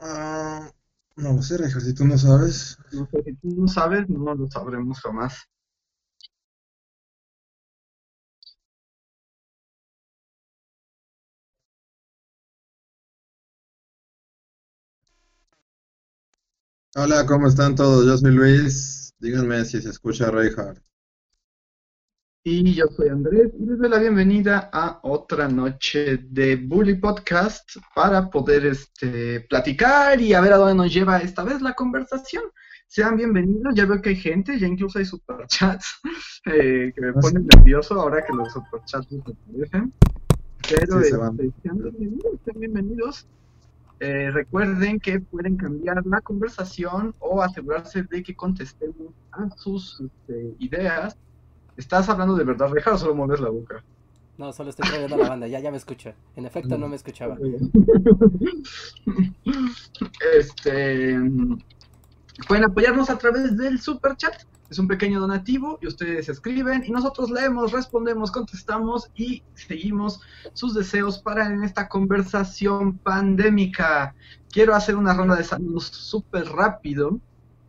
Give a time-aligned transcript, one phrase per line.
[0.00, 0.72] Ah,
[1.16, 2.78] no lo sé, Richard, si tú no sabes.
[2.92, 5.34] No sé, si tú no sabes, no lo sabremos jamás.
[16.96, 18.04] Hola, ¿cómo están todos?
[18.06, 19.14] Yo soy Luis.
[19.20, 20.82] Díganme si se escucha Reinhardt.
[22.48, 27.68] Y yo soy Andrés y les doy la bienvenida a otra noche de Bully Podcast
[27.92, 32.44] para poder este, platicar y a ver a dónde nos lleva esta vez la conversación.
[32.86, 35.96] Sean bienvenidos, ya veo que hay gente, ya incluso hay superchats
[36.46, 39.92] eh, que me ponen nervioso ahora que los superchats desaparecen.
[40.68, 41.36] Pero Sí, se van.
[41.40, 43.26] este, sean bienvenidos, sean bienvenidos.
[43.98, 50.54] Eh, recuerden que pueden cambiar la conversación o asegurarse de que contestemos a sus este,
[50.60, 51.18] ideas.
[51.76, 53.84] ¿Estás hablando de verdad, Reja, o solo mueves la boca?
[54.38, 56.12] No, solo estoy trayendo la banda, ya, ya me escucho.
[56.36, 57.36] En efecto, no me escuchaba.
[60.36, 61.18] Este,
[62.46, 64.34] pueden apoyarnos a través del super chat.
[64.68, 70.20] Es un pequeño donativo y ustedes escriben y nosotros leemos, respondemos, contestamos y seguimos
[70.52, 74.14] sus deseos para en esta conversación pandémica.
[74.50, 77.20] Quiero hacer una ronda de saludos súper rápido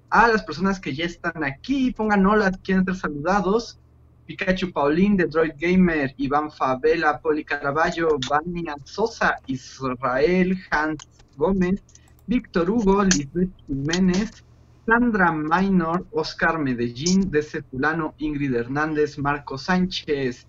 [0.09, 1.91] a las personas que ya están aquí.
[1.91, 3.79] Pongan hola, quieren ser saludados.
[4.27, 11.81] Pikachu Paulín Droid Gamer, Iván Favela, Poli Caraballo, Vania Sosa, Israel Hans Gómez,
[12.27, 14.43] Víctor Hugo, Lisbeth Jiménez,
[14.85, 20.45] Sandra Minor, Oscar Medellín, DC Fulano, Ingrid Hernández, Marco Sánchez,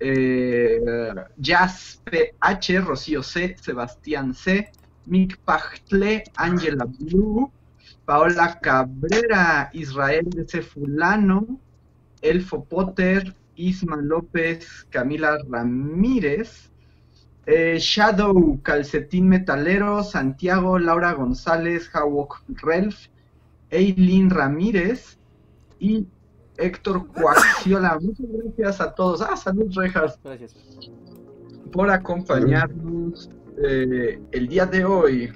[0.00, 0.80] eh,
[1.36, 4.70] Jazz PH, Rocío C, Sebastián C,
[5.06, 7.52] Mick Pachtle, Angela Blue,
[8.06, 11.60] Paola Cabrera, Israel DC Fulano,
[12.22, 16.70] Elfo Potter, Isma López, Camila Ramírez,
[17.46, 23.08] eh, Shadow, Calcetín Metalero, Santiago, Laura González, Hawok Relf,
[23.70, 25.18] Eileen Ramírez
[25.78, 26.06] y
[26.56, 27.98] Héctor Coaxiola.
[28.00, 29.22] Muchas gracias a todos.
[29.22, 30.54] Ah, salud, Rejas, Gracias.
[31.72, 33.30] por acompañarnos
[33.62, 35.32] eh, el día de hoy.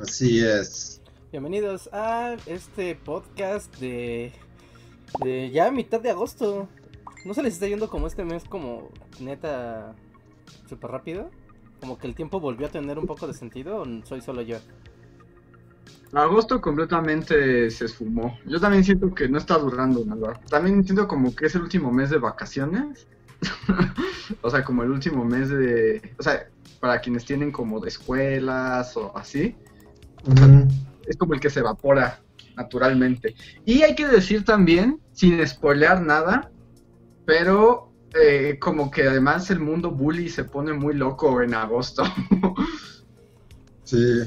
[0.00, 0.99] Así es.
[1.32, 4.32] Bienvenidos a este podcast de,
[5.22, 6.68] de ya mitad de agosto.
[7.24, 8.88] ¿No se les está yendo como este mes como
[9.20, 9.94] neta
[10.68, 11.30] súper rápido?
[11.78, 14.56] Como que el tiempo volvió a tener un poco de sentido o soy solo yo.
[16.12, 18.36] Agosto completamente se esfumó.
[18.44, 20.32] Yo también siento que no está durando nada.
[20.50, 23.06] También siento como que es el último mes de vacaciones.
[24.42, 26.12] o sea, como el último mes de...
[26.18, 26.48] O sea,
[26.80, 29.54] para quienes tienen como de escuelas o así.
[30.26, 30.89] Ujú.
[31.06, 32.20] Es como el que se evapora
[32.56, 33.34] naturalmente.
[33.64, 36.50] Y hay que decir también, sin spoilear nada,
[37.24, 42.02] pero eh, como que además el mundo bully se pone muy loco en agosto.
[43.82, 44.22] Sí.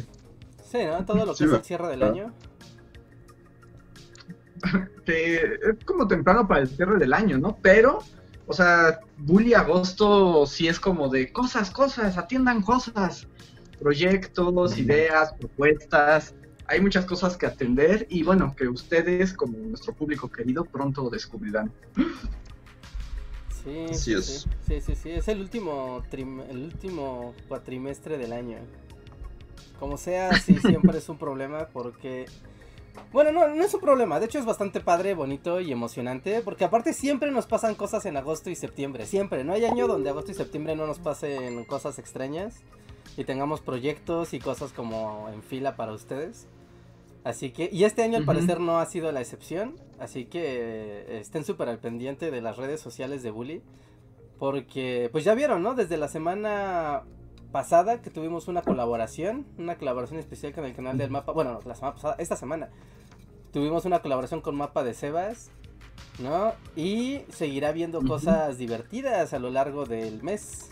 [0.70, 1.06] Sí, ¿no?
[1.06, 2.34] Todo lo que Sí, es el cierre del año.
[5.06, 7.58] que es como temprano para el cierre del año, ¿no?
[7.62, 8.00] Pero,
[8.46, 13.28] o sea, bully agosto sí es como de cosas, cosas, atiendan cosas,
[13.80, 16.36] proyectos, ideas, propuestas.
[16.68, 21.72] Hay muchas cosas que atender y bueno, que ustedes como nuestro público querido pronto descubrirán.
[23.64, 24.46] Sí, Así sí, es.
[24.46, 28.58] sí, sí, sí, sí, es el último trim- el último cuatrimestre del año.
[29.80, 32.26] Como sea, sí siempre es un problema porque
[33.12, 36.66] bueno, no, no es un problema, de hecho es bastante padre, bonito y emocionante, porque
[36.66, 40.32] aparte siempre nos pasan cosas en agosto y septiembre, siempre, no hay año donde agosto
[40.32, 42.62] y septiembre no nos pasen cosas extrañas
[43.18, 46.48] y tengamos proyectos y cosas como en fila para ustedes.
[47.24, 51.20] Así que, y este año al parecer no ha sido la excepción, así que eh,
[51.20, 53.62] estén súper al pendiente de las redes sociales de Bully,
[54.40, 55.74] porque pues ya vieron, ¿no?
[55.74, 57.04] Desde la semana
[57.54, 61.76] pasada que tuvimos una colaboración, una colaboración especial con el canal del mapa, bueno, la
[61.76, 62.70] semana pasada, esta semana,
[63.54, 65.50] tuvimos una colaboración con Mapa de Sebas,
[66.20, 66.54] ¿no?
[66.76, 70.72] Y seguirá viendo cosas divertidas a lo largo del mes.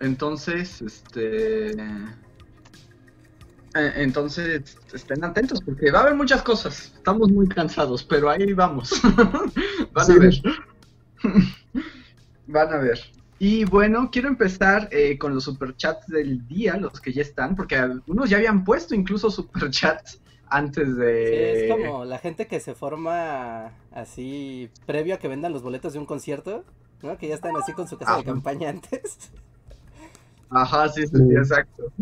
[0.00, 1.76] Entonces, este.
[3.74, 6.92] Eh, entonces, estén atentos porque va a haber muchas cosas.
[6.96, 8.90] Estamos muy cansados, pero ahí vamos.
[9.92, 10.12] Van Sí.
[10.12, 10.34] a ver.
[12.46, 12.98] Van a ver.
[13.38, 17.76] Y bueno, quiero empezar eh, con los superchats del día, los que ya están, porque
[17.76, 21.66] algunos ya habían puesto incluso superchats antes Sí, de...
[21.66, 26.00] es como la gente que se forma así previo a que vendan los boletos de
[26.00, 26.64] un concierto,
[27.02, 27.16] ¿no?
[27.16, 29.30] Que ya están así con su casa de campaña antes.
[30.50, 31.92] Ajá, sí, sí, exacto.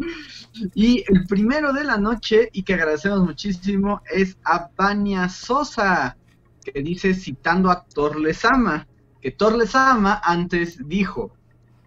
[0.75, 6.17] Y el primero de la noche, y que agradecemos muchísimo, es a Vania Sosa,
[6.65, 8.87] que dice, citando a Torlesama,
[9.21, 11.33] que Torlesama antes dijo,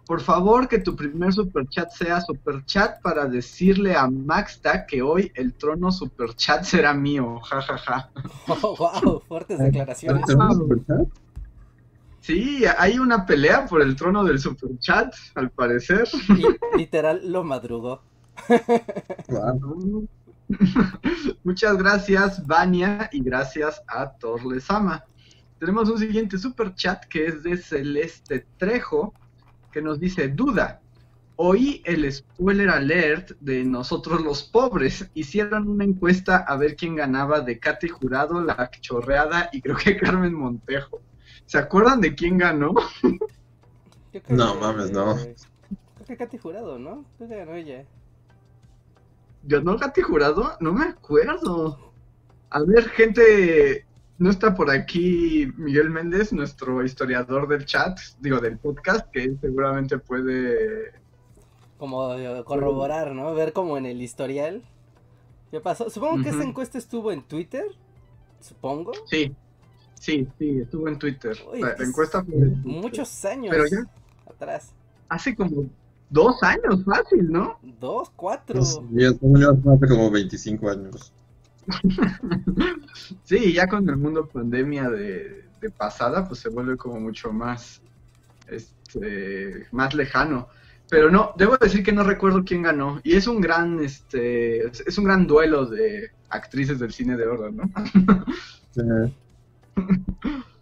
[0.06, 5.54] por favor que tu primer superchat sea superchat para decirle a Maxta que hoy el
[5.54, 8.10] trono superchat será mío, jajaja.
[8.48, 10.26] Oh, wow, fuertes declaraciones.
[12.22, 16.08] Sí, hay una pelea por el trono del superchat, al parecer.
[16.28, 18.00] Y literal lo madrugó.
[21.42, 25.04] Muchas gracias, Vania, y gracias a Torlesama.
[25.58, 29.12] Tenemos un siguiente super chat que es de Celeste Trejo,
[29.72, 30.80] que nos dice: Duda.
[31.34, 35.10] Oí el spoiler alert de Nosotros los Pobres.
[35.14, 39.96] Hicieron una encuesta a ver quién ganaba de Katy Jurado, La Chorreada y creo que
[39.96, 41.00] Carmen Montejo.
[41.52, 42.72] ¿Se acuerdan de quién ganó?
[43.02, 45.16] Yo creo No, que- mames, no.
[45.16, 47.04] Creo que Katy Jurado, ¿no?
[47.18, 47.84] Creo que ganó ella.
[49.42, 50.56] ¿Ganó Katy Jurado?
[50.60, 51.92] No me acuerdo.
[52.48, 53.84] A ver, gente,
[54.16, 59.98] no está por aquí Miguel Méndez, nuestro historiador del chat, digo, del podcast, que seguramente
[59.98, 60.94] puede...
[61.76, 63.34] Como eh, corroborar, ¿no?
[63.34, 64.62] Ver como en el historial.
[65.50, 65.90] ¿Qué pasó?
[65.90, 67.66] Supongo que esa encuesta estuvo en Twitter.
[68.40, 68.92] Supongo.
[69.04, 69.36] Sí,
[70.02, 71.36] sí, sí, estuvo en Twitter.
[71.52, 72.60] Uy, la, la es- encuesta fue en.
[72.62, 73.86] Muchos años Pero ya-
[74.30, 74.72] atrás.
[75.08, 75.66] Hace como
[76.10, 77.58] dos años, fácil, ¿no?
[77.80, 78.60] Dos, cuatro.
[78.92, 81.12] Ya, según yo, hace como 25 años.
[83.24, 87.80] Sí, ya con el mundo pandemia de, de pasada, pues se vuelve como mucho más,
[88.48, 90.48] este, más lejano.
[90.90, 93.00] Pero no, debo decir que no recuerdo quién ganó.
[93.02, 97.26] Y es un gran, este, es es un gran duelo de actrices del cine de
[97.26, 97.64] oro, ¿no?
[98.74, 98.80] Sí.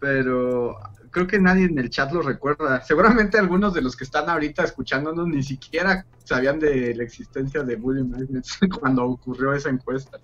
[0.00, 0.78] Pero
[1.12, 2.80] creo que nadie en el chat lo recuerda.
[2.82, 7.76] Seguramente algunos de los que están ahorita escuchándonos ni siquiera sabían de la existencia de
[7.76, 10.18] Bully Magnets cuando ocurrió esa encuesta.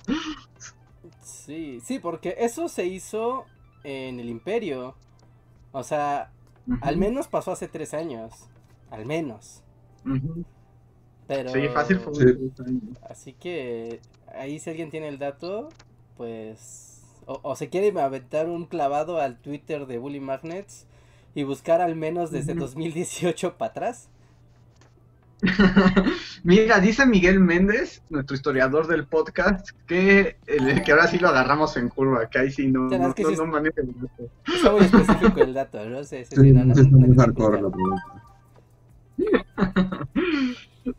[1.22, 3.44] Sí, sí, porque eso se hizo
[3.84, 4.96] en el Imperio.
[5.72, 6.32] O sea,
[6.80, 8.48] al menos pasó hace tres años.
[8.90, 9.62] Al menos.
[11.26, 11.50] Pero.
[11.50, 12.14] Sí, fácil fue.
[12.14, 12.80] Sí.
[13.08, 14.00] Así que
[14.34, 15.68] ahí si alguien tiene el dato,
[16.16, 16.88] pues...
[17.30, 20.86] O, o se quiere aventar un clavado al Twitter de Bully Magnets
[21.34, 22.62] y buscar al menos desde Ujú.
[22.62, 24.08] 2018 para atrás.
[26.42, 31.76] Mira, dice Miguel Méndez, nuestro historiador del podcast, que, el- que ahora sí lo agarramos
[31.76, 34.30] en curva, que ahí sí no, no, no- es- no maneja el dato.
[34.52, 36.02] Está muy específico el dato, ¿no?
[36.04, 38.25] Sí, sí, Sí, no, sí, muy hardcore la pregunta.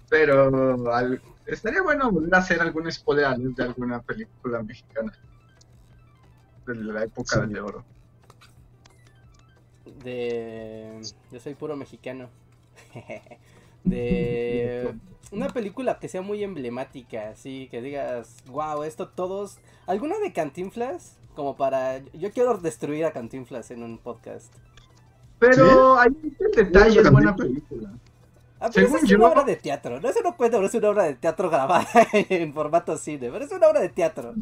[0.10, 5.12] Pero al- estaría bueno volver a hacer algún spoiler de alguna película mexicana
[6.74, 7.48] de la época Sí.
[7.48, 7.84] del oro.
[10.04, 11.02] De...
[11.32, 12.30] Yo soy puro mexicano.
[13.84, 14.94] de
[15.32, 19.58] una película que sea muy emblemática, así que digas, wow, esto todos...
[19.86, 21.18] ¿Alguna de Cantinflas?
[21.36, 22.00] Como para...
[22.14, 24.54] Yo quiero destruir a Cantinflas en un podcast.
[25.38, 27.94] Pero ahí está el detalle, ¿No es buena película.
[28.62, 30.02] Ah, pero Según es yo- una obra de teatro.
[30.02, 33.30] No, eso no cuenta, pero es una obra de teatro grabada en formato cine.
[33.32, 34.34] Pero es una obra de teatro.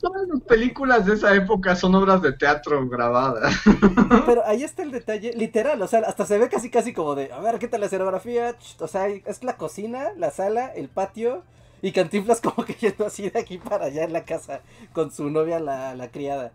[0.00, 3.54] Todas las películas de esa época son obras de teatro grabadas.
[4.26, 7.32] Pero ahí está el detalle, literal, o sea, hasta se ve casi casi como de,
[7.32, 8.56] a ver, ¿qué tal la escenografía?
[8.78, 11.42] O sea, es la cocina, la sala, el patio
[11.82, 14.60] y Cantinflas como que yendo así de aquí para allá en la casa
[14.94, 16.52] con su novia la, la criada.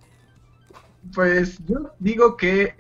[1.13, 2.74] Pues yo digo que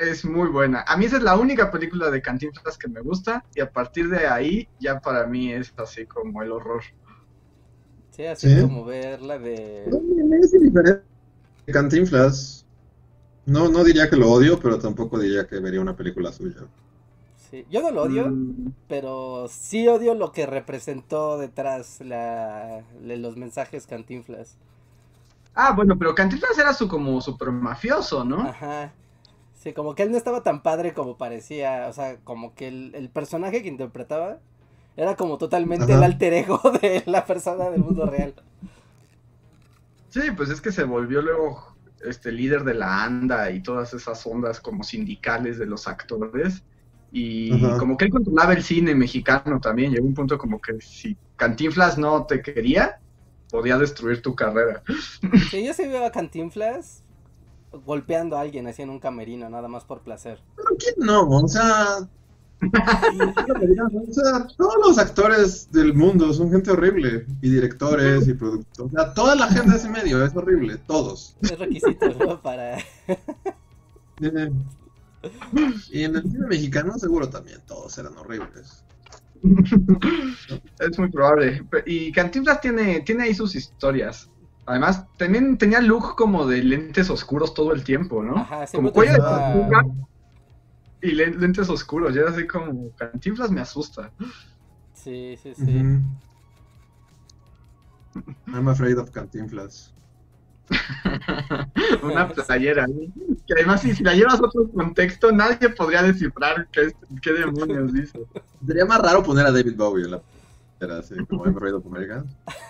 [0.00, 0.84] es muy buena.
[0.88, 4.08] A mí esa es la única película de Cantinflas que me gusta y a partir
[4.10, 6.82] de ahí ya para mí es así como el horror.
[8.10, 8.54] Sí, así Sí.
[8.56, 9.96] como ver la de...
[10.42, 11.02] Es diferente.
[11.72, 12.66] Cantinflas.
[13.46, 16.68] No, no diría que lo odio, pero tampoco diría que vería una película suya.
[17.36, 23.16] Sí, yo no lo odio, Mm, pero sí odio lo que representó detrás la, de
[23.16, 24.58] los mensajes Cantinflas.
[25.54, 28.48] Ah, bueno, pero Cantinflas era su como super mafioso, ¿no?
[28.48, 28.92] Ajá.
[29.60, 32.94] Sí, como que él no estaba tan padre como parecía, o sea, como que el,
[32.94, 34.38] el personaje que interpretaba
[34.96, 35.98] era como totalmente Ajá.
[35.98, 38.34] el alter ego de la persona del mundo real.
[40.08, 44.26] Sí, pues es que se volvió luego este líder de la ANDA y todas esas
[44.26, 46.64] ondas como sindicales de los actores.
[47.12, 47.76] Y Ajá.
[47.76, 49.92] como que él controlaba el cine mexicano también.
[49.92, 52.98] Llegó un punto como que si Cantinflas no te quería,
[53.50, 54.82] podía destruir tu carrera.
[55.50, 57.04] Sí, yo sí veo a Cantinflas
[57.72, 60.40] golpeando a alguien así en un camerino, nada más por placer.
[60.56, 61.28] ¿Por qué no?
[61.28, 62.08] O sea,
[64.08, 67.26] o sea, todos los actores del mundo son gente horrible.
[67.40, 68.92] Y directores y productores.
[68.92, 70.76] O sea, toda la gente de ese medio es horrible.
[70.86, 71.36] Todos.
[71.42, 72.40] Es requisito, ¿no?
[72.40, 72.78] Para...
[74.22, 74.52] Eh,
[75.90, 78.84] Y en el cine mexicano seguro también todos eran horribles.
[80.78, 81.64] Es muy probable.
[81.86, 84.28] Y Cantinflas tiene, tiene ahí sus historias.
[84.66, 88.36] Además, también tenía look como de lentes oscuros todo el tiempo, ¿no?
[88.36, 89.82] Ajá, como cuello de tortuga
[91.00, 92.14] y le- lentes oscuros.
[92.14, 94.12] Ya era así como Cantinflas me asusta.
[94.92, 95.62] Sí, sí, sí.
[95.62, 96.02] Ujú.
[98.46, 99.92] I'm afraid of Cantinflas.
[102.02, 102.86] Una playera.
[103.46, 107.92] Que además, si, si la llevas a otro contexto, nadie podría descifrar qué, qué demonios
[107.92, 108.20] dice.
[108.64, 110.22] Sería más raro poner a David Bowie en la
[110.80, 112.24] era así como I'm afraid of America.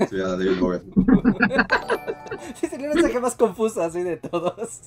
[0.09, 0.81] Sí, a David Bowie.
[2.55, 4.81] Sí, sería el mensaje más confuso así de todos.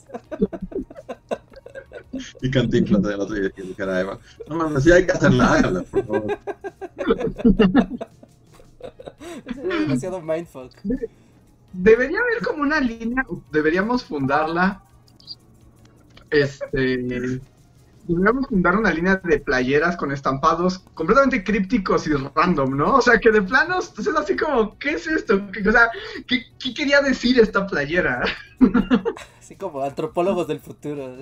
[2.41, 4.19] Y Cantinflas del otro día que dijera Eva.
[4.47, 6.37] No mames, sí hay que hacerla, hágala, por favor.
[9.55, 10.73] Sería demasiado mindfuck.
[11.71, 14.83] Debería haber como una línea, deberíamos fundarla.
[16.29, 17.41] Este.
[18.07, 22.95] Deberíamos fundar una línea de playeras con estampados completamente crípticos y random, ¿no?
[22.97, 25.49] O sea, que de planos es así como, ¿qué es esto?
[25.51, 25.89] ¿Qué- o sea,
[26.27, 28.23] ¿qué, qué quería decir esta playera?
[29.39, 31.17] Así como antropólogos del futuro.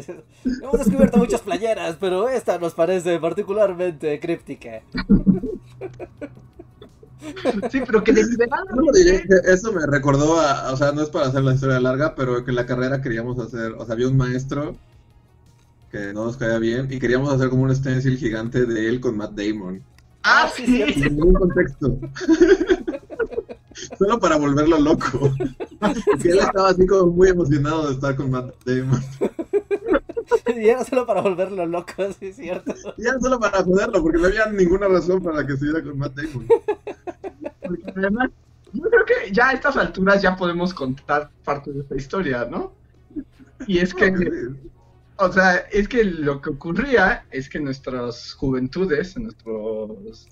[0.61, 4.83] Hemos descubierto muchas playeras, pero esta nos parece particularmente críptica.
[7.71, 8.19] Sí, pero que No,
[9.45, 12.51] eso me recordó a, o sea, no es para hacer la historia larga, pero que
[12.51, 14.75] en la carrera queríamos hacer, o sea, había un maestro
[15.91, 19.17] que no nos caía bien y queríamos hacer como un stencil gigante de él con
[19.17, 19.83] Matt Damon.
[20.23, 20.93] Ah, sí, sí.
[20.93, 21.99] Sin ningún contexto.
[23.97, 25.33] Solo para volverlo loco.
[25.79, 29.01] Porque él estaba así como muy emocionado de estar con Matt Damon.
[30.55, 32.73] Y era solo para volverlo loco, sí es cierto.
[32.97, 36.15] Y era solo para joderlo, porque no había ninguna razón para que estuviera con Matt
[36.15, 36.47] Damon.
[37.61, 38.29] Porque además,
[38.73, 42.73] yo creo que ya a estas alturas ya podemos contar parte de esta historia, ¿no?
[43.67, 44.13] Y es que,
[45.21, 50.27] o sea, es que lo que ocurría es que en nuestras juventudes, en nuestros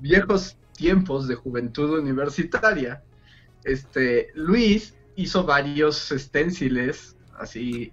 [0.00, 3.02] viejos tiempos de juventud universitaria,
[3.64, 7.92] este, Luis hizo varios stenciles, así,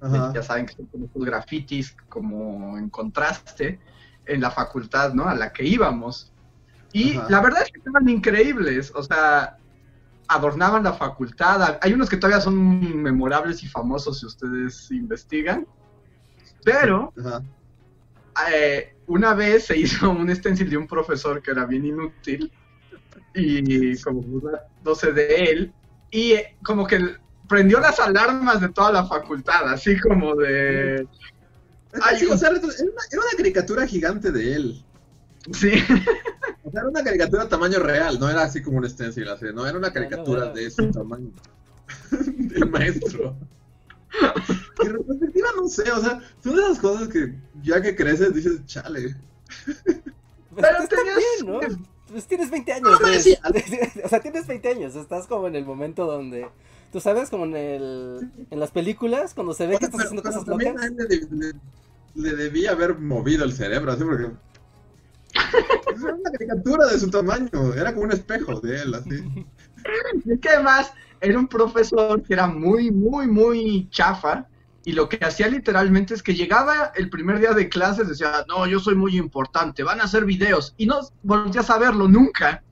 [0.00, 0.32] Ajá.
[0.34, 3.78] ya saben que son como grafitis como en contraste
[4.24, 5.28] en la facultad, ¿no?
[5.28, 6.32] A la que íbamos.
[6.92, 7.26] Y Ajá.
[7.28, 9.58] la verdad es que estaban increíbles, o sea,
[10.28, 11.78] adornaban la facultad.
[11.80, 15.66] Hay unos que todavía son memorables y famosos si ustedes investigan.
[16.64, 17.42] Pero Ajá.
[18.52, 22.52] eh, una vez se hizo un stencil de un profesor que era bien inútil
[23.34, 25.74] y como burlándose de él
[26.10, 27.00] y eh, como que
[27.48, 31.06] prendió las alarmas de toda la facultad, así como de...
[32.02, 34.85] Ay, Sí, o un- sea, era una, era una caricatura gigante de él.
[35.52, 35.70] Sí,
[36.64, 39.66] O sea, era una caricatura tamaño real, no era así como un stencil, así, no
[39.66, 40.52] era una caricatura no.
[40.54, 41.30] de ese tamaño.
[42.10, 43.36] Del maestro.
[44.82, 48.34] Y en perspectiva no sé, o sea, son de esas cosas que ya que creces
[48.34, 49.14] dices, chale.
[50.54, 51.60] Pero Está tenías- bien, ¿no?
[52.10, 52.90] Pues tienes 20 años.
[52.92, 53.26] No, pues.
[54.04, 54.94] o sea, tienes 20 años.
[54.94, 56.48] Estás como en el momento donde.
[56.92, 58.30] Tú sabes, como en el.
[58.50, 60.84] En las películas, cuando se ve que estás Pero- haciendo pero cosas también locas.
[60.84, 60.96] a él
[61.30, 64.30] le, le- le debía haber movido el cerebro, así porque.
[65.88, 69.46] Era una caricatura de su tamaño, era como un espejo de él, así.
[70.24, 74.46] Y es que además era un profesor que era muy, muy, muy chafa.
[74.84, 78.66] Y lo que hacía literalmente es que llegaba el primer día de clases, decía, no,
[78.66, 80.74] yo soy muy importante, van a hacer videos.
[80.76, 82.62] Y no volvías a verlo nunca.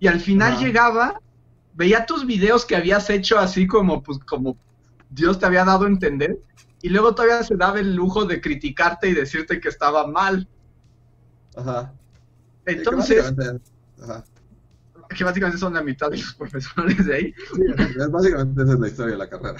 [0.00, 1.20] Y al final llegaba,
[1.74, 4.56] veía tus videos que habías hecho así como, pues, como
[5.10, 6.38] Dios te había dado a entender.
[6.80, 10.48] Y luego todavía se daba el lujo de criticarte y decirte que estaba mal.
[11.56, 11.92] Ajá.
[12.62, 13.64] Y que Entonces, básicamente-
[14.02, 14.24] Ajá.
[15.16, 17.34] que básicamente son la mitad de los profesores de ahí.
[17.54, 17.62] Sí,
[18.10, 19.58] básicamente esa es la historia de la carrera.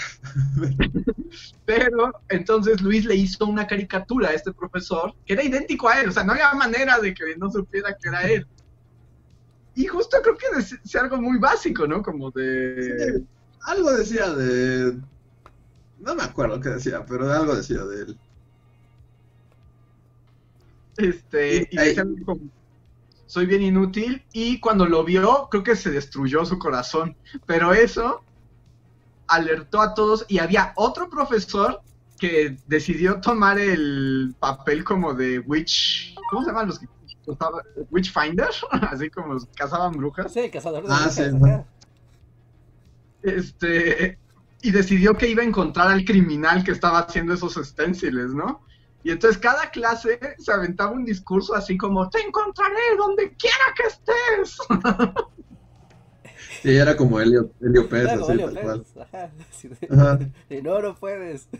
[1.67, 6.09] Pero entonces Luis le hizo una caricatura a este profesor que era idéntico a él,
[6.09, 8.47] o sea, no había manera de que no supiera que era él.
[9.75, 12.03] Y justo creo que decía algo muy básico, ¿no?
[12.03, 13.17] Como de...
[13.17, 13.27] Sí,
[13.63, 14.97] algo decía de.
[15.99, 18.19] No me acuerdo qué decía, pero algo decía de él.
[20.97, 22.41] Este, y Y- decía algo como,
[23.27, 27.17] soy bien inútil, y cuando lo vio, creo que se destruyó su corazón.
[27.47, 28.23] Pero eso
[29.27, 31.81] alertó a todos, y había otro profesor
[32.19, 36.87] que decidió tomar el papel como de witch, ¿cómo se llaman los que
[37.91, 38.49] Witchfinder?
[38.91, 40.31] Así como cazaban brujas.
[40.33, 41.31] Sí, cazador de Ah, brujas, sí, ajá.
[41.39, 41.67] ¿no?
[43.23, 44.19] Este,
[44.63, 48.61] y decidió que iba a encontrar al criminal que estaba haciendo esos stenciles, ¿no?
[49.05, 53.83] Y entonces cada clase se aventaba un discurso así como, te encontraré donde quiera que
[53.87, 54.57] estés.
[56.63, 58.83] Sí, era como Helio, Helio Pérez, Claro, así, Helio tal cual.
[58.83, 60.19] Pérez, ajá, así de- Ajá.
[60.49, 61.49] de, no, no puedes.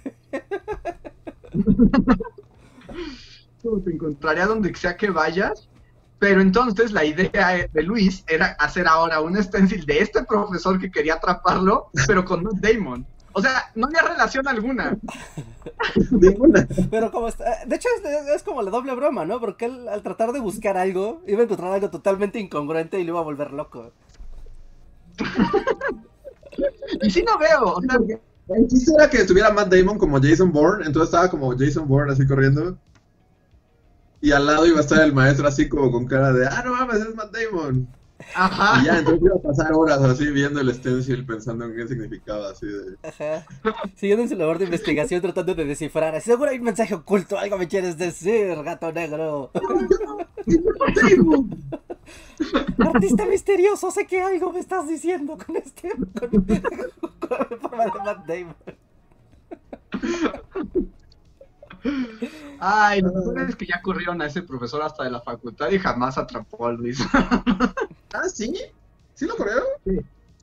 [3.85, 5.69] Te encontraré a donde sea que vayas.
[6.19, 10.91] Pero entonces la idea de Luis era hacer ahora un stencil de este profesor que
[10.91, 13.07] quería atraparlo, pero con Matt Damon.
[13.37, 14.97] O sea, no había relación alguna.
[16.11, 16.67] Ninguna.
[16.91, 19.41] Pero como está, de hecho es, es como la doble broma, ¿no?
[19.41, 23.13] Porque él al tratar de buscar algo, iba a encontrar algo totalmente incongruente y lo
[23.13, 23.93] iba a volver loco.
[27.03, 27.99] Y sí no veo, o sea,
[28.57, 32.13] El chiste era que estuviera Matt Damon como Jason Bourne, entonces estaba como Jason Bourne
[32.13, 32.79] así corriendo.
[34.21, 36.73] Y al lado iba a estar el maestro así como con cara de, ah, no
[36.73, 37.89] mames, es Matt Damon.
[38.35, 38.81] Ajá.
[38.81, 42.51] Y ya, entonces iba a pasar horas así viendo el stencil pensando en qué significaba,
[42.51, 42.97] así de...
[43.03, 43.47] Ajá.
[43.97, 46.15] Siguiendo en su labor de investigación tratando de descifrar.
[46.15, 49.51] Así, Seguro hay un mensaje oculto, algo me quieres decir, gato negro.
[52.79, 55.91] Artista misterioso, sé que algo me estás diciendo con este.
[56.19, 58.57] con, con forma de Matt Damon.
[62.59, 65.79] Ay, lo peor es que ya corrieron a ese profesor hasta de la facultad y
[65.79, 66.99] jamás atrapó a Luis.
[68.15, 68.55] Ah, ¿sí?
[69.15, 69.65] ¿Sí lo corrieron?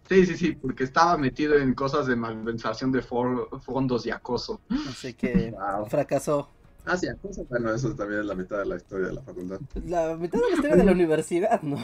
[0.09, 4.59] Sí, sí, sí, porque estaba metido en cosas de malversación de for- fondos y acoso.
[4.89, 5.85] Así que Wow.
[5.87, 6.49] fracasó.
[6.85, 7.43] Ah, sí, cosa.
[7.49, 9.59] Bueno, eso también es la mitad de la historia de la facultad.
[9.85, 11.77] La mitad de la historia de la universidad, ¿no?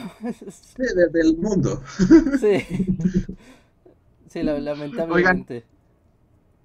[0.51, 1.82] Sí, de- del mundo.
[2.41, 2.65] Sí.
[4.29, 5.63] Sí, la- lamentablemente.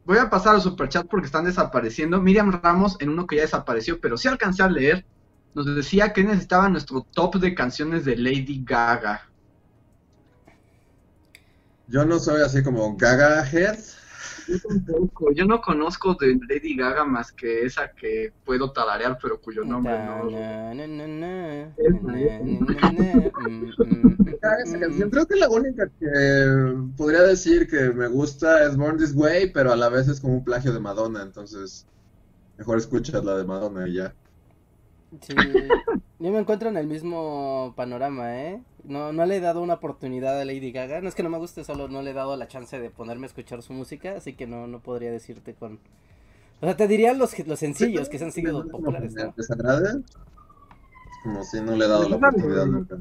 [0.05, 2.21] Voy a pasar al superchat porque están desapareciendo.
[2.21, 5.05] Miriam Ramos, en uno que ya desapareció, pero sí alcancé a leer,
[5.55, 9.29] nos decía que necesitaba nuestro top de canciones de Lady Gaga.
[11.89, 13.79] Yo no soy así como Gaga Head.
[14.49, 19.41] Yo tampoco, yo no conozco de Lady Gaga más que esa que puedo tararear, pero
[19.41, 20.29] cuyo nombre no.
[25.11, 29.73] Creo que la única que podría decir que me gusta es Born This Way, pero
[29.73, 31.87] a la vez es como un plagio de Madonna, entonces
[32.59, 34.15] mejor escuchas la de Madonna y ya.
[35.21, 35.35] Sí,
[36.19, 38.63] yo me encuentro en el mismo panorama, ¿eh?
[38.85, 41.01] No, no le he dado una oportunidad a Lady Gaga.
[41.03, 43.27] No es que no me guste, solo no le he dado la chance de ponerme
[43.27, 45.79] a escuchar su música, así que no, no podría decirte con...
[46.61, 49.35] O sea, te diría los, los sencillos que se han sido populares, ¿no?
[51.23, 52.97] Como si no le he dado la oportunidad nunca.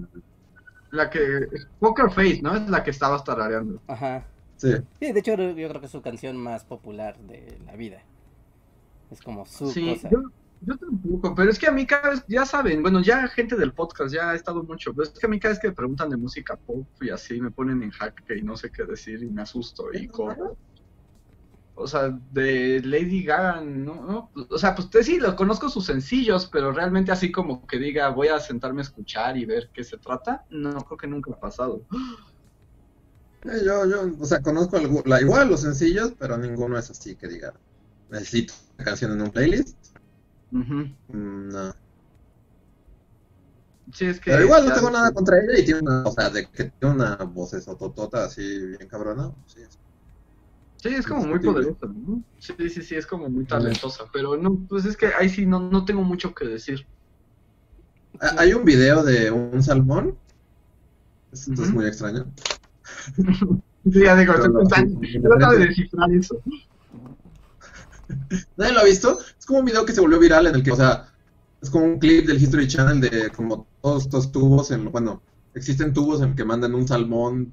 [0.92, 1.48] La que.
[1.80, 2.56] Poker Face, ¿no?
[2.56, 3.82] Es la que estabas tarareando.
[3.88, 4.26] Ajá.
[4.58, 4.74] Sí.
[5.00, 8.02] Sí, de hecho yo creo que es su canción más popular de la vida.
[9.10, 10.10] Es como su Sí, cosa.
[10.10, 10.20] yo,
[10.62, 13.74] yo tampoco, pero es que a mí cada vez, ya saben, bueno, ya gente del
[13.74, 16.10] podcast ya ha estado mucho, pero es que a mí cada vez que me preguntan
[16.10, 19.30] de música pop y así me ponen en jaque y no sé qué decir y
[19.30, 20.58] me asusto y corro.
[21.74, 26.46] O sea, de Lady Gaga, no, no, o sea, pues sí, lo conozco sus sencillos,
[26.46, 29.98] pero realmente así como que diga, voy a sentarme a escuchar y ver qué se
[29.98, 31.82] trata, no creo que nunca ha pasado.
[33.46, 37.28] Eh, Yo, yo, o sea, conozco la, igual los sencillos, pero ninguno es así que
[37.28, 37.54] diga,
[38.12, 39.91] necesito una canción en un playlist.
[40.52, 40.96] Ujú.
[41.08, 41.74] Mm, No.
[43.94, 44.32] Sí, es que...
[44.32, 46.96] Pero igual no tengo nada contra ella y tiene una, o sea, de que tiene
[46.96, 49.34] una voz esototota así bien cabrona.
[49.48, 49.80] Sí, es-
[50.78, 52.24] Sí, es como muy poderosa, ¿no?
[52.40, 55.60] Sí, sí, sí, es como muy talentosa, pero no, pues es que ahí sí no,
[55.60, 56.88] no tengo mucho que decir.
[58.20, 60.18] Ah, Hay un video de un salmón.
[61.32, 61.72] Esto es Ujú.
[61.74, 62.26] muy extraño.
[63.84, 66.40] Sí, ya digo, estoy pensando, trata de descifrar eso.
[68.56, 69.18] ¿Nadie lo ha visto?
[69.52, 71.14] Como un video que se volvió viral en el que, o sea,
[71.62, 75.22] es como un clip del History Channel de como todos estos tubos en, bueno,
[75.54, 77.52] existen tubos en que mandan un salmón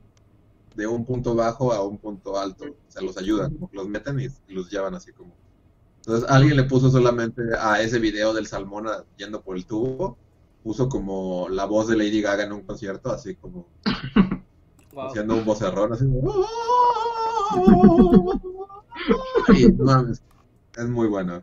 [0.76, 2.66] de un punto bajo a un punto alto.
[2.66, 5.34] O sea, los ayudan, como los meten y, y los llevan así como.
[5.96, 10.16] Entonces alguien le puso solamente a ese video del salmón yendo por el tubo,
[10.62, 13.66] puso como la voz de Lady Gaga en un concierto, así como
[14.92, 15.08] Wow.
[15.08, 16.04] haciendo un vocerrón, así.
[19.56, 20.22] Y no mames,
[20.76, 21.42] es muy bueno.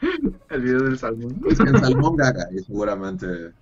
[0.50, 1.40] El video del salmón.
[1.48, 3.52] Es que en Salmón Gaga, y seguramente.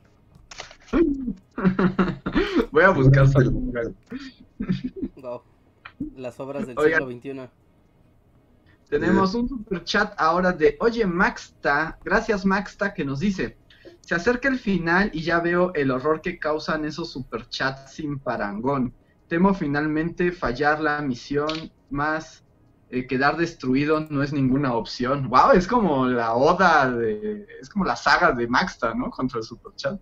[2.71, 3.73] Voy a buscar salmón.
[5.17, 5.43] Wow.
[6.17, 7.09] Las obras del Oigan.
[7.09, 7.51] siglo XXI.
[8.89, 13.57] Tenemos un super chat ahora de Oye Maxta, gracias Maxta, que nos dice:
[14.01, 18.19] Se acerca el final y ya veo el horror que causan esos super chats sin
[18.19, 18.93] parangón.
[19.29, 22.44] Temo finalmente fallar la misión más
[22.99, 25.29] eh, quedar destruido no es ninguna opción.
[25.29, 29.11] Wow, es como la oda de, es como la saga de Maxta, ¿no?
[29.11, 30.01] Contra el Superchat.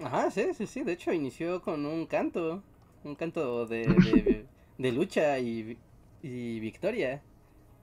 [0.00, 0.82] Ajá, sí, sí, sí.
[0.84, 2.64] De hecho, inició con un canto.
[3.02, 5.80] Un canto de, de, de lucha y,
[6.20, 7.24] y victoria.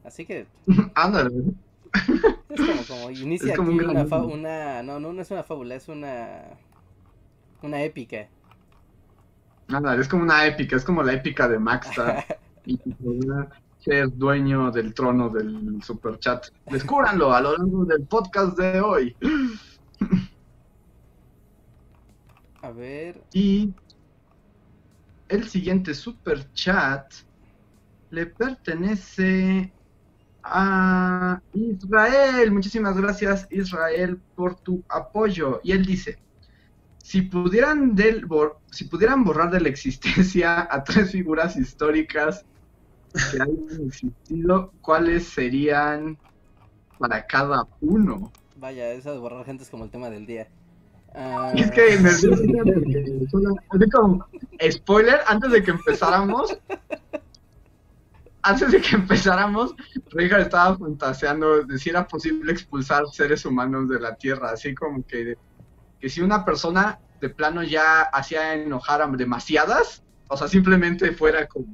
[0.04, 0.50] Así que
[0.96, 1.32] Ándale.
[2.50, 4.82] es como, como inicia Es como aquí un una, fa- una.
[4.84, 6.60] No, no, no es una fábula, es una.
[7.62, 8.32] Una épica.
[9.68, 12.26] Ándale, es como una épica, es como la épica de Maxta.
[12.66, 12.80] Y
[13.80, 16.48] ser dueño del trono del Superchat.
[16.72, 19.16] Descúbranlo a lo largo del podcast de hoy.
[22.62, 23.24] A ver.
[23.32, 23.74] Y
[25.30, 27.14] el siguiente super chat
[28.10, 29.72] le pertenece
[30.44, 32.52] a Israel.
[32.52, 35.62] Muchísimas gracias Israel por tu apoyo.
[35.64, 36.18] Y él dice,
[37.04, 42.46] si pudieran, del bor- si pudieran borrar de la existencia a tres figuras históricas
[43.32, 46.18] que hayan existido, ¿cuáles serían
[46.98, 48.32] para cada uno?
[48.58, 50.48] Vaya, eso de borrar gente es como el tema del día.
[51.14, 54.26] Ah, es que me solo- así como
[54.70, 56.58] spoiler, antes de que empezáramos,
[58.42, 59.76] antes de que empezáramos,
[60.12, 65.04] Richard estaba fantaseando de si era posible expulsar seres humanos de la Tierra, así como
[65.06, 65.38] que,
[66.00, 71.48] que si una persona de plano ya hacía enojar a demasiadas, o sea, simplemente fuera
[71.48, 71.66] como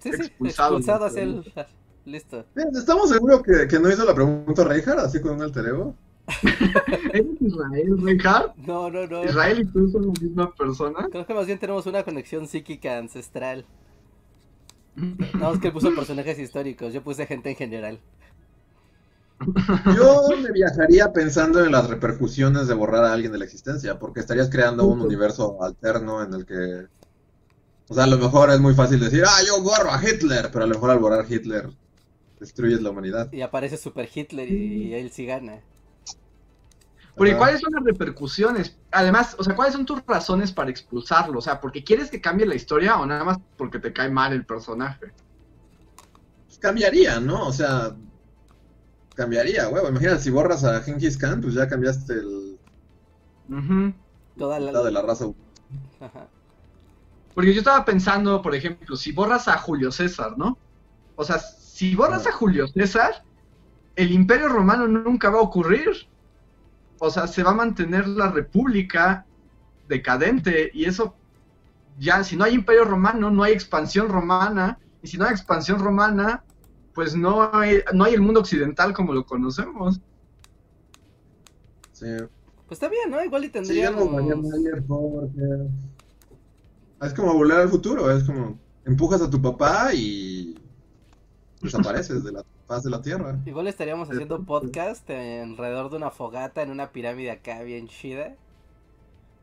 [0.00, 0.76] sí, sí, expulsado.
[0.76, 1.52] expulsado hacia el.
[2.06, 2.44] Listo.
[2.54, 5.94] Bien, ¿Estamos seguros que, que no hizo la pregunta Reinhardt así con un alter ego?
[7.12, 8.54] ¿Eres Israel, Richard?
[8.56, 9.24] No, no, no.
[9.24, 11.08] ¿Israel y tú son la misma persona?
[11.10, 13.66] Creo que más bien tenemos una conexión psíquica ancestral.
[14.94, 18.00] No, es que él puso personajes históricos, yo puse gente en general.
[19.96, 24.20] Yo me viajaría pensando en las repercusiones de borrar a alguien de la existencia, porque
[24.20, 26.88] estarías creando un universo alterno en el que...
[27.90, 30.62] O sea, a lo mejor es muy fácil decir, ah, yo borro a Hitler, pero
[30.62, 31.70] a lo mejor al borrar Hitler
[32.38, 33.32] destruyes la humanidad.
[33.32, 35.60] Y aparece Super Hitler y él sí gana.
[37.16, 37.36] Porque.
[37.36, 38.76] ¿cuáles son las repercusiones?
[38.92, 41.40] Además, o sea, ¿cuáles son tus razones para expulsarlo?
[41.40, 44.32] O sea, ¿porque quieres que cambie la historia o nada más porque te cae mal
[44.32, 45.12] el personaje?
[46.46, 47.48] Pues cambiaría, ¿no?
[47.48, 47.96] O sea,
[49.16, 49.88] cambiaría, huevo.
[49.88, 52.56] Imagínate, si borras a Genghis Khan, pues ya cambiaste el.
[54.38, 54.80] Toda la...
[54.80, 55.24] de la raza.
[55.98, 56.28] Ajá.
[57.34, 60.58] Porque yo estaba pensando, por ejemplo, si borras a Julio César, ¿no?
[61.16, 63.22] O sea, si borras a Julio César,
[63.96, 66.08] el imperio romano nunca va a ocurrir.
[66.98, 69.26] O sea, se va a mantener la república
[69.88, 71.14] decadente y eso
[71.98, 74.78] ya, si no hay imperio romano, no hay expansión romana.
[75.02, 76.42] Y si no hay expansión romana,
[76.94, 80.00] pues no hay, no hay el mundo occidental como lo conocemos.
[81.92, 82.06] Sí.
[82.66, 83.22] Pues está bien, ¿no?
[83.22, 84.10] Igual y tendríamos...
[87.00, 90.54] Es como volver al futuro, es como empujas a tu papá y
[91.60, 93.38] desapareces de la faz de la tierra.
[93.46, 98.34] Igual estaríamos haciendo podcast alrededor de una fogata en una pirámide acá bien chida.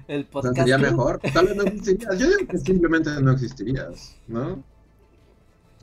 [0.09, 0.57] El O sea, podcast.
[0.59, 1.20] sería mejor.
[1.33, 2.18] Tal vez no existirías.
[2.18, 4.64] Yo digo que simplemente no existirías, ¿no?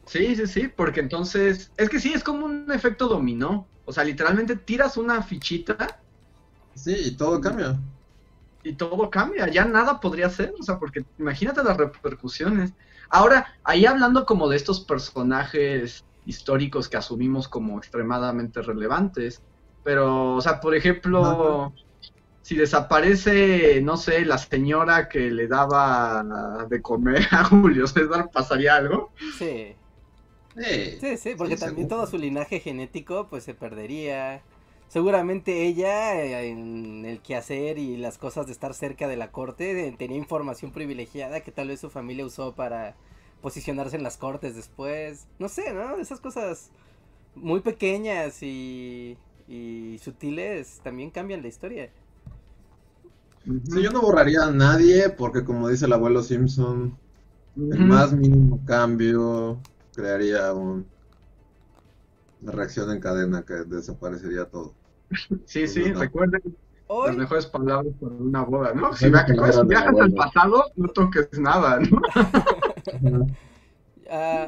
[0.05, 3.65] Sí, sí, sí, porque entonces, es que sí, es como un efecto dominó.
[3.85, 5.99] O sea, literalmente tiras una fichita
[6.75, 7.79] Sí, y todo cambia.
[8.63, 12.73] y todo cambia, ya nada podría ser, o sea, porque imagínate las repercusiones.
[13.09, 19.43] Ahora, ahí hablando como de estos personajes históricos que asumimos como extremadamente relevantes,
[19.83, 21.73] pero, o sea, por ejemplo,
[22.41, 28.75] si desaparece, no sé, la señora que le daba de comer a Julio César, ¿pasaría
[28.77, 29.13] algo?
[29.29, 29.75] Sí,
[30.55, 31.87] Sí, sí, sí, porque Sí, también seguro.
[31.87, 34.43] todo su linaje genético pues se perdería.
[34.87, 39.87] Seguramente ella eh, en el quehacer y las cosas de estar cerca de la corte
[39.87, 42.95] eh, tenía información privilegiada que tal vez su familia usó para
[43.41, 45.27] posicionarse en las cortes después.
[45.39, 45.97] No sé, ¿no?
[45.97, 46.71] Esas cosas
[47.35, 49.17] muy pequeñas y,
[49.47, 51.91] y sutiles también cambian la historia.
[53.65, 56.97] Sí, yo no borraría a nadie porque como dice el abuelo Simpson,
[57.69, 60.92] el más mínimo cambio crearía un-
[62.43, 64.73] una reacción en cadena que desaparecería todo.
[65.45, 65.99] Sí, sí, No, no.
[66.01, 66.41] recuerden
[67.05, 68.93] las mejores palabras para una boda, ¿no?
[68.93, 72.01] Si, viajas la al pasado, no toques nada, ¿no?
[74.09, 74.47] ah,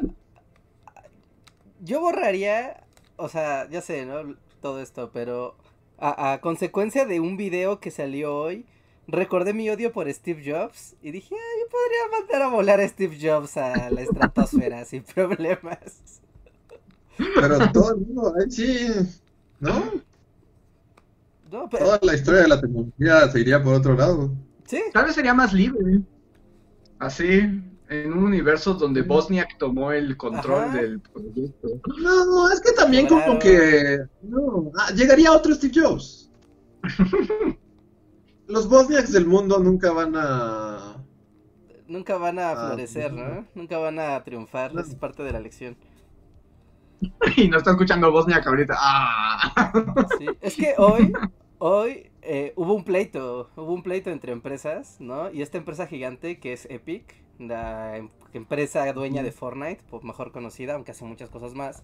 [1.81, 2.84] yo borraría,
[3.15, 4.36] o sea, ya sé, ¿no?
[4.62, 5.55] Todo esto, pero
[5.97, 8.65] a, a consecuencia de un video que salió hoy,
[9.08, 12.88] recordé mi odio por Steve Jobs y dije, ah, yo podría mandar a volar a
[12.88, 16.21] Steve Jobs a la estratosfera sin problemas.
[17.17, 18.88] Pero todo el mundo, ay, sí,
[19.60, 19.84] ¿no?
[21.51, 24.32] No, pero, Toda la historia de la tecnología se iría por otro lado.
[24.65, 26.01] sí, Tal vez sería más libre.
[26.99, 27.39] Así,
[27.89, 30.78] en un universo donde Bosniak tomó el control Ajá.
[30.82, 31.69] del proyecto.
[32.01, 33.25] No, es que también Claro.
[33.28, 33.99] como que...
[34.23, 36.30] No, ah, llegaría otro Steve Jobs.
[38.47, 40.97] Los Bosniaks del mundo nunca van a...
[41.88, 43.13] Nunca van a Ah, florecer.
[43.13, 43.45] ¿no?
[43.56, 44.82] Nunca van a triunfar, No.
[44.82, 45.78] es parte de la lección.
[47.38, 48.75] Y no está escuchando Bosniak ahorita.
[48.77, 49.71] ¡Ah!
[50.17, 51.17] Sí, es que hoy,
[51.58, 55.31] hoy eh, hubo un pleito, hubo un pleito entre empresas, ¿no?
[55.31, 60.31] Y esta empresa gigante que es Epic, la em- empresa dueña de Fortnite, por mejor
[60.31, 61.84] conocida, aunque hace muchas cosas más,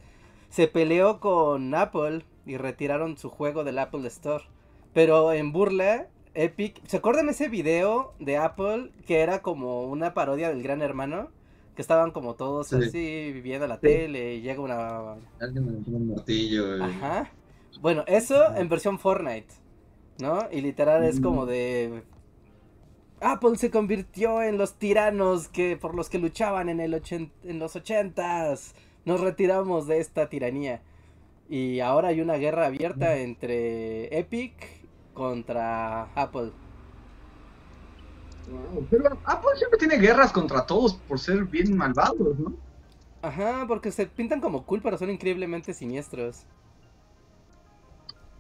[0.50, 4.46] se peleó con Apple y retiraron su juego del Apple Store.
[4.94, 10.50] Pero en burla, Epic, ¿se acuerdan ese video de Apple que era como una parodia
[10.50, 11.30] del Gran Hermano?
[11.76, 12.76] Que estaban como todos Sí.
[12.76, 16.78] así viendo la tele y llega una Alguien me un martillo.
[16.78, 17.32] y- Ajá.
[17.80, 19.48] Bueno, eso en versión Fortnite,
[20.20, 20.40] ¿no?
[20.52, 21.24] Y literal es Mm.
[21.24, 22.04] como de...
[23.22, 27.60] Apple se convirtió en los tiranos que por los que luchaban en, el ochen- en
[27.60, 28.74] los ochentas.
[29.06, 30.82] Nos retiramos de esta tiranía.
[31.50, 34.54] Y ahora hay una guerra abierta entre Epic
[35.14, 36.52] contra Apple.
[38.48, 42.54] Wow, Pero Apple siempre tiene guerras contra todos por ser bien malvados, ¿no?
[43.22, 46.46] Ajá, porque se pintan como cool, pero son increíblemente siniestros.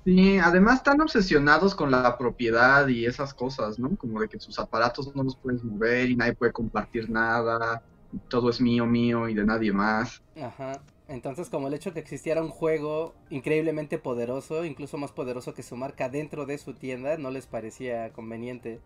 [0.04, 3.96] Sí, además están obsesionados con la propiedad y esas cosas, ¿no?
[3.98, 7.84] Como de que sus aparatos no los puedes mover y nadie puede compartir nada,
[8.28, 10.24] todo es mío, mío y de nadie más.
[10.36, 10.82] Ajá.
[11.08, 15.76] Entonces, como el hecho que existiera un juego increíblemente poderoso, incluso más poderoso que su
[15.76, 18.80] marca dentro de su tienda, no les parecía conveniente.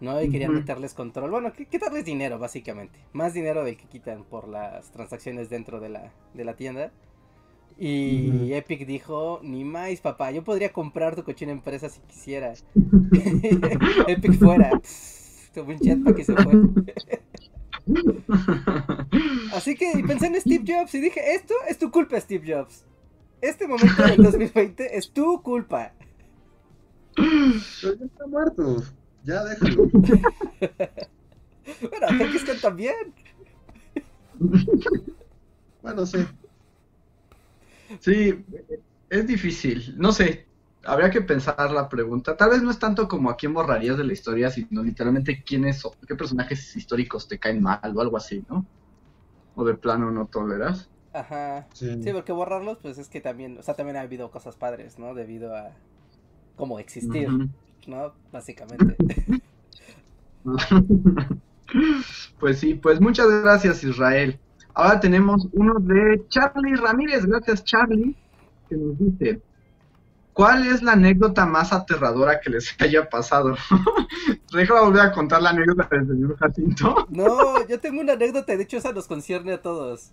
[0.00, 0.22] ¿No?
[0.22, 1.30] Y querían meterles control.
[1.30, 2.98] Bueno, qu- quitarles dinero, básicamente.
[3.12, 6.92] Más dinero del que quitan por las transacciones dentro de la, de la tienda.
[7.76, 8.52] Y.
[8.52, 12.52] Epic dijo, ni más, papá, yo podría comprar tu cochina empresa si quisiera.
[14.06, 14.70] Epic fuera.
[15.54, 16.52] Tuvo un jetpack y se fue.
[19.54, 22.84] Así que pensé en Steve Jobs y dije, esto es tu culpa, Steve Jobs.
[23.40, 25.92] Este momento del 2020 es tu culpa.
[27.16, 28.76] Pero ya está muerto.
[29.28, 29.90] Ya déjalo.
[31.90, 32.06] Bueno,
[32.46, 32.94] Khan también.
[35.82, 36.18] Bueno, sí.
[38.00, 38.44] Sí,
[39.10, 40.48] es difícil, no sé,
[40.84, 42.36] habría que pensar la pregunta.
[42.38, 45.84] Tal vez no es tanto como a quién borrarías de la historia, sino literalmente quiénes
[45.84, 48.66] o qué personajes históricos te caen mal o algo así, ¿no?
[49.54, 50.90] O de plano no toleras.
[51.12, 51.66] Ajá.
[51.74, 52.02] Sí.
[52.02, 55.14] Sí, porque borrarlos, pues es que también, o sea, también ha habido cosas padres, ¿no?
[55.14, 55.72] Debido a
[56.56, 57.48] cómo existir, Ujú.
[57.88, 58.12] ¿No?
[58.32, 58.96] Básicamente.
[62.40, 64.38] Pues sí, pues muchas gracias Israel.
[64.72, 68.16] Ahora tenemos uno de Charlie Ramírez, gracias Charlie,
[68.68, 69.42] que nos dice,
[70.32, 73.54] ¿cuál es la anécdota más aterradora que les haya pasado?
[74.52, 77.06] Déjame volver a contar la anécdota del señor Jacinto.
[77.10, 80.12] No, yo tengo una anécdota, de hecho esa nos concierne a todos.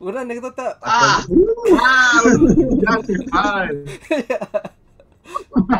[0.00, 0.78] Una anécdota...
[0.82, 1.24] ¡Ah!
[3.32, 3.68] ¡Ah!
[4.28, 4.72] Ya.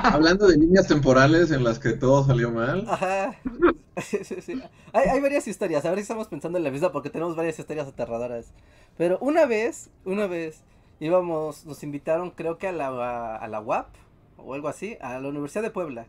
[0.03, 2.85] Hablando de líneas temporales en las que todo salió mal.
[2.89, 3.37] Ajá.
[4.03, 4.61] Sí, sí, sí.
[4.93, 7.59] Hay, hay varias historias, a ver si estamos pensando en la misma porque tenemos varias
[7.59, 8.53] historias aterradoras.
[8.99, 10.65] Pero una vez, una vez,
[11.01, 13.89] íbamos, nos invitaron creo que a la, a la UAP
[14.37, 16.09] o algo así, a la Universidad de Puebla,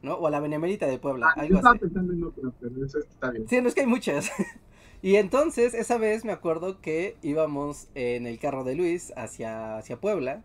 [0.00, 0.14] ¿no?
[0.14, 1.80] O a la Benemérita de Puebla, Ah, yo algo estaba así.
[1.80, 3.46] pensando en otra, pero eso está bien.
[3.46, 4.30] Sí, no es que hay muchas.
[5.02, 10.00] Y entonces, esa vez me acuerdo que íbamos en el carro de Luis hacia, hacia
[10.00, 10.42] Puebla.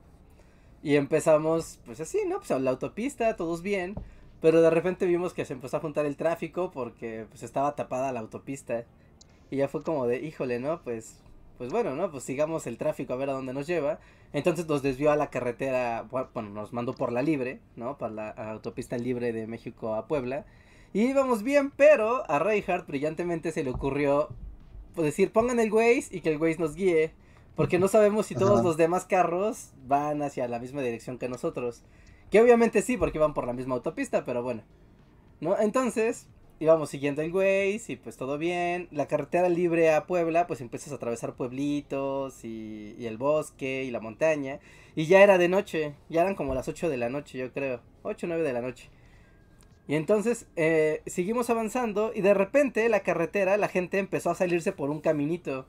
[0.83, 2.37] Y empezamos, pues así, ¿no?
[2.39, 3.95] Pues a la autopista, todos bien.
[4.41, 8.11] Pero de repente vimos que se empezó a juntar el tráfico porque pues estaba tapada
[8.11, 8.83] la autopista.
[9.49, 10.81] Y ya fue como de, híjole, ¿no?
[10.83, 11.21] Pues,
[11.57, 12.11] pues bueno, ¿no?
[12.11, 13.99] Pues sigamos el tráfico a ver a dónde nos lleva.
[14.33, 17.97] Entonces nos desvió a la carretera, bu- bueno, nos mandó por la libre, ¿no?
[17.97, 20.45] Para la autopista libre de México a Puebla.
[20.93, 24.29] Y íbamos bien, pero a Reinhardt brillantemente se le ocurrió
[24.95, 27.13] pues, decir, pongan el Waze y que el Waze nos guíe.
[27.55, 28.63] Porque no sabemos si todos Ajá.
[28.63, 31.83] los demás carros van hacia la misma dirección que nosotros.
[32.31, 34.63] Que obviamente sí, porque iban por la misma autopista, pero bueno.
[35.39, 35.59] ¿No?
[35.59, 36.27] Entonces,
[36.59, 38.87] íbamos siguiendo el Waze y pues todo bien.
[38.91, 43.91] La carretera libre a Puebla, pues empiezas a atravesar pueblitos y, y el bosque y
[43.91, 44.59] la montaña.
[44.95, 47.81] Y ya era de noche, ya eran como las 8 de la noche, yo creo.
[48.03, 48.89] 8 o 9 de la noche.
[49.87, 54.71] Y entonces eh, seguimos avanzando y de repente la carretera, la gente empezó a salirse
[54.71, 55.65] por un caminito.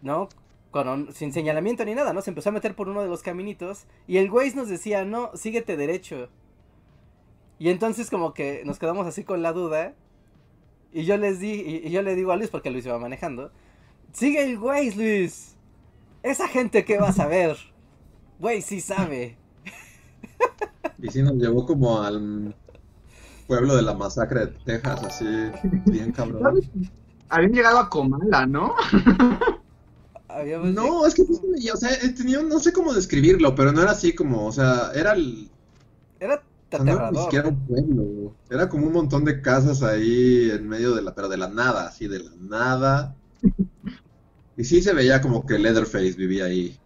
[0.00, 0.28] ¿No?
[0.70, 2.20] Con sin señalamiento ni nada, ¿no?
[2.20, 5.30] Se empezó a meter por uno de los caminitos y el Waze nos decía, no,
[5.34, 6.28] síguete derecho.
[7.58, 9.94] Y entonces como que nos quedamos así con la duda.
[10.92, 13.50] Y yo les di, y, y yo le digo a Luis, porque Luis iba manejando,
[14.12, 15.56] sigue el Waze, Luis.
[16.22, 17.56] Esa gente que va a saber.
[18.40, 19.36] Waze sí sabe.
[21.00, 22.56] Y sí nos llevó como al
[23.46, 25.26] pueblo de la masacre de Texas, así,
[25.86, 26.60] bien cabrón.
[27.28, 28.74] Habían llegado a Comala, ¿no?
[30.28, 33.92] Habíamos No, es que, o sea, eh, tenía, no sé cómo describirlo, pero no era
[33.92, 35.50] así como, o sea, era el,
[36.20, 36.42] Era
[36.84, 40.94] no era ni siquiera un pueblo, era como un montón de casas ahí en medio
[40.94, 43.16] de la, pero de la nada, así de la nada.
[44.56, 46.78] Y sí se veía como que Leatherface vivía ahí.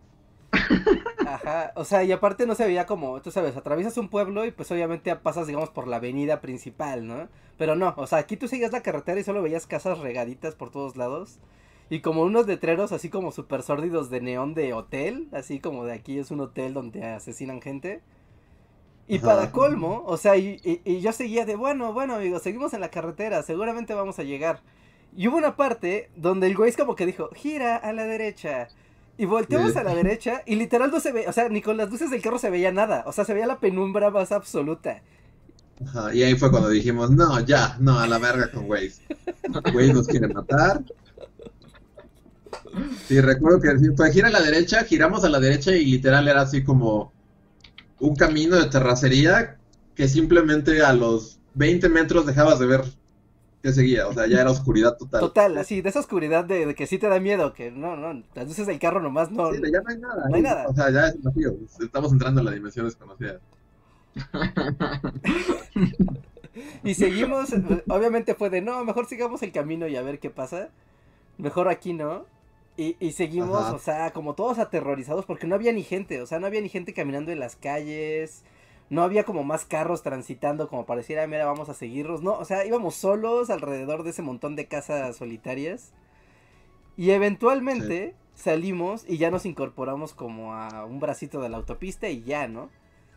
[1.24, 4.50] Ajá, o sea, y aparte no se veía como, tú sabes, atraviesas un pueblo y
[4.50, 7.28] pues obviamente pasas, digamos, por la avenida principal, ¿no?
[7.58, 10.70] Pero no, o sea, aquí tú seguías la carretera y solo veías casas regaditas por
[10.70, 11.38] todos lados.
[11.92, 15.92] Y como unos letreros así como súper sórdidos de neón de hotel, así como de
[15.92, 18.00] aquí es un hotel donde asesinan gente.
[19.06, 19.26] Y Ajá.
[19.26, 22.80] para colmo, o sea, y, y- y yo seguía de, bueno, bueno, amigos, seguimos en
[22.80, 24.60] la carretera, seguramente vamos a llegar.
[25.14, 28.68] Y hubo una parte donde el güey es como que dijo, gira a la derecha.
[29.18, 29.78] Y volteamos Sí.
[29.78, 32.22] a la derecha y literal no se ve, o sea, ni con las luces del
[32.22, 33.04] carro se veía nada.
[33.06, 35.02] O sea, se veía la penumbra más absoluta.
[35.84, 39.02] Ajá, y ahí fue cuando dijimos, no, ya, no, a la verga con Waze.
[39.74, 40.82] Waze nos quiere matar.
[43.06, 46.42] Sí, recuerdo que fue gira a la derecha, giramos a la derecha y literal era
[46.42, 47.12] así como
[48.00, 49.58] un camino de terracería
[49.94, 52.84] que simplemente a los 20 metros dejabas de ver
[53.62, 55.20] que seguía, o sea, ya era oscuridad total.
[55.20, 58.24] Total, así, de esa oscuridad de, de que sí te da miedo, que no, no,
[58.34, 59.52] las luces del carro nomás no.
[59.52, 60.28] Sí, ya no hay nada.
[60.28, 60.66] No hay nada.
[60.66, 61.54] O sea, ya es vacío.
[61.80, 63.38] Estamos entrando en la dimensión desconocida.
[66.84, 67.50] Y seguimos,
[67.88, 70.68] obviamente fue de, no, mejor sigamos el camino y a ver qué pasa.
[71.38, 72.26] Mejor aquí no.
[72.76, 73.74] Y, y seguimos, Ajá.
[73.74, 76.68] o sea, como todos aterrorizados porque no había ni gente, o sea, no había ni
[76.70, 78.42] gente caminando en las calles.
[78.90, 82.22] No había como más carros transitando como pareciera, mira, vamos a seguirlos.
[82.22, 85.92] No, o sea, íbamos solos alrededor de ese montón de casas solitarias.
[86.96, 92.22] Y eventualmente salimos y ya nos incorporamos como a un bracito de la autopista y
[92.22, 92.68] ya, ¿no?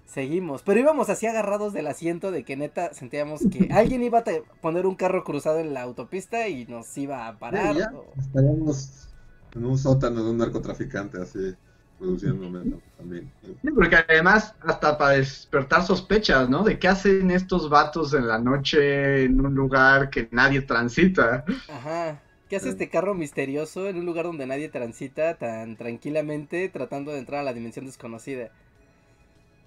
[0.05, 4.23] Seguimos, pero íbamos así agarrados del asiento de que neta sentíamos que alguien iba a
[4.61, 7.73] poner un carro cruzado en la autopista y nos iba a parar.
[7.73, 7.91] Sí, ya.
[7.93, 9.09] o- Estaríamos
[9.55, 11.55] en un sótano de un narcotraficante así,
[11.97, 13.33] produciendo metal también.
[13.41, 16.63] Sí, porque además, hasta para despertar sospechas, ¿no?
[16.63, 21.43] De qué hacen estos vatos en la noche en un lugar que nadie transita.
[21.67, 22.23] Ajá.
[22.47, 27.19] ¿Qué hace este carro misterioso en un lugar donde nadie transita tan tranquilamente tratando de
[27.19, 28.51] entrar a la dimensión desconocida?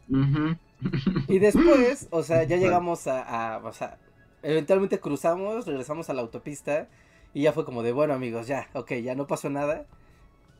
[0.08, 0.56] Ujú.
[1.26, 3.22] Y después, o sea, ya llegamos a,
[3.56, 4.00] a- o sea,
[4.42, 6.88] eventualmente cruzamos, regresamos a la autopista
[7.34, 9.86] y ya fue como de, bueno amigos, ya, ok, ya no pasó nada,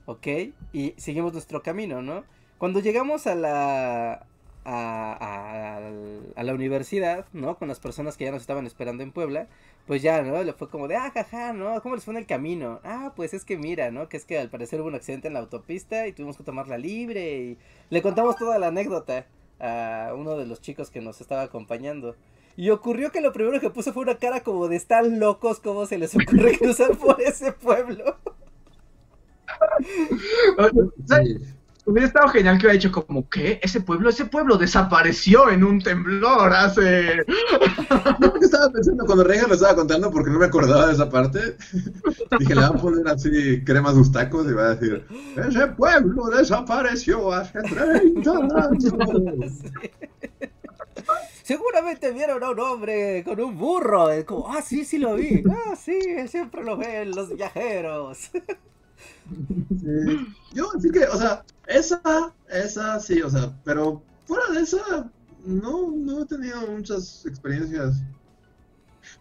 [0.07, 0.27] ok,
[0.73, 2.25] y seguimos nuestro camino, ¿no?
[2.59, 4.27] Cuando llegamos a la,
[4.65, 5.79] a,
[6.37, 7.57] a- la universidad, ¿no?
[7.59, 9.49] Con las personas que ya nos estaban esperando en Puebla,
[9.87, 10.43] pues ya, ¿no?
[10.43, 11.81] Le fue como de, ah, jaja, ¿no?
[11.83, 12.81] ¿Cómo les fue en el camino?
[12.85, 14.09] Ah, pues es que mira, ¿no?
[14.09, 16.79] Que es que al parecer hubo un accidente en la autopista y tuvimos que tomarla
[16.79, 17.59] libre y
[17.91, 19.27] le contamos toda la anécdota
[19.61, 22.17] a uno de los chicos que nos estaba acompañando.
[22.59, 25.87] Y ocurrió que lo primero que puso fue una cara como de están locos, ¿cómo
[25.87, 28.17] se les ocurre cruzar por ese pueblo?
[31.85, 33.61] Hubiera estado genial que hubiera dicho como, ¿qué?
[33.63, 37.25] Ese pueblo, ese pueblo desapareció en un temblor hace...
[38.21, 41.09] Yo que estaba pensando cuando Reija lo estaba contando porque no me acordaba de esa
[41.09, 41.57] parte.
[42.41, 47.33] Dije, le van a poner así cremas gustacos y va a decir, ese pueblo desapareció
[47.33, 49.53] hace 30 años.
[49.63, 49.91] Sí.
[51.49, 54.11] Seguramente vieron a un hombre con un burro.
[54.11, 55.43] Es como, ah, sí, sí lo vi.
[55.51, 58.29] Ah, sí, siempre lo ven los viajeros.
[60.53, 65.11] Yo, así que, o sea, esa, esa sí, o sea, pero fuera de esa,
[65.43, 68.03] no, no he tenido muchas experiencias.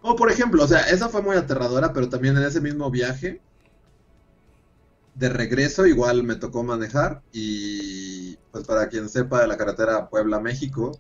[0.02, 3.40] O por ejemplo, o sea, esa fue muy aterradora, pero también en ese mismo viaje,
[5.16, 11.00] de regreso, igual me tocó manejar y, pues para quien sepa de la carretera Puebla-México,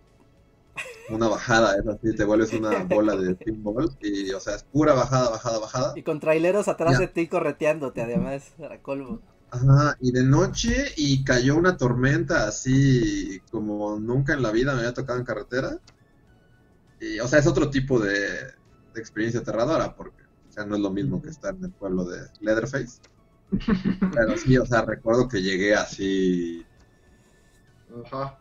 [1.08, 4.94] una bajada, es así, te vuelves una bola de pinball y, o sea, es pura
[4.94, 5.94] bajada, bajada, bajada.
[5.96, 7.00] Y con traileros atrás Ya.
[7.00, 9.22] de ti correteándote, además, para colmo.
[9.50, 14.80] Ajá, y de noche y cayó una tormenta así como nunca en la vida me
[14.80, 15.80] había tocado en carretera.
[17.00, 20.82] Y, o sea, es otro tipo de, de experiencia aterradora, porque o sea, no es
[20.82, 23.02] lo mismo que estar en el pueblo de Leatherface.
[24.12, 26.68] Pero sí, o sea, recuerdo que llegué así
[28.04, 28.38] Ajá.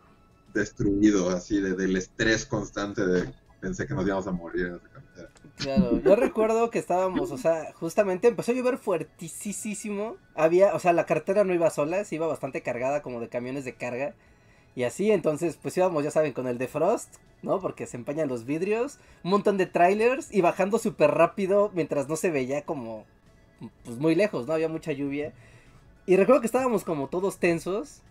[0.57, 4.89] Destruido, así de, del estrés constante de pensé que nos íbamos a morir en esa
[4.89, 5.29] carretera.
[5.57, 10.17] Claro, yo recuerdo que estábamos, o sea, justamente empezó a llover fuertísimo.
[10.35, 13.65] Había, o sea, la carretera no iba sola, se iba bastante cargada como de camiones
[13.65, 14.15] de carga.
[14.75, 17.61] Y así, entonces, pues íbamos, ya saben, con el de Frost, ¿no?
[17.61, 22.17] Porque se empañan los vidrios, un montón de trailers y bajando súper rápido mientras no
[22.17, 23.07] se veía como,
[23.85, 24.53] pues muy lejos, ¿no?
[24.53, 25.33] Había mucha lluvia.
[26.05, 28.03] Y recuerdo que estábamos como todos tensos.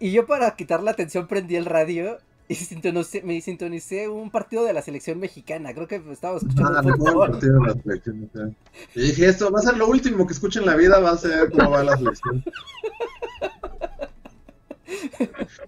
[0.00, 2.18] Y yo para quitar la atención prendí el radio
[2.48, 5.74] Y sintonicé, me sintonicé un partido de la selección mexicana.
[5.74, 8.30] Creo que estaba escuchando Ah, recuerdo el partido de la selección.
[8.32, 8.48] sea.
[8.94, 11.18] Y dije, esto va a ser lo último que escuche en la vida, va a
[11.18, 12.44] ser cómo va la selección.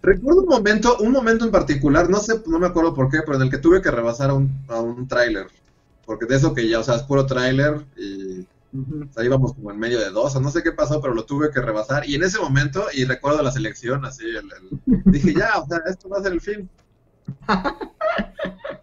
[0.02, 3.36] Recuerdo un momento, un momento en particular, no sé, no me acuerdo por qué, pero
[3.36, 5.48] en el que tuve que rebasar a un, a un tráiler.
[6.06, 9.04] Porque de eso que ya, o sea, es puro tráiler y Ujú.
[9.08, 11.24] o sea, íbamos como en medio de dos, o no sé qué pasó, pero lo
[11.26, 12.08] tuve que rebasar.
[12.08, 15.80] Y en ese momento, y recuerdo la selección, así, el, el- dije, ya, o sea,
[15.86, 16.70] esto va a ser el fin.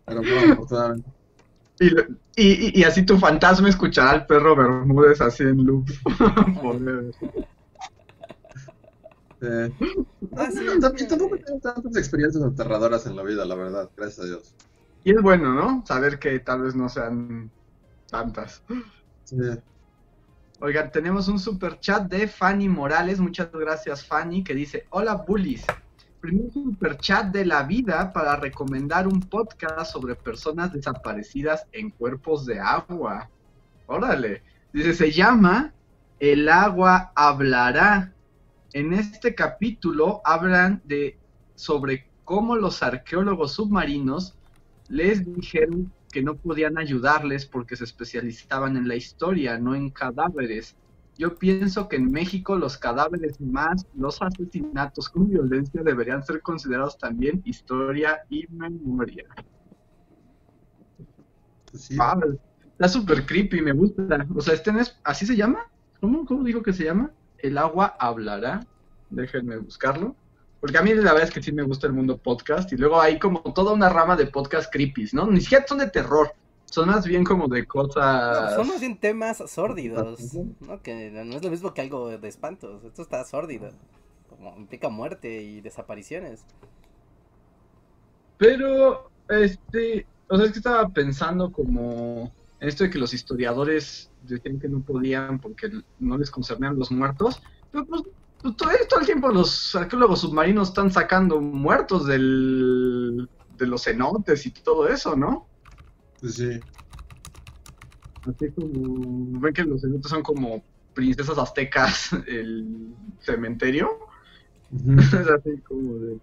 [0.05, 1.09] Pero no, afortunadamente.
[1.79, 2.03] Y, lo-
[2.35, 5.87] y, así tu fantasma escuchará al perro Bermúdez así en loop.
[9.41, 9.71] Eh,
[10.35, 14.19] Ah, sí, no, también tampoco tengo tantas experiencias aterradoras en la vida, la verdad, gracias
[14.25, 14.55] a Dios.
[15.03, 15.83] y es bueno, ¿no?
[15.85, 17.51] Saber que tal vez no sean
[18.09, 18.63] tantas.
[19.23, 19.37] Sí.
[20.59, 23.19] Oigan, tenemos un super chat de Fanny Morales.
[23.19, 25.63] Muchas gracias, Fanny, que dice: Hola, bullies.
[26.19, 32.47] Primer super chat de la vida para recomendar un podcast sobre personas desaparecidas en cuerpos
[32.47, 33.29] de agua.
[33.85, 34.41] Órale.
[34.73, 35.73] Dice: Se llama
[36.19, 38.11] El agua hablará.
[38.73, 41.19] En este capítulo hablan de
[41.53, 44.35] sobre cómo los arqueólogos submarinos
[44.89, 50.75] les dijeron que no podían ayudarles porque se especializaban en la historia, no en cadáveres.
[51.17, 56.97] Yo pienso que en México los cadáveres más los asesinatos con violencia deberían ser considerados
[56.97, 59.25] también historia y memoria.
[61.71, 61.97] Pues sí.
[61.99, 62.17] Ah,
[62.63, 64.27] está súper creepy, me gusta.
[64.35, 65.65] O sea, este es, ¿así se llama?
[65.99, 67.11] ¿Cómo, ¿Cómo dijo que se llama?
[67.39, 68.65] El agua hablará.
[69.09, 70.15] Déjenme buscarlo.
[70.59, 72.71] Porque a mí la verdad es que sí me gusta el mundo podcast.
[72.73, 75.27] Y luego hay como toda una rama de podcast creepies, ¿no?
[75.27, 76.33] Ni siquiera son de terror.
[76.65, 78.55] Son más bien como de No, cosas.
[78.55, 80.19] son más bien temas sórdidos,
[80.59, 80.81] ¿no?
[80.81, 82.83] Que no es lo mismo que algo de espantos.
[82.83, 83.71] Esto está sórdido.
[84.29, 86.43] Como implica muerte y desapariciones.
[88.37, 94.11] Pero, este, o sea, es que estaba pensando como en esto de que los historiadores
[94.23, 97.41] decían que no podían porque no les concernían los muertos.
[97.71, 98.03] Pero pues,
[98.41, 104.51] todo, todo el tiempo los arqueólogos submarinos están sacando muertos del, de los cenotes y
[104.51, 105.47] todo eso, ¿no?
[106.19, 106.59] Pues sí.
[108.21, 110.63] Así como, ven que los cenotes son como
[110.93, 113.99] princesas aztecas, el cementerio.
[114.71, 114.99] Ujú.
[114.99, 116.17] Es así como de...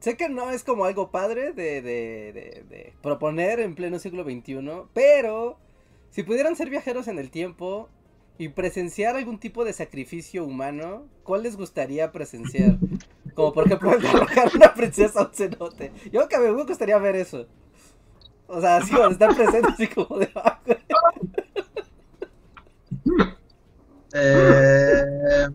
[0.00, 4.22] Sé que no es como algo padre de, de, de, de proponer en pleno siglo
[4.22, 4.58] XXI,
[4.92, 5.58] pero
[6.10, 7.88] si pudieran ser viajeros en el tiempo
[8.38, 12.78] y presenciar algún tipo de sacrificio humano, ¿cuál les gustaría presenciar?
[13.34, 15.92] Como por ejemplo el de arrojar una princesa a un cenote.
[16.12, 17.46] Yo que me gustaría ver eso.
[18.46, 20.30] O sea, así van a estar presentes así como de...
[20.34, 20.78] "Ah, güey".
[24.16, 25.48] Eh...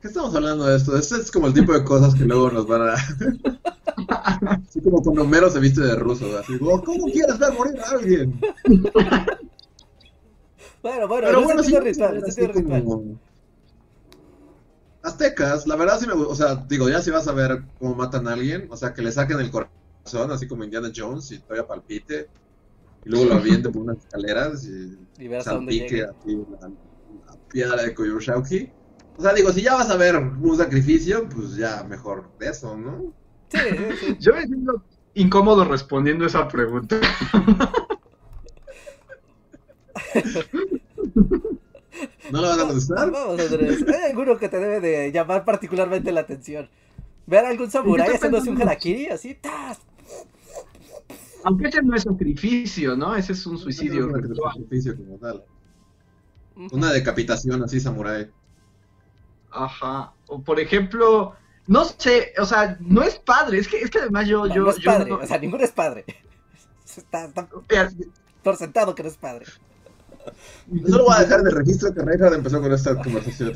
[0.00, 0.96] ¿Qué estamos hablando de esto?
[0.96, 2.94] Este es como el tipo de cosas que luego nos van a...
[2.94, 7.90] Así como cuando Homero se viste de ruso, así, "Oh, ¿cómo quieres ver morir a
[7.90, 8.40] alguien?
[10.84, 12.84] Bueno, bueno, Pero en bueno, sí, ritual.
[12.84, 13.18] como...
[15.02, 17.94] Aztecas, la verdad sí me gusta, o sea, digo, ya si vas a ver cómo
[17.94, 21.38] matan a alguien, o sea, que le saquen el corazón, así como Indiana Jones, y
[21.38, 22.28] todavía palpite,
[23.02, 27.94] y luego lo avienten por unas escaleras y Y salpique así la, la piedra de
[27.94, 28.70] Koyoshauki.
[29.16, 32.76] O sea, digo, si ya vas a ver un sacrificio, pues ya mejor de eso,
[32.76, 33.14] ¿no?
[33.48, 34.16] Sí, sí, sí.
[34.20, 37.00] Yo me siento incómodo respondiendo esa pregunta.
[42.30, 43.10] ¿No lo vas a contestar?
[43.10, 43.84] Vamos, Andrés.
[43.88, 46.68] Hay alguno que te debe de llamar particularmente la atención.
[47.26, 49.34] Ver a algún samurái haciéndose un harakiri así.
[49.34, 49.78] ¡tas!
[51.44, 53.14] Aunque ese no es sacrificio, ¿no?
[53.14, 54.52] Ese es un suicidio No, no, no, ritual.
[54.54, 55.44] sacrificio como tal.
[56.72, 58.30] Una decapitación así, samurái.
[59.50, 60.12] Ajá.
[60.26, 61.34] O por ejemplo,
[61.66, 64.62] no sé, o sea, no es padre, es que, es que además yo, No, yo,
[64.64, 66.04] no es yo padre, no- o sea, ninguno es padre.
[66.96, 69.46] Está, está sentado que no es padre.
[70.86, 73.52] Solo voy a dejar de registro que Reinhardt empezó con esta conversación.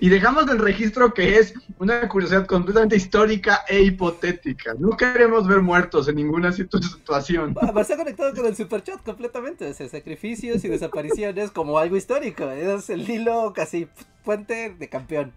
[0.00, 4.74] Y dejamos del registro que es una curiosidad completamente histórica e hipotética.
[4.78, 7.54] No queremos ver muertos en ninguna situ- situación.
[7.56, 9.70] Va, va a conectado con el superchat completamente.
[9.70, 12.50] O sea, sacrificios y desapariciones como algo histórico.
[12.50, 13.88] Es el hilo casi
[14.24, 15.32] puente de campeón.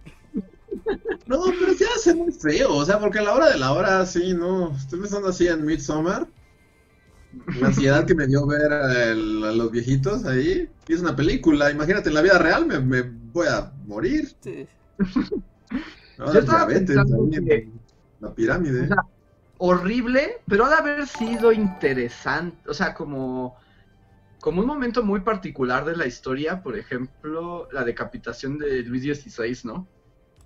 [1.28, 4.06] No, pero ya hace muy feo, o sea, porque a la hora de la hora,
[4.06, 4.76] sí, no.
[4.76, 6.28] Estoy pensando así en Midsommar.
[7.60, 10.70] La ansiedad que me dio ver a, el- a los viejitos ahí.
[10.88, 14.30] Y es una película, imagínate, en la vida real me, me voy a morir.
[14.42, 14.68] Sí.
[16.18, 17.70] Yo estaba diabetes pensando ahí en que-
[18.20, 18.82] la pirámide.
[18.84, 18.98] O sea,
[19.58, 22.70] horrible, pero ha de haber sido interesante.
[22.70, 23.56] O sea, como,
[24.40, 29.58] como un momento muy particular de la historia, por ejemplo, la decapitación de Luis XVI,
[29.64, 29.88] ¿no?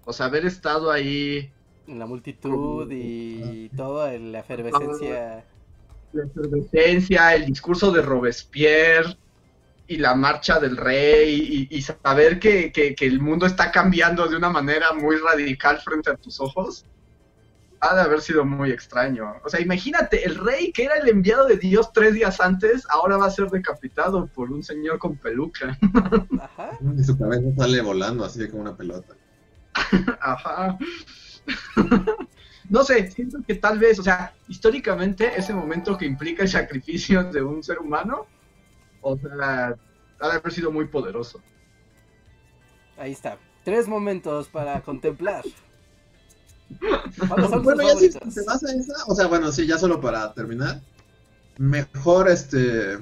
[0.05, 1.51] O sea, haber estado ahí.
[1.88, 5.45] En la multitud y toda la efervescencia.
[6.16, 9.18] La efervescencia, el discurso de Robespierre
[9.86, 14.49] y la marcha del rey y, saber que, que, el mundo está cambiando de una
[14.49, 16.86] manera muy radical frente a tus ojos,
[17.82, 19.36] ha de haber sido muy extraño.
[19.43, 23.18] O sea, imagínate, el rey que era el enviado de Dios tres días antes, ahora
[23.18, 25.78] va a ser decapitado por un señor con peluca.
[26.41, 26.80] Ajá.
[26.97, 29.13] Y su cabeza sale volando así como una pelota.
[30.22, 30.78] Ajá.
[32.70, 37.24] no sé, siento que tal vez, o sea, históricamente ese momento que implica el sacrificio
[37.24, 38.28] de un ser humano
[39.07, 39.76] o sea,
[40.20, 41.39] ha de haber sido muy poderoso.
[42.97, 43.38] Ahí está.
[43.63, 45.43] Tres momentos para contemplar.
[47.63, 50.82] bueno, ya si te vas a esa, o sea, bueno, sí, ya solo para terminar.
[51.57, 52.97] Mejor este.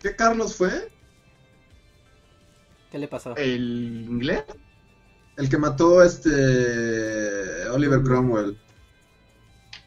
[0.00, 0.92] ¿Qué Carlos fue?
[2.92, 3.34] ¿Qué le pasó?
[3.36, 4.44] ¿El inglés?
[5.38, 7.68] El que mató este.
[7.70, 8.58] Oliver Cromwell.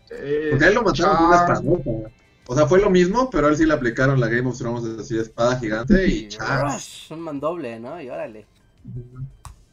[0.10, 1.62] Eh, Porque él lo mataron con una espada.
[2.48, 5.00] O sea, fue lo mismo, pero a él sí le aplicaron la Game of Thrones
[5.00, 7.12] así de espada gigante y Charles.
[7.12, 8.02] Un mandoble, ¿no?
[8.02, 8.48] Y órale.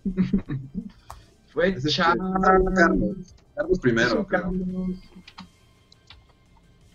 [1.52, 2.22] fue Charles.
[2.74, 3.34] Carlos.
[3.54, 4.26] Carlos primero.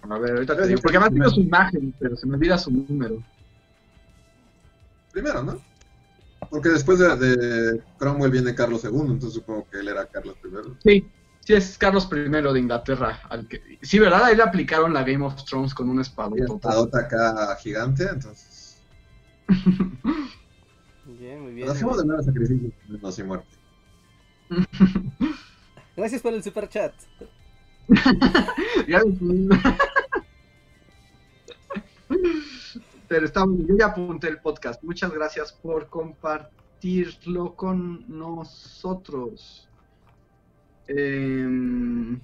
[0.09, 2.69] A ver, ahorita te digo, porque además tiene su imagen, pero se me olvida su
[2.69, 3.23] número.
[5.13, 5.72] Primero, ¿no?
[6.53, 10.49] Porque después de, de Cromwell viene Carlos II, entonces supongo que él era Carlos I.
[10.83, 11.07] Sí,
[11.45, 13.19] Sí, es Carlos I de Inglaterra.
[13.27, 13.79] Al que...
[13.81, 14.25] Sí, ¿verdad?
[14.25, 16.43] Ahí le aplicaron la Game of Thrones con un espadota.
[16.43, 18.77] Un espadota acá gigante, entonces.
[21.19, 21.69] bien, muy bien.
[21.69, 23.47] hacemos de nuevo sacrificio, no sin muerte.
[25.97, 26.93] Gracias por el super chat.
[33.07, 34.81] Pero estamos, yo ya apunté el podcast.
[34.83, 39.67] Muchas gracias por compartirlo con nosotros.
[40.87, 42.19] Em,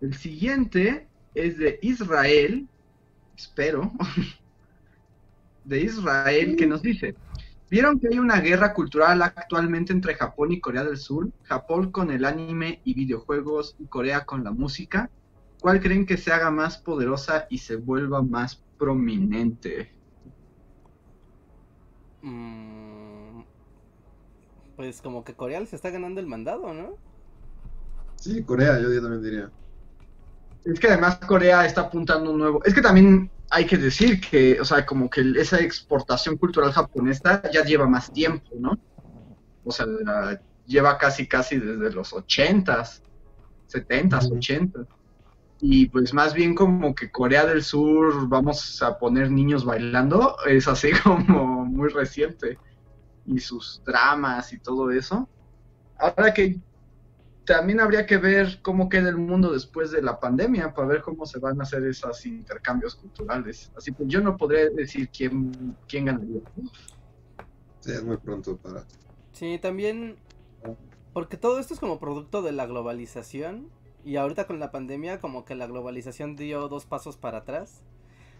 [0.00, 2.68] el siguiente es de Israel,
[3.36, 3.92] espero,
[5.64, 7.14] de Israel, que nos dice,
[7.70, 11.30] ¿vieron que hay una guerra cultural actualmente entre Japón y Corea del Sur?
[11.44, 15.10] Japón con el anime y videojuegos y Corea con la música.
[15.60, 19.92] ¿Cuál creen que se haga más poderosa y se vuelva más prominente?
[22.22, 23.42] Mm,
[24.76, 26.96] pues como que Corea se está ganando el mandado, ¿no?
[28.16, 29.50] Sí, Corea, yo también diría.
[30.64, 32.64] Es que además Corea está apuntando un nuevo.
[32.64, 37.42] Es que también hay que decir que, o sea, como que esa exportación cultural japonesa
[37.52, 38.78] ya lleva más tiempo, ¿no?
[39.64, 39.86] O sea,
[40.66, 43.02] lleva casi, casi desde los ochentas,
[43.66, 44.86] setentas, ochentas.
[45.60, 50.68] Y pues más bien como que Corea del Sur, vamos a poner niños bailando, es
[50.68, 52.58] así como muy reciente.
[53.26, 55.28] Y sus dramas y todo eso.
[55.98, 56.60] Ahora que
[57.44, 61.26] también habría que ver cómo queda el mundo después de la pandemia para ver cómo
[61.26, 63.72] se van a hacer esos intercambios culturales.
[63.76, 66.40] Así que yo no podré decir quién, quién ganaría.
[67.80, 68.84] Sí, es muy pronto para...
[69.32, 70.16] Sí, también
[71.12, 73.70] porque todo esto es como producto de la globalización
[74.08, 77.82] y ahorita con la pandemia como que la globalización dio dos pasos para atrás.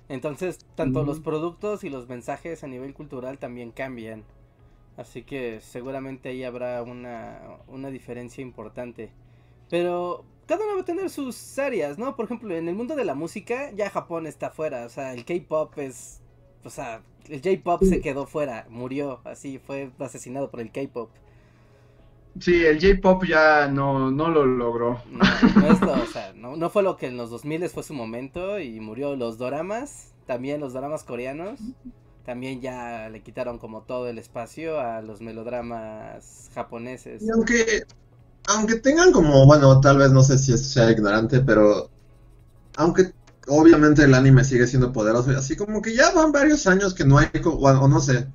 [0.09, 4.25] Entonces, tanto los productos y los mensajes a nivel cultural también cambian.
[4.97, 9.11] Así que seguramente ahí habrá una, una diferencia importante.
[9.69, 12.17] Pero cada uno va a tener sus áreas, ¿no?
[12.17, 14.87] Por ejemplo, en el mundo de la música ya Japón está fuera.
[14.87, 16.23] O sea, el K-Pop es...
[16.65, 21.11] O sea, el J-Pop se quedó fuera, murió, así, fue asesinado por el K-Pop.
[22.41, 25.03] Sí, el J-Pop ya no, no lo logró.
[25.11, 28.81] No, o sea, no, no, fue lo que en los 2000 fue su momento y
[28.81, 31.59] murió los doramas, también los doramas coreanos
[32.29, 37.23] también ya le quitaron como todo el espacio a los melodramas japoneses.
[37.23, 37.85] Y aunque,
[38.49, 41.89] aunque tengan como, bueno, tal vez no sé si sea ignorante, pero
[42.77, 43.13] aunque
[43.47, 47.17] obviamente el anime sigue siendo poderoso, así como que ya van varios años que no
[47.17, 48.27] hay, o, no sé,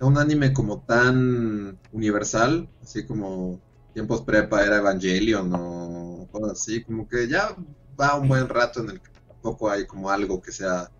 [0.00, 3.60] un anime como tan universal, así como
[3.94, 7.56] tiempos prepa era Evangelion o cosas así, como que ya
[8.00, 10.90] va un buen rato en el que tampoco hay como algo que sea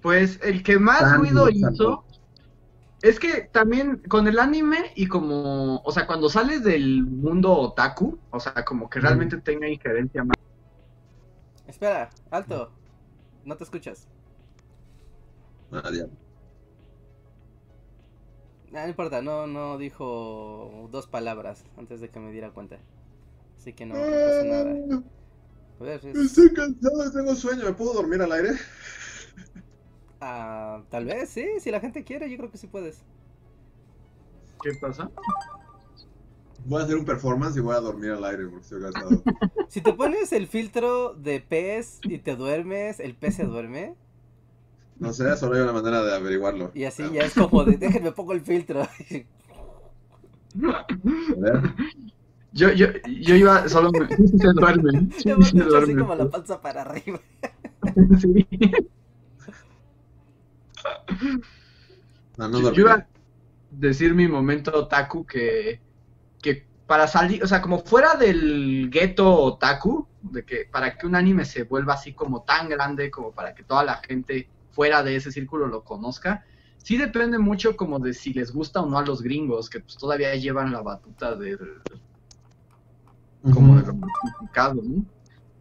[0.00, 2.04] pues el que más ruido hizo
[3.02, 8.18] es que también con el anime y como, o sea, cuando sales del mundo otaku,
[8.30, 10.36] o sea, como que realmente tenga injerencia más.
[11.66, 12.72] Espera, alto.
[13.44, 14.08] No te escuchas.
[15.70, 15.82] Ah.
[18.74, 22.78] Ah, no importa, no, no dijo dos palabras antes de que me diera cuenta.
[23.56, 25.02] Así que no, pasa nada.
[25.80, 28.50] A ver, Estoy cansado, tengo sueño, ¿me puedo dormir al aire?
[30.20, 33.04] Ah, tal vez, sí, si la gente quiere, yo creo que sí puedes.
[34.60, 35.08] ¿Qué pasa?
[36.64, 39.22] Voy a hacer un performance y voy a dormir al aire porque estoy cansado.
[39.68, 43.94] Si te pones el filtro de pez y te duermes, ¿el pez se duerme?
[44.98, 46.70] No sé, solo hay una manera de averiguarlo.
[46.74, 48.82] Y así ya es como de, déjenme pongo el filtro.
[50.64, 50.86] A
[51.36, 51.62] ver.
[52.52, 54.08] Yo, yo, yo iba, solo me...
[54.08, 55.08] Se duerme.
[55.18, 57.20] Sí, Yo así como la panza para arriba.
[58.20, 58.46] Sí.
[62.36, 62.80] No, no Yo dormí.
[62.80, 63.06] iba a
[63.70, 65.80] decir mi momento otaku que,
[66.40, 71.14] que para salir, o sea, como fuera del gueto otaku, de que para que un
[71.14, 74.48] anime se vuelva así como tan grande, como para que toda la gente
[74.78, 76.44] fuera de ese círculo lo conozca,
[76.76, 79.96] sí depende mucho como de si les gusta o no a los gringos, que pues
[79.96, 81.58] todavía llevan la batuta del,
[83.52, 83.94] como de lo
[84.74, 85.04] ¿no?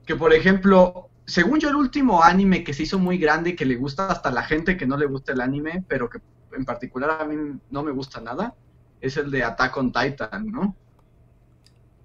[0.06, 3.66] Que por ejemplo, según yo el último anime que se hizo muy grande y que
[3.66, 6.20] le gusta hasta la gente que no le gusta el anime, pero que
[6.52, 8.54] en particular a mí no me gusta nada,
[9.02, 10.76] es el de Attack on Titan, ¿no?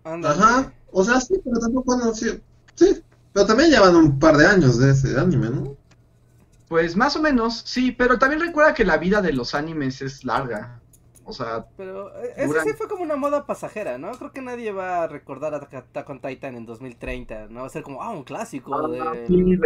[0.04, 0.72] Ajá.
[0.90, 2.40] O sea, sí, pero tampoco no sí.
[2.74, 3.02] Sí,
[3.34, 5.81] pero también llevan un par de años de ese anime, ¿no?
[6.72, 10.24] Pues más o menos, sí, pero también recuerda que la vida de los animes es
[10.24, 10.80] larga.
[11.22, 14.12] O sea, Pero eh, Duran- sí fue como una moda pasajera, ¿no?
[14.12, 17.60] Creo que nadie va a recordar a Attack on Titan en 2030, ¿no?
[17.60, 19.26] Va a ser como, ah, un clásico de...
[19.26, 19.58] sí,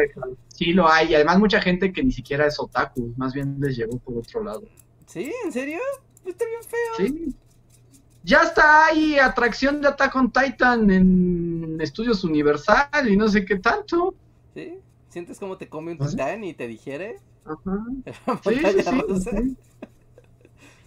[0.48, 1.12] sí lo hay.
[1.12, 4.42] Y además mucha gente que ni siquiera es otaku, más bien les llegó por otro
[4.42, 4.64] lado.
[5.06, 5.32] ¿Sí?
[5.44, 5.78] ¿En serio?
[6.24, 7.06] Está bien feo.
[7.06, 7.36] Sí.
[8.24, 13.60] Ya está ahí atracción de Attack on Titan en Estudios Universal y no sé qué
[13.60, 14.16] tanto.
[14.54, 14.80] ¿Sí?
[15.08, 16.16] ¿Sientes como te come un ¿Ah, sí?
[16.16, 17.16] titán y te digiere?
[17.44, 17.76] Ajá.
[18.42, 19.56] Sí, sí,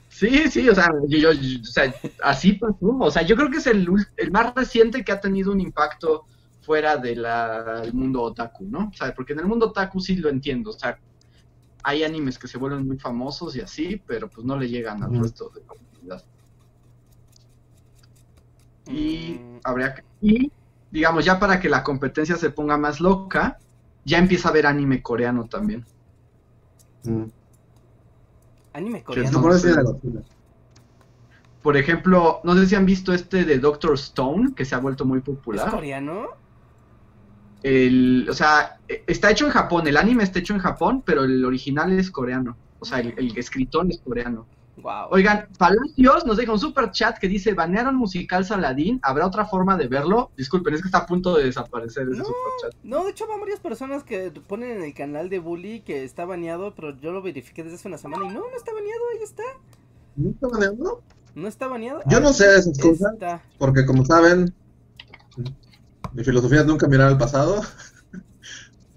[0.07, 0.70] sí, sí.
[0.70, 1.93] O sea, yo, yo- o sea,
[2.24, 2.97] así pasó.
[2.99, 6.26] O sea, yo creo que es el, el más reciente que ha tenido un impacto
[6.61, 7.26] fuera del
[7.93, 8.89] mundo otaku, ¿no?
[8.89, 10.72] O sea, porque en el mundo otaku sí lo entiendo.
[10.72, 10.97] O sea,
[11.84, 15.13] hay animes que se vuelven muy famosos y así, pero pues no le llegan al
[15.15, 16.24] resto de la comunidad.
[18.88, 20.03] Y Mm, habría que.
[20.22, 20.51] Y,
[20.89, 23.57] digamos, ya para que la competencia se ponga más loca,
[24.05, 25.85] ya empieza a haber anime coreano también.
[27.03, 27.25] Mm.
[28.73, 29.41] Anime coreano.
[29.41, 30.23] no.
[31.61, 35.05] Por ejemplo, no sé si han visto este de Doctor Stone, que se ha vuelto
[35.05, 35.69] muy ¿Es popular.
[35.69, 36.27] coreano?
[37.63, 41.43] El, o sea, está hecho en Japón, el anime está hecho en Japón, pero el
[41.43, 42.55] original es coreano.
[42.79, 44.47] O sea, el, el escritor es coreano.
[44.82, 45.07] Wow.
[45.11, 49.75] Oigan, Palacios nos deja un super chat que dice, banearon musical Saladín, ¿habrá otra forma
[49.77, 50.32] de verlo?
[50.38, 52.25] Disculpen, es que está a punto de desaparecer ese No.
[52.25, 52.73] super chat.
[52.84, 56.25] No, de hecho van varias personas que ponen en el canal de Bully que está
[56.25, 59.23] baneado, pero yo lo verifiqué desde hace una semana y no, no está baneado, ahí
[59.23, 59.43] está.
[60.15, 61.01] ¿No está baneado?
[61.36, 62.01] No está baneado.
[62.07, 63.41] Yo Ah, no sé de esas cosas, Está.
[63.57, 64.53] porque como saben,
[66.13, 67.61] mi filosofía es nunca mirar al pasado.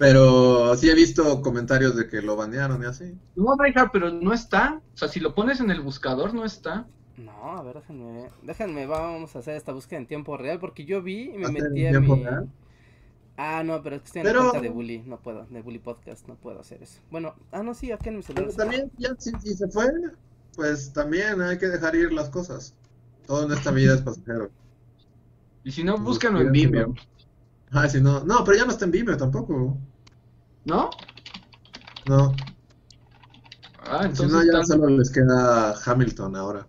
[0.03, 3.17] Pero sí he visto comentarios de que lo banearon y así.
[3.37, 4.81] No, deja, pero no está.
[4.95, 6.89] O sea, si lo pones en el buscador, no está.
[7.17, 11.03] No, a ver, déjenme, déjenme, vamos a hacer esta búsqueda en tiempo real porque yo
[11.03, 12.25] vi y me ¿Hacer en metí a tiempo mi...
[12.25, 12.49] real?
[13.37, 15.63] Ah, no, pero es que estoy en Pero- la cuenta de Bully, no puedo, de
[15.63, 17.01] Bully Podcast, no puedo hacer eso.
[17.13, 18.47] Bueno, ah, no, sí, aquí en mi celular.
[18.47, 19.87] Pero también, ya, si, si se fue,
[20.57, 22.75] pues también hay que dejar ir las cosas.
[23.25, 24.51] Todo en esta vida es pasajero.
[25.63, 26.93] Y si no, Pues, búsquenlo en Vimeo.
[27.71, 28.25] Ah, si no.
[28.25, 29.79] No, pero ya no está en Vimeo tampoco.
[30.65, 30.91] ¿No?
[32.09, 32.35] No.
[33.85, 34.31] Ah, Si entonces.
[34.33, 36.67] no, ya solo les queda Hamilton ahora.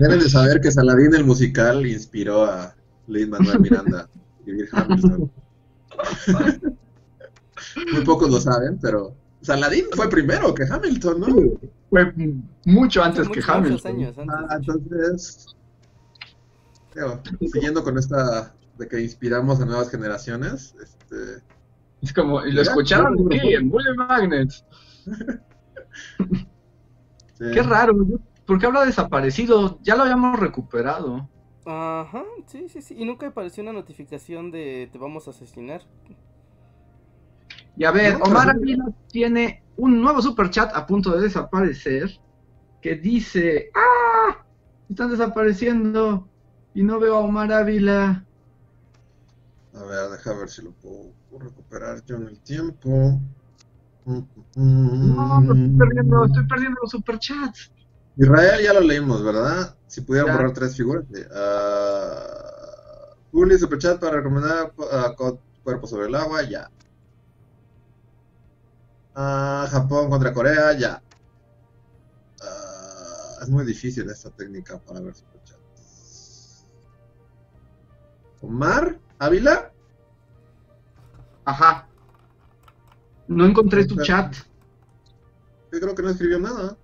[0.00, 2.74] Deben de saber que Saladín el musical inspiró a
[3.06, 4.08] Lin Manuel Miranda a
[4.38, 5.30] escribir Hamilton.
[7.92, 11.26] Muy pocos lo saben, pero Saladín fue primero que Hamilton, ¿no?
[11.90, 12.12] Fue
[12.64, 13.92] mucho antes que Hamilton.
[13.96, 14.34] años antes.
[14.48, 15.46] Ah, entonces,
[16.94, 17.20] digo,
[17.52, 20.74] siguiendo con esta de que inspiramos a nuevas generaciones,
[21.12, 21.44] este,
[22.00, 24.64] Es como, y lo Ya, escucharon aquí en Bullet Magnets.
[27.34, 27.44] sí.
[27.52, 27.94] Qué raro.
[28.46, 29.78] ¿por qué habrá desaparecido?
[29.82, 31.28] Ya lo habíamos recuperado.
[31.64, 32.94] Ajá, sí, sí, sí.
[32.98, 35.82] Y nunca apareció una notificación de te vamos a asesinar.
[37.76, 42.10] Y a ver, Omar Ávila tiene un nuevo super chat a punto de desaparecer
[42.80, 44.44] que dice, ¡ah!
[44.90, 46.28] Están desapareciendo
[46.74, 48.26] y no veo a Omar Ávila.
[49.82, 53.20] A ver, deja ver si lo puedo, recuperar yo en el tiempo.
[54.04, 54.18] Mm,
[54.54, 54.62] mm,
[55.16, 55.78] No, lo estoy mm.
[55.78, 57.72] perdiendo, estoy perdiendo los superchats.
[58.16, 59.76] Israel ya lo leímos, ¿verdad?
[59.88, 60.36] Si pudieran Ya.
[60.36, 61.04] borrar tres figuras.
[61.12, 61.20] sí.
[61.34, 64.72] Ah, Juli, superchat para recomendar
[65.16, 66.70] co- Cuerpo sobre el agua, ya.
[69.14, 71.02] Ah, Japón contra Corea, ya.
[72.42, 76.66] Ah, es muy difícil esta técnica para ver superchats.
[78.42, 79.71] Omar, Ávila.
[81.44, 81.88] Ajá.
[83.28, 84.34] No encontré tu chat.
[85.72, 86.76] Yo creo que no escribió nada.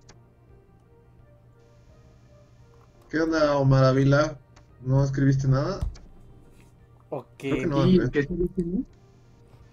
[3.11, 4.39] ¿Qué onda, Omar Ávila?
[4.83, 5.81] ¿No escribiste nada?
[7.11, 7.29] Ok.
[7.39, 8.85] Creo que no.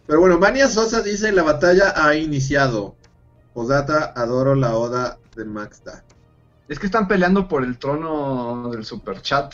[0.07, 2.95] Pero bueno, Vania Sosa dice, la batalla ha iniciado.
[3.53, 6.03] Posdata, adoro la oda de Maxda.
[6.67, 9.53] Es que están peleando por el trono del superchat.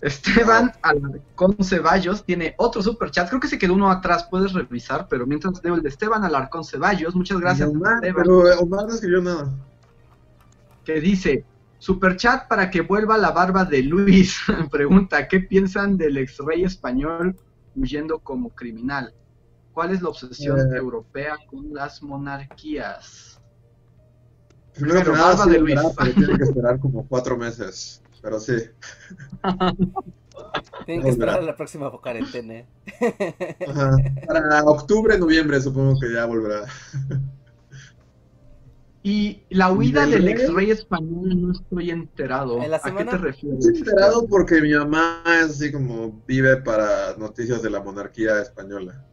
[0.00, 3.28] Esteban Alarcón Ceballos tiene otro superchat.
[3.28, 6.64] Creo que se quedó uno atrás, puedes revisar, pero mientras leo el de Esteban Alarcón
[6.64, 9.50] Ceballos, muchas gracias, Omar, Esteban, pero Omar no escribió nada.
[10.84, 11.44] que dice,
[11.78, 14.36] superchat para que vuelva la barba de Luis.
[14.70, 17.36] Pregunta, ¿qué piensan del ex rey español
[17.74, 19.12] huyendo como criminal?
[19.72, 20.76] ¿Cuál es la obsesión Eh.
[20.76, 23.40] europea con las monarquías?
[24.74, 25.74] Primero que nada, barba sí, de Luis.
[25.74, 25.92] ¿verdad?
[25.98, 28.00] pero tiene que esperar como cuatro meses.
[28.22, 28.56] Pero sí.
[30.86, 32.64] Tienen que esperar a la próxima cuarentena.
[33.68, 33.96] Ajá.
[34.26, 36.64] Para octubre, noviembre supongo que ya volverá.
[39.02, 40.32] Y la huida ¿Del del rey?
[40.32, 42.62] ex rey español no estoy enterado.
[42.62, 43.58] En la ¿A qué te refieres?
[43.66, 49.04] Estoy enterado porque mi mamá es así como vive para noticias de la monarquía española.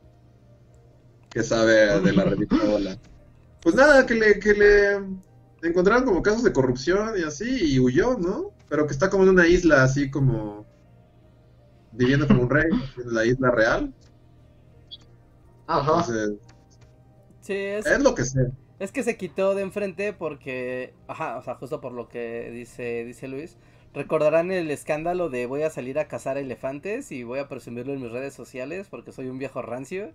[1.30, 2.98] Que sabe de la revista Hola.
[3.62, 8.18] Pues nada, que le, que le encontraron como casos de corrupción y así, y huyó,
[8.18, 8.55] ¿no?
[8.70, 10.68] Pero que está como en una isla así como
[11.92, 13.92] viviendo como un rey, en la isla real.
[15.68, 16.08] Ajá.
[16.08, 16.40] Entonces,
[17.42, 18.52] Sí, es, es lo que sé.
[18.80, 23.06] es que se quitó de enfrente porque, ajá, o sea, justo por lo que dice,
[23.06, 23.58] dice Luis,
[23.94, 28.02] recordarán el escándalo de voy a salir a cazar elefantes y voy a presumirlo en
[28.02, 30.14] mis redes sociales porque soy un viejo rancio.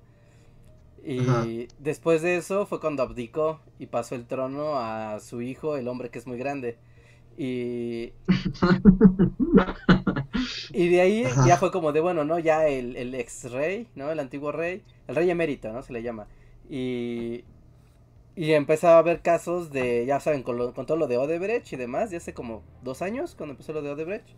[1.02, 1.46] Y Ajá.
[1.78, 6.10] después de eso fue cuando abdicó y pasó el trono a su hijo, el hombre
[6.10, 6.76] que es muy grande.
[7.40, 8.12] Y,
[10.72, 11.42] y de ahí Ajá.
[11.42, 12.38] ya fue como de, bueno, ¿no?
[12.38, 14.10] Ya el, el ex rey, ¿no?
[14.10, 15.82] El antiguo rey, el rey emérito, ¿no?
[15.82, 16.28] Se le llama.
[16.68, 17.44] Y,
[18.36, 21.72] y empezaba a haber casos de, ya saben, con, lo- con todo lo de Odebrecht
[21.72, 24.28] y demás, ya hace como dos años, cuando empezó lo de Odebrecht.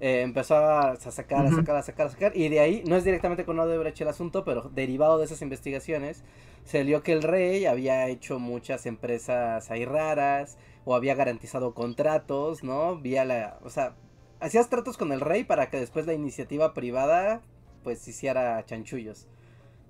[0.00, 2.36] eh, empezó a sacar, a sacar, a sacar, a sacar.
[2.36, 6.24] Y de ahí, no es directamente con Odebrecht el asunto, pero derivado de esas investigaciones,
[6.64, 12.64] se dio que el rey había hecho muchas empresas ahí raras, o había garantizado contratos,
[12.64, 12.96] ¿no?
[12.96, 13.94] Vía la, o sea,
[14.40, 17.42] hacías tratos con el rey para que después la iniciativa privada,
[17.82, 19.26] pues, hiciera chanchullos.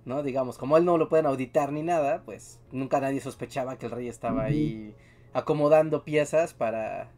[0.04, 0.22] ¿no?
[0.22, 3.92] Digamos, como él no lo pueden auditar ni nada, pues nunca nadie sospechaba que el
[3.92, 4.94] rey estaba ahí
[5.32, 7.10] acomodando piezas para,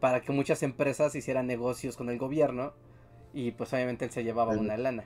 [0.00, 2.72] para que muchas empresas hicieran negocios con el gobierno
[3.32, 5.04] y pues obviamente él se llevaba una lana.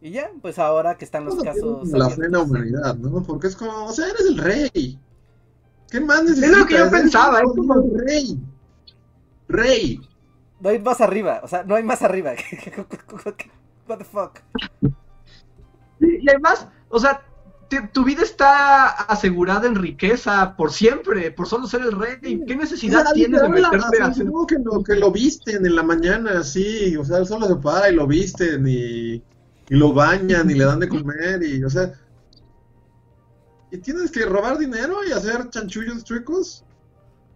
[0.00, 1.88] Y ya, pues ahora que están los casos...
[1.88, 3.20] La plena humanidad, ¿no?
[3.24, 4.98] Porque es como, o sea, eres el rey.
[5.90, 6.50] ¿Qué más necesitas?
[6.50, 8.38] Es lo que yo pensaba, es como- rey.
[9.48, 10.00] Rey.
[10.60, 12.32] No hay más arriba, o sea, no hay más arriba.
[13.88, 14.40] What the fuck.
[16.00, 17.22] Y además, o sea,
[17.68, 22.42] te- tu vida está asegurada en riqueza por siempre, por solo ser el rey.
[22.46, 24.26] ¿Qué necesidad tienes de meterte a así hacer?
[24.48, 27.94] que lo, que lo visten en la mañana, sí, o sea, solo se para y
[27.94, 29.22] lo visten y, y
[29.70, 31.92] lo bañan y le dan de comer y, o sea,
[33.70, 36.64] y tienes que robar dinero y hacer chanchullos chuecos.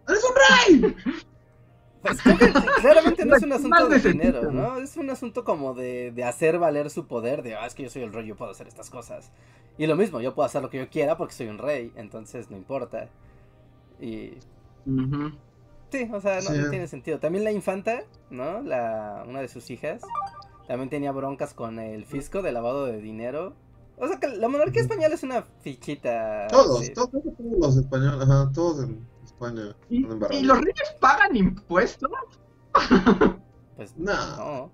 [0.09, 0.97] ¡Eres un rey!
[2.03, 4.76] Pues creo que claramente no es un ¿Qué asunto de dinero, ¿no?
[4.78, 7.91] Es un asunto como de, de hacer valer su poder, de, ah, es que yo
[7.91, 9.30] soy el rey, yo puedo hacer estas cosas.
[9.78, 12.51] Y lo mismo, yo puedo hacer lo que yo quiera porque soy un rey, entonces
[12.51, 13.09] no importa.
[14.01, 14.33] Y
[14.85, 15.30] Ujú.
[15.93, 16.59] sí, o sea, no, Sí.
[16.59, 17.20] no tiene sentido.
[17.20, 18.62] También la infanta, ¿no?
[18.62, 20.03] La, una de sus hijas,
[20.66, 23.55] también tenía broncas con el fisco de lavado de dinero.
[24.03, 26.48] O sea que la monarquía española es una fichita.
[26.48, 26.92] Todos, sí.
[26.92, 29.76] todos, todos los españoles, ajá, todos en España.
[29.90, 30.00] ¿Y,
[30.42, 32.11] los reyes pagan impuestos?
[33.76, 34.12] Pues No.
[34.36, 34.72] no.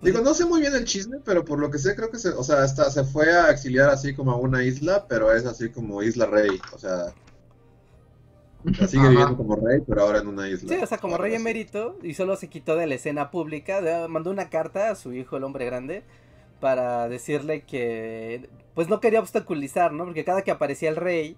[0.00, 2.30] Digo, no sé muy bien el chisme, pero por lo que sé, creo que se,
[2.30, 5.70] o sea, hasta se fue a exiliar así como a una isla, pero es así
[5.70, 7.12] como isla rey, o sea,
[8.64, 9.10] o sea, sigue Ajá.
[9.10, 10.74] viviendo como rey, pero ahora en una isla.
[10.74, 14.30] Sí, o sea, como rey emérito y solo se quitó de la escena pública, mandó
[14.30, 16.04] una carta a su hijo, el hombre grande,
[16.62, 20.04] para decirle que pues no quería obstaculizar, ¿no?
[20.04, 21.36] Porque cada que aparecía el rey,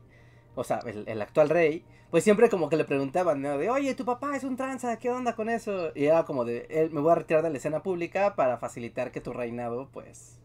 [0.55, 3.57] o sea, el, el actual rey, pues siempre como que le preguntaban, ¿no?
[3.57, 5.93] De, oye, tu papá es un tranza, ¿qué onda con eso?
[5.95, 9.13] Y era como de, él, me voy a retirar de la escena pública para facilitar
[9.13, 10.39] que tu reinado, pues,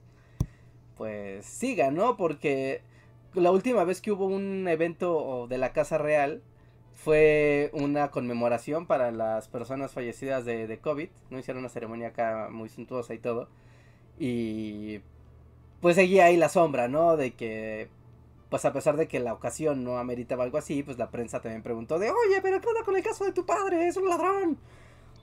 [0.95, 2.15] pues siga, ¿no?
[2.15, 2.81] Porque
[3.33, 6.41] la última vez que hubo un evento de la Casa Real
[6.95, 11.37] fue una conmemoración para las personas fallecidas de, de COVID, ¿no?
[11.37, 13.49] Hicieron una ceremonia acá muy suntuosa y todo.
[14.19, 14.99] Y
[15.81, 17.15] pues seguía ahí la sombra, ¿no?
[17.17, 17.87] De que,
[18.49, 21.63] pues a pesar de que la ocasión no ameritaba algo así, pues la prensa también
[21.63, 23.87] preguntó de, oye, pero ¿qué onda con el caso de tu padre?
[23.87, 24.57] Es un ladrón.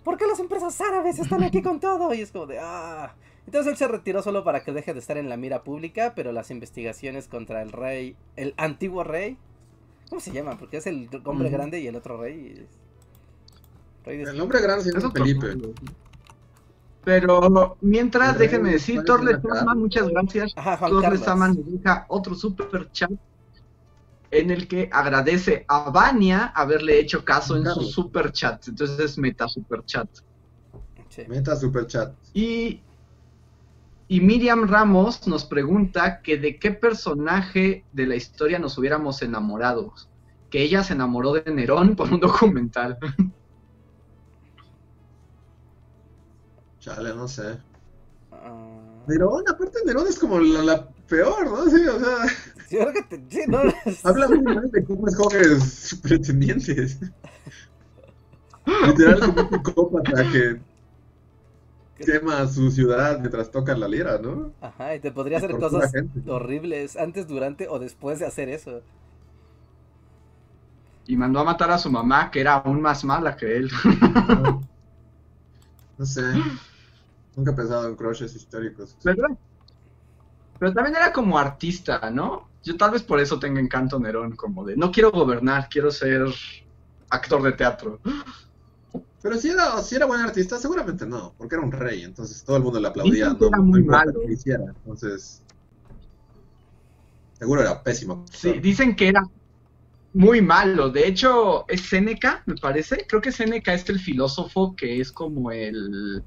[0.03, 2.15] ¿Por qué las empresas árabes están aquí con todo?
[2.15, 3.15] Y es como de, ah.
[3.45, 6.33] Entonces él se retiró solo para que deje de estar en la mira pública, pero
[6.33, 9.37] las investigaciones contra el rey, el antiguo rey,
[10.09, 10.57] ¿cómo se llama?
[10.59, 12.55] Porque es el hombre grande y el otro rey.
[12.63, 12.79] es-
[14.07, 15.47] Rey de El nombre grande se Es llama Felipe.
[17.07, 19.61] Pero mientras, Pero, déjenme decir, ¿cuál es Torres la cara?
[19.61, 20.53] Sama, muchas gracias.
[20.57, 21.25] Ajá, Juan Torres Carlos.
[21.25, 23.13] Sama nos deja otro super chat
[24.33, 28.67] en el que agradece a Vania haberle hecho caso en su super chat.
[28.67, 30.09] Entonces es meta super chat.
[31.09, 31.23] Sí.
[31.29, 32.13] Meta super chat.
[32.35, 32.81] Y,
[34.09, 39.95] y Miriam Ramos nos pregunta que de qué personaje de la historia nos hubiéramos enamorado.
[40.51, 42.99] Que ella se enamoró de Nerón por un documental.
[46.87, 47.51] Chale, no sé.
[48.31, 51.69] Ah, Nerón, aparte Nerón es como la, la peor, ¿no?
[51.71, 52.27] Sí, o sea,
[52.67, 53.61] sí, creo que te- sí, no,
[54.03, 56.99] habla muy mal de cómo escoges sus pretendientes.
[58.81, 60.61] Literal como un psicópata que
[62.01, 64.55] quema su ciudad mientras toca la lira, ¿no?
[64.61, 66.21] Ajá, y te podría hacer cosas gente.
[66.27, 68.83] horribles antes, durante o después de hacer eso.
[71.07, 73.71] Y mandó a matar a su mamá, que era aún más mala que él.
[74.29, 74.61] No,
[75.99, 76.23] no sé.
[77.37, 78.97] Nunca he pensado en crushes históricos.
[79.05, 79.29] ¿Verdad?
[80.59, 82.49] Pero también era como artista, ¿no?
[82.65, 86.27] Yo tal vez por eso tengo encanto Nerón, como de no quiero gobernar, quiero ser
[87.11, 88.01] actor de teatro.
[89.23, 92.57] Pero si era, si era buen artista, seguramente no, porque era un rey, entonces todo
[92.57, 94.21] el mundo le aplaudía, que no, era no muy importa malo.
[94.27, 95.43] qué hiciera, entonces
[97.35, 98.25] seguro era pésimo.
[98.33, 99.23] Sí, dicen que era
[100.15, 100.89] muy malo.
[100.89, 103.07] De hecho, es Séneca, me parece.
[103.07, 106.25] Creo que Séneca es el filósofo que es como el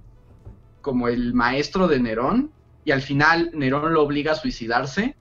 [0.81, 2.51] como el maestro de Nerón
[2.85, 5.15] y al final Nerón lo obliga a suicidarse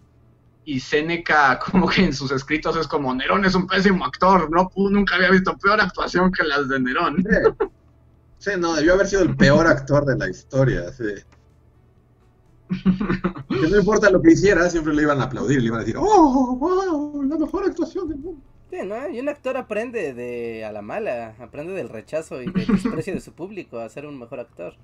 [0.64, 4.70] y Séneca como que en sus escritos es como Nerón es un pésimo actor, no
[4.76, 7.24] nunca había visto peor actuación que las de Nerón.
[7.28, 7.66] Sí.
[8.38, 11.04] Sí, no, debió haber sido el peor actor de la historia, sí.
[12.68, 15.96] Que no importa lo que hiciera, siempre le iban a aplaudir, le iban a decir,
[15.98, 17.22] ¡Oh, wow!
[17.24, 18.40] La mejor actuación del mundo.
[18.70, 19.08] Sí, ¿no?
[19.08, 23.20] Y un actor aprende de a la mala, aprende del rechazo y del desprecio de
[23.20, 24.74] su público a ser un mejor actor.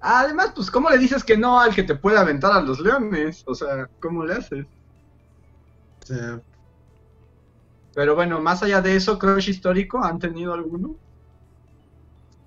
[0.00, 3.42] Además, pues ¿cómo le dices que no al que te puede aventar a los leones?
[3.46, 4.66] O sea, ¿cómo le haces?
[6.04, 6.14] Sí.
[7.92, 10.98] Pero bueno, más allá de eso, crush histórico, ¿han tenido alguno?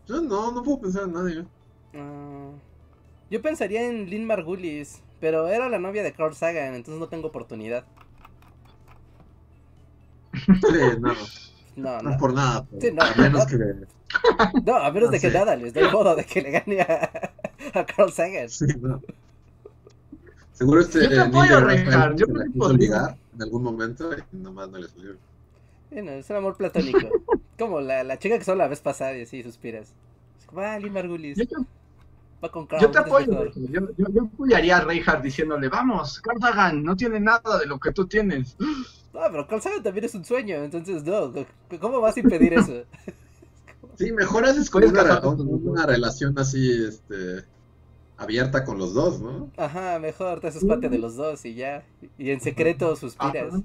[0.06, 1.48] Yo no, no puedo pensar en nadie.
[1.94, 2.62] Ah,
[3.30, 7.30] yo pensaría en Lynn Margulis, pero era la novia de Carl Sagan, entonces no tengo
[7.30, 7.88] oportunidad.
[10.60, 11.14] Sí, no,
[11.76, 12.18] No, no no.
[12.18, 12.68] por nada.
[12.70, 13.48] pero Sí, no, a menos no.
[13.48, 13.58] que...
[14.66, 17.34] No, a menos No de que nada, les doy modo de que le gane a,
[17.74, 18.50] a Carl Sagan.
[18.50, 19.02] Sí, no.
[20.54, 22.78] Seguro este Yo te eh, apoyo, Reinhardt, yo quiso podría.
[22.78, 25.16] ligar en algún momento y nomás no le salió.
[25.90, 27.00] Bueno, es un amor platónico.
[27.60, 29.94] Como la, la chica que son la vez pasada y así suspiras.
[30.46, 31.56] Como, ah, Margulis, Yo te,
[32.44, 32.82] va con Carl.
[32.82, 33.52] yo te apoyo, mejor".
[33.56, 33.72] Reinhardt.
[33.72, 37.80] yo, yo, yo apoyaría a Reinhardt diciéndole, vamos, Carl Sagan, no tiene nada de lo
[37.80, 38.56] que tú tienes.
[38.60, 41.34] No, pero Carl Sagan también es un sueño, entonces no.
[41.80, 42.84] ¿Cómo vas a impedir eso?
[44.02, 47.46] Sí, mejor haces una, con los una relación así, este,
[48.18, 49.52] abierta con los dos, ¿no?
[49.58, 51.84] Ajá, mejor te haces parte de los dos y ya.
[52.18, 53.54] Y en secreto suspiras.
[53.54, 53.62] Ajá.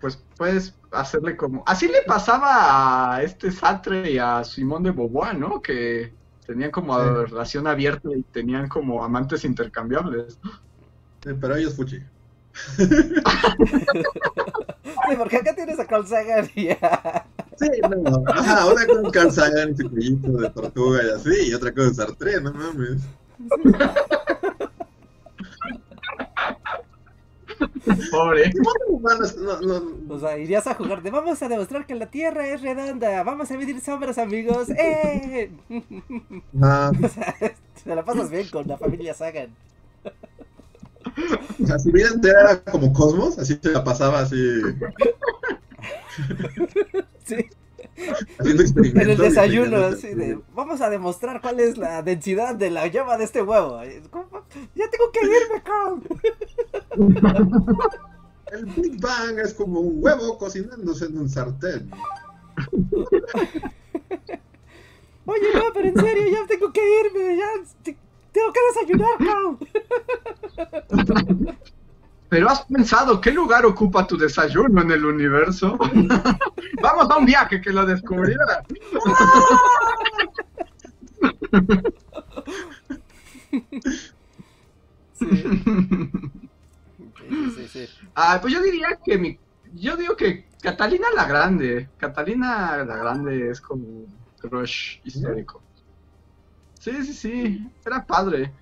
[0.00, 1.62] Pues puedes hacerle como...
[1.66, 5.62] Así le pasaba a este Sartre y a Simón de Beauvoir, ¿no?
[5.62, 6.12] Que
[6.46, 7.08] tenían como Sí.
[7.30, 10.38] relación abierta y tenían como amantes intercambiables.
[11.24, 11.98] Sí, pero ellos fuchi.
[15.08, 17.26] Sí, porque acá tienes a Carl Sagan y a...
[17.58, 18.24] Sí, no.
[18.26, 21.88] Ajá, una es Carl Sagan y su cuellito de tortuga y así, y otra cosa
[21.88, 23.02] es Sartre, no mames.
[28.10, 28.52] Pobre.
[29.38, 32.60] No, no, O sea, irías a jugar de vamos a demostrar que la Tierra es
[32.60, 34.68] redonda, vamos a medir sombras, amigos.
[34.70, 35.50] ¡Eh!
[36.62, 37.34] Ah, O sea,
[37.84, 39.54] te la pasas bien con la familia Sagan.
[41.62, 44.36] o sea, su vida entera era como Cosmos, así se la pasaba así,
[47.24, 47.48] Sí,
[48.38, 49.02] haciendo experimentos.
[49.02, 53.16] en el desayuno, así de vamos a demostrar cuál es la densidad de la llama
[53.18, 53.82] de este huevo.
[53.82, 56.02] Ya tengo que irme, Carl.
[58.52, 61.90] El Big Bang es como un huevo cocinándose en un sartén.
[65.26, 67.48] Oye, no, pero en serio, ya tengo que irme, ya
[67.82, 67.96] te-
[68.30, 69.58] tengo que desayunar, Carl.
[72.28, 75.78] Pero has pensado, ¿qué lugar ocupa tu desayuno en el universo?
[76.82, 78.64] Vamos a un viaje que lo descubrirá.
[85.18, 85.26] Sí.
[87.56, 87.88] Sí, sí.
[88.14, 89.38] Ah, pues yo diría que mi...
[89.74, 91.88] Yo digo que Catalina la Grande.
[91.96, 95.62] Catalina la Grande es como un crush histórico.
[96.78, 97.70] Sí, sí, sí.
[97.84, 98.52] Era padre.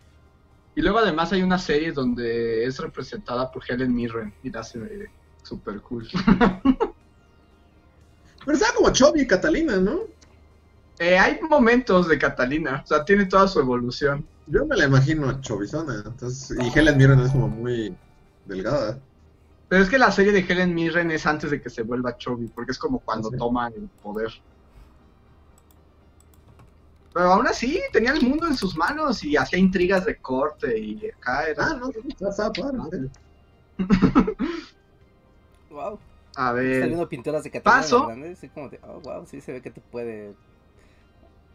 [0.76, 4.80] Y luego además hay una serie donde es representada por Helen Mirren y la hace
[5.42, 6.08] super cool.
[8.44, 10.00] Pero estaba como Chovy y Catalina, ¿no?
[10.98, 14.26] Eh, hay momentos de Catalina, o sea, tiene toda su evolución.
[14.46, 17.96] Yo me la imagino chovizona, entonces, y Helen Mirren es como muy
[18.44, 19.00] delgada.
[19.68, 22.48] Pero es que la serie de Helen Mirren es antes de que se vuelva Chovy,
[22.48, 23.36] porque es como cuando Sí.
[23.38, 24.30] toma el poder.
[27.14, 31.08] Pero aún así, tenía el mundo en sus manos y hacía intrigas de corte y
[31.10, 31.64] acá era...
[31.68, 33.08] Ah, no, está, está padre.
[35.70, 35.98] Wow.
[36.36, 38.06] A Está ver, viendo pinturas de Catalina Paso.
[38.06, 40.34] grande, así como de, oh, wow, sí se ve que te puede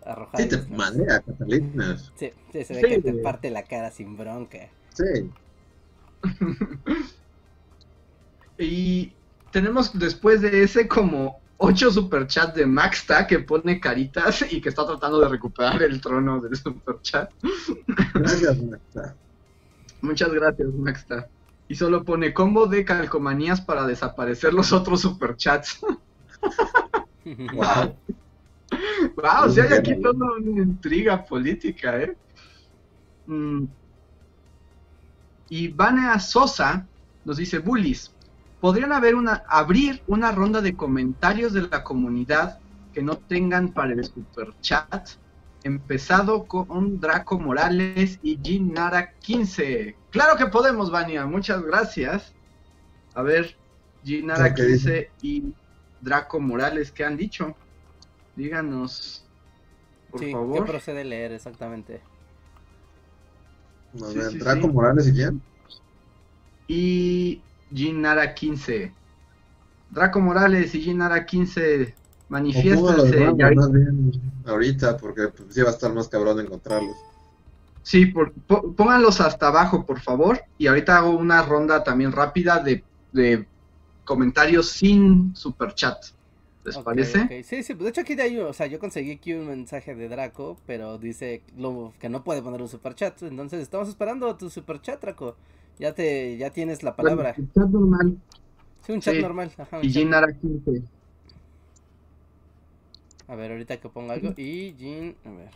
[0.06, 0.40] arrojar.
[0.42, 0.78] Sí, te ¿no?
[1.06, 1.98] Catalina.
[2.16, 2.88] Sí, sí, se ve Sí.
[2.88, 4.70] que te parte la cara sin bronca.
[4.94, 5.30] Sí.
[8.58, 9.14] y
[9.52, 14.86] tenemos después de ese como ocho superchats de Maxta que pone caritas y que está
[14.86, 17.32] tratando de recuperar el trono del superchat.
[18.14, 19.16] Gracias, Maxa.
[20.02, 21.28] Muchas gracias, Maxta.
[21.68, 25.80] Y solo pone combo de calcomanías para desaparecer los otros superchats.
[27.26, 27.96] Wow.
[29.18, 32.18] wow, si hay aquí toda una intriga política, ¿eh?
[33.28, 33.66] Mm.
[35.50, 36.88] Y Vanea Sosa
[37.26, 38.12] nos dice, Bullies,
[38.60, 42.62] ¿podrían haber una, abrir una ronda de comentarios de la comunidad
[42.94, 45.10] que no tengan para el superchat?
[45.64, 50.00] Empezado con Draco Morales y Jin Nara 15.
[50.10, 52.36] Claro que podemos, Vania, muchas gracias.
[53.14, 53.60] A ver,
[54.04, 55.08] Jin Nara ¿Qué dice?
[55.14, 55.56] 15 y
[56.00, 57.60] Draco Morales, ¿qué han dicho?
[58.36, 59.30] Díganos,
[60.10, 60.64] por sí, ¿qué favor.
[60.64, 62.10] procede a leer exactamente?
[64.02, 64.70] A Sí, ver, sí, Draco sí.
[64.70, 65.46] Morales y quién?
[66.68, 68.92] Y Jin Nara 15.
[69.92, 73.18] Draco Morales y Jin Nara 15, O pongo los manifiéstense.
[74.46, 76.96] Ahorita- porque pues, sí va a estar más cabrón encontrarlos.
[77.82, 80.40] Sí, por- po- pónganlos hasta abajo, por favor.
[80.58, 83.48] Y ahorita hago una ronda también rápida de, de
[84.06, 85.98] comentarios sin superchat.
[86.66, 87.22] ¿Les parece?
[87.22, 87.32] ok.
[87.44, 90.10] Sí, sí, de hecho aquí de ahí, o sea, yo conseguí aquí un mensaje de
[90.10, 95.02] Draco, pero dice lo, que no puede poner un superchat, entonces estamos esperando tu superchat,
[95.02, 95.36] Draco.
[95.80, 97.34] Ya te, ya tienes la palabra.
[97.36, 98.18] Bueno, chat normal.
[98.86, 99.22] Sí, un chat sí.
[99.22, 99.52] normal.
[99.58, 99.94] Ajá, un Y chat.
[99.94, 100.84] Jin Nara 15.
[103.28, 104.34] A ver, ahorita que ponga algo.
[104.36, 105.50] Y Jin, a ver.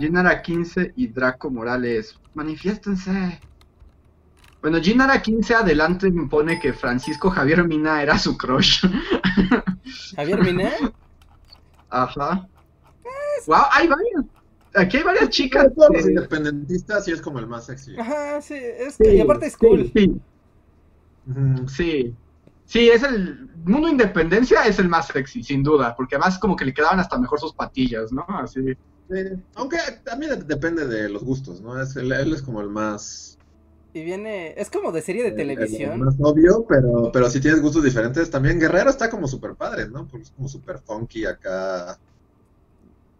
[0.00, 2.18] Jin Nara 15 y Draco Morales.
[2.34, 3.40] Manifiéstense.
[4.60, 8.84] Bueno, Jin Nara 15 adelante me pone que Francisco Javier Mina era su crush.
[10.16, 10.72] Javier Miné.
[11.90, 12.48] Ajá.
[13.46, 14.24] Wow, hay varias.
[14.74, 15.68] Aquí hay varias chicas.
[15.74, 17.96] Todos los independentistas sí es como el más sexy.
[17.98, 19.90] Ajá, sí, es Sí, que, y aparte es cool.
[19.94, 20.20] Sí,
[21.28, 21.68] Ujú.
[21.68, 22.14] sí.
[22.66, 26.64] Sí, es el mundo independencia es el más sexy, sin duda, porque además como que
[26.64, 28.24] le quedaban hasta mejor sus patillas, ¿no?
[28.28, 28.60] Así.
[29.10, 29.20] Sí,
[29.54, 31.80] Aunque también de- depende de los gustos, ¿no?
[31.80, 33.38] Es, él, él es como el más...
[33.92, 35.92] Y viene, es como de serie de el- televisión.
[35.92, 38.58] El, más obvio, pero, pero si tienes gustos diferentes también.
[38.58, 40.06] Guerrero está como súper padre, ¿no?
[40.08, 41.98] Porque es como súper funky acá.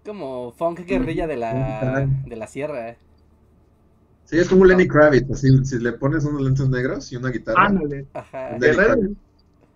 [0.05, 2.96] Como funk guerrilla de la, de la sierra.
[4.24, 7.66] Sí, es como Lenny Kravitz, así, si le pones unos lentes negros y una guitarra.
[7.66, 8.07] Ándale.
[8.14, 8.59] Ajá.
[8.59, 8.96] De- Guerrero.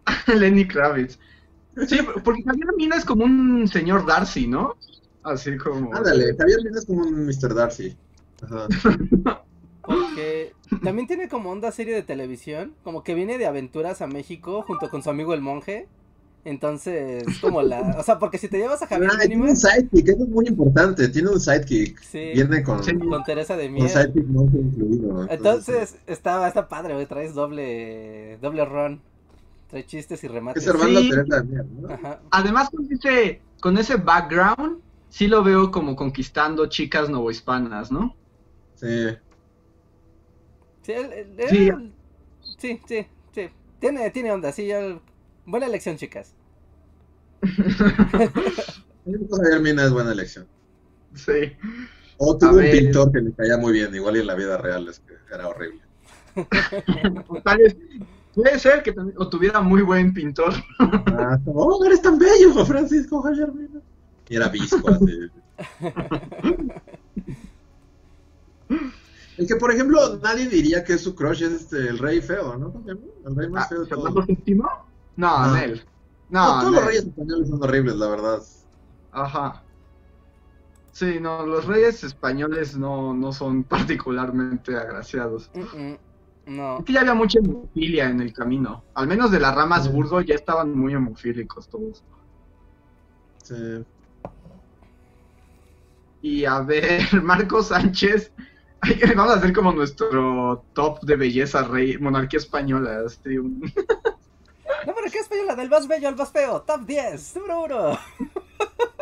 [0.38, 1.18] Lenny Kravitz.
[1.86, 4.74] Sí, porque Javier Mina es como un señor Darcy, ¿no?
[5.22, 5.94] Así como.
[5.94, 7.54] Ándale, Javier Lina es como un Mr.
[7.54, 7.96] Darcy.
[8.42, 8.68] Ajá.
[9.82, 10.52] Porque
[10.82, 14.90] también tiene como onda serie de televisión, como que viene de aventuras a México junto
[14.90, 15.88] con su amigo el monje.
[16.44, 20.08] Entonces, como la, o sea, porque si te llevas a Javier Ah, tiene un sidekick,
[20.08, 21.08] eso es muy importante.
[21.08, 22.00] Tiene un sidekick.
[22.00, 22.96] sí, Viene con, Sí.
[22.96, 23.88] con Teresa de con Mier.
[23.90, 25.26] sidekick no incluido.
[25.30, 29.00] Entonces, está, está padre, güey, traes doble, doble run.
[29.68, 30.64] Trae chistes y Es remates.
[30.64, 31.10] Servando Sí.
[31.10, 31.92] Teresa de Mier, ¿no?
[31.92, 32.20] Ajá.
[32.30, 34.78] Además, con ese, con ese background,
[35.10, 38.14] sí lo veo como conquistando chicas novohispanas, ¿no?
[38.76, 39.08] Sí.
[40.82, 41.70] Sí, él- él- él- Sí.
[42.56, 43.48] sí, sí, sí.
[43.78, 44.70] Tiene, tiene onda, sí.
[44.70, 45.00] él-
[45.48, 46.34] Buena elección, chicas.
[49.06, 50.46] Javier Mina es buena elección.
[51.14, 51.56] Sí.
[52.18, 52.70] O tuvo un ver.
[52.78, 55.48] pintor que le caía muy bien, igual y en la vida real es que era
[55.48, 55.80] horrible.
[57.28, 57.74] O tal vez,
[58.34, 60.52] puede ser que también, o tuviera muy buen pintor.
[60.78, 63.80] Ah, oh, eres tan bello, Francisco Javier Mina.
[64.28, 65.30] Y era visco, así.
[69.38, 72.82] El que, por ejemplo, nadie diría que su crush es este, el rey feo, ¿no?
[73.24, 74.26] El rey más Ah, feo de todos.
[74.26, 74.87] ¿Fernando VII?
[75.18, 75.54] No, No.
[75.54, 75.84] Nel.
[76.30, 78.42] No, No, todos los reyes españoles son horribles, la verdad.
[79.12, 79.62] Ajá.
[80.92, 85.50] Sí, no, los reyes españoles no, no son particularmente agraciados.
[86.46, 86.78] No.
[86.78, 88.84] Es que ya había mucha hemofilia en el camino.
[88.94, 92.04] Al menos de la rama Habsburgo ya estaban muy hemofílicos todos.
[93.42, 93.84] Sí.
[96.22, 98.32] Y a ver, Marco Sánchez.
[99.16, 103.02] Vamos a hacer como nuestro top de belleza rey, monarquía española.
[103.06, 103.60] este, un-
[104.86, 107.98] No, pero monarquía española, del más bello al más feo, top 10, número 1.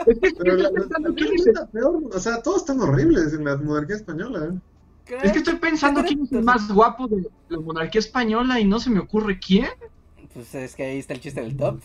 [0.06, 2.18] Es que Pero estoy la, la- pensando la- quién la- es el- la peor, o
[2.20, 4.46] sea, todos están horribles en la monarquía española.
[4.52, 4.58] ¿eh?
[5.22, 8.80] es que estoy pensando quién es el más guapo de la monarquía española y no
[8.80, 9.68] se me ocurre quién.
[10.34, 11.80] Pues es que ahí está el chiste del top.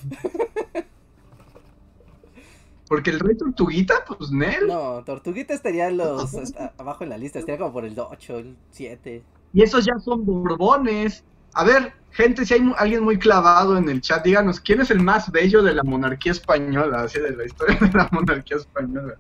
[2.88, 4.68] Porque el rey tortuguita, pues Nel.
[4.68, 6.34] No, Tortuguita estaría los,
[6.78, 9.24] abajo en la lista, estaría como por el 8, el 7.
[9.54, 11.24] Y esos ya son borbones.
[11.54, 14.92] A ver, gente, si hay mu- alguien muy clavado en el chat, díganos, ¿quién es
[14.92, 17.04] el más bello de la monarquía española?
[17.04, 19.16] Así de la historia de la monarquía española.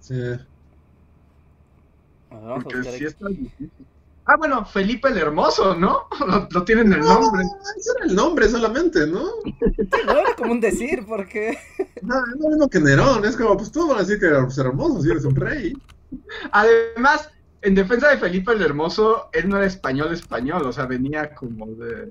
[0.00, 0.14] Sí.
[2.30, 3.04] A ver, vamos a Porque sí aquí.
[3.04, 3.86] está difícil.
[4.26, 6.06] Ah, bueno, Felipe el Hermoso, ¿no?
[6.26, 7.42] Lo, lo tienen el nombre.
[7.44, 9.24] No, ese era el nombre solamente, ¿no?
[10.06, 11.58] No era como un decir, porque.
[12.02, 14.56] No, es lo mismo que Nerón, es como, pues todos van a decir que eres
[14.58, 15.72] hermoso si eres un rey.
[16.52, 17.28] Además,
[17.62, 21.66] en defensa de Felipe el Hermoso, él no era español español, o sea, venía como
[21.66, 22.10] de,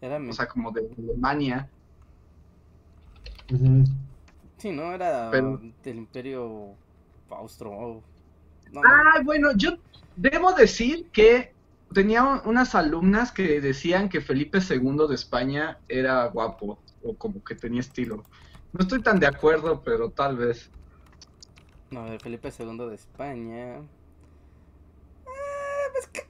[0.00, 0.18] Era.
[0.28, 1.68] o sea, como de Alemania.
[4.58, 6.74] Sí, no, era Pero- del Imperio
[7.30, 8.02] Austro.
[8.72, 9.76] No, Ah, bueno, yo
[10.16, 11.52] debo decir que
[11.92, 17.42] tenía un- unas alumnas que decían que Felipe II de España era guapo o como
[17.44, 18.22] que tenía estilo.
[18.72, 20.70] No estoy tan de acuerdo, pero tal vez.
[21.90, 23.82] no, Felipe II de España.
[26.02, 26.22] Es que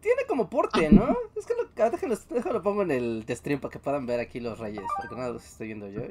[0.00, 1.16] tiene como porte, ¿no?
[1.36, 4.40] Es que lo, ah, déjalo, déjalo pongo en el stream para que puedan ver aquí
[4.40, 6.02] los reyes, porque no los estoy viendo yo.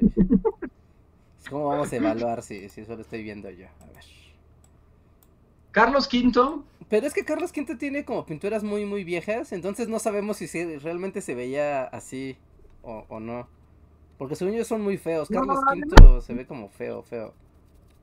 [1.48, 3.66] ¿Cómo vamos a evaluar si, si solo estoy viendo yo?
[3.80, 4.04] A ver.
[5.72, 9.98] Carlos V, Pero es que Carlos V tiene como pinturas muy, muy viejas, entonces no
[10.00, 12.36] sabemos si se- realmente se veía así
[12.82, 13.48] o, o no.
[14.18, 15.30] Porque según yo son muy feos.
[15.30, 16.16] No, Carlos no.
[16.16, 17.32] V se ve como feo, feo.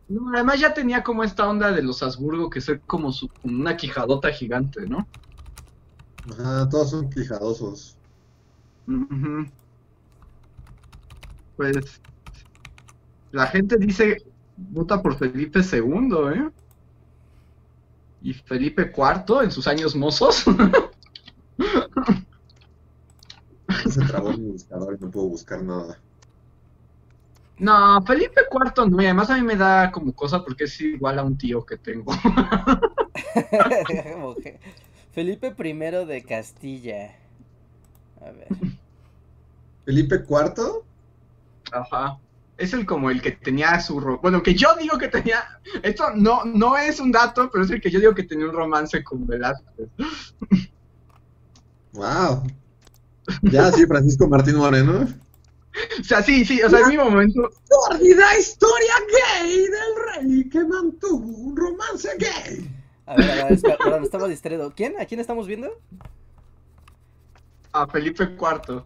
[0.10, 3.76] No, además ya tenía como esta onda de los Habsburgo que ser como su, una
[3.76, 5.08] quijadota gigante, ¿no?
[6.32, 7.98] Ajá, todos son quijadosos.
[11.58, 12.02] Pues
[13.32, 14.18] la gente dice
[14.58, 16.50] vota por Felipe II, ¿eh?
[18.22, 20.46] Y Felipe IV en sus años mozos.
[23.90, 26.00] Se trabó mi buscador y no puedo buscar nada.
[27.60, 31.20] No, Felipe IV no, y además a mí me da como cosa porque es igual
[31.20, 32.12] a un tío que tengo.
[35.12, 35.74] Felipe I
[36.06, 37.16] de Castilla.
[38.22, 38.48] A ver.
[39.86, 40.84] Felipe IV,
[41.72, 42.20] Ajá.
[42.58, 45.44] Es el como el que tenía su bueno, que yo digo que tenía
[45.84, 48.54] esto no no es un dato, pero es el que yo digo que tenía un
[48.54, 49.90] romance con Velázquez.
[51.94, 52.44] wow.
[53.44, 55.08] Ya, sí, Francisco Martín Moreno.
[56.00, 58.94] O sea, sí, sí, o sea, en mi momento Sórdida historia
[59.42, 62.70] gay del rey que mantuvo un romance gay.
[63.06, 64.74] A ver, a ver, espera, perdón, estaba distraído.
[64.76, 65.00] ¿Quién?
[65.00, 65.70] ¿A quién estamos viendo?
[67.74, 68.84] a Felipe IV.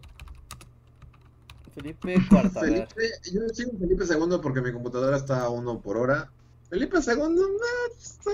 [1.74, 2.50] Felipe IV.
[2.50, 6.30] Felipe, yo sigo Felipe II porque mi computadora está a uno por hora.
[6.68, 8.30] Felipe II, eh, está-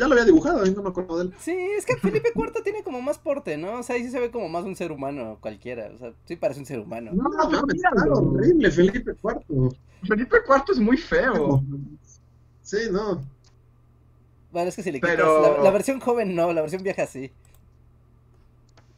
[0.00, 1.34] ya lo había dibujado y no me acuerdo de él.
[1.38, 3.78] Sí, es que Felipe IV tiene como más porte, ¿no?
[3.80, 5.90] O sea, ahí sí se ve como más un ser humano cualquiera.
[5.94, 7.10] O sea, sí parece un ser humano.
[7.14, 8.14] No, No, míralo.
[8.18, 9.70] horrible Felipe IV.
[10.08, 11.62] Felipe IV es muy feo.
[12.62, 13.22] Sí, no.
[14.50, 17.06] Bueno, es que si le quitas Pero- la, la versión joven no, la versión vieja
[17.06, 17.30] sí.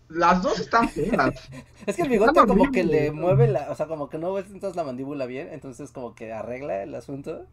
[0.09, 1.35] Las dos están feas.
[1.87, 4.47] Es que el bigote como que le mueve la, o sea, como que no ves
[4.53, 7.45] entonces la mandíbula bien, entonces como que arregla el asunto.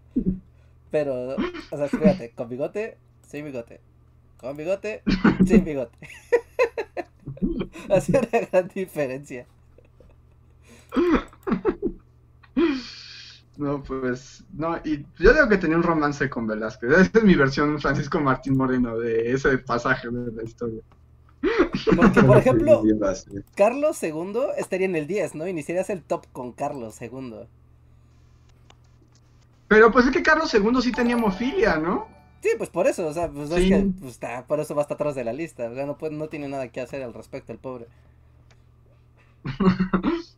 [0.92, 1.36] Pero,
[1.72, 2.98] o sea, fíjate, con bigote,
[3.30, 3.80] sin bigote.
[4.38, 5.04] Con bigote,
[5.46, 5.98] sin bigote.
[7.90, 9.46] Hace una gran diferencia.
[13.56, 16.92] No, pues, no, y yo digo que tenía un romance con Velázquez.
[16.92, 20.80] Esa es mi versión Francisco Martín Moreno de ese pasaje de la historia.
[21.94, 22.82] Porque, por ejemplo.
[23.56, 25.46] Carlos II estaría en el 10, ¿no?
[25.46, 27.50] Iniciarías el top con Carlos II.
[29.68, 32.08] Pero pues es que Carlos II sí tenía hemofilia, ¿no?
[32.42, 34.94] Sí, pues por eso, o sea, pues es que pues, está, por eso va hasta
[34.94, 35.70] atrás de la lista.
[35.70, 37.88] O sea, no, puede, no tiene nada que hacer al respecto, el pobre.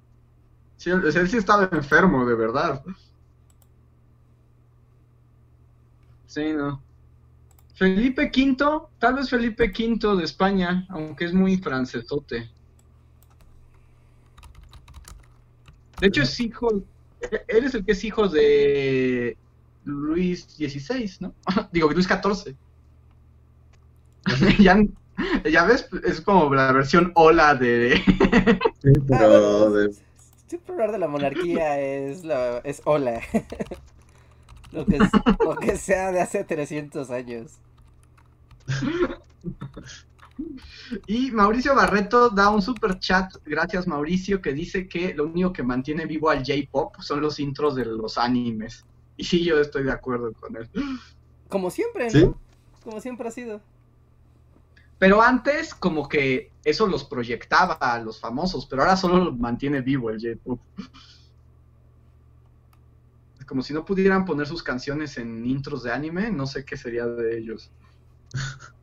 [0.81, 2.83] Sí, él sí estaba enfermo, de verdad.
[6.25, 6.81] Sí, no.
[7.75, 12.49] Felipe V, tal vez Felipe V de España, aunque es muy francesote.
[15.99, 19.37] De hecho es hijo, él es el que es hijo de
[19.83, 21.33] Luis XVI, ¿no?
[21.71, 22.55] Digo, Luis XIV.
[24.59, 24.77] ya,
[25.49, 27.95] ya ves, es como la versión hola de...
[28.81, 29.95] Sí, Ah, pero bueno, de-
[30.47, 33.21] Siempre hablar de la monarquía es la es hola.
[34.71, 37.53] lo, que, es- lo que sea de hace 300 años.
[41.07, 45.63] Y Mauricio Barreto da un super chat, gracias Mauricio, que dice que lo único que
[45.63, 48.85] mantiene vivo al J-pop son los intros de los animes.
[49.22, 50.68] Y sí, yo estoy de acuerdo con él.
[51.48, 52.11] Como siempre, ¿no?
[52.11, 52.31] ¿Sí?
[52.84, 53.61] Como siempre ha sido.
[54.98, 59.81] Pero antes, como que eso los proyectaba a los famosos, pero ahora solo lo mantiene
[59.81, 60.60] vivo el J-pop.
[63.45, 67.06] Como si no pudieran poner sus canciones en intros de anime, no sé qué sería
[67.06, 67.72] de ellos.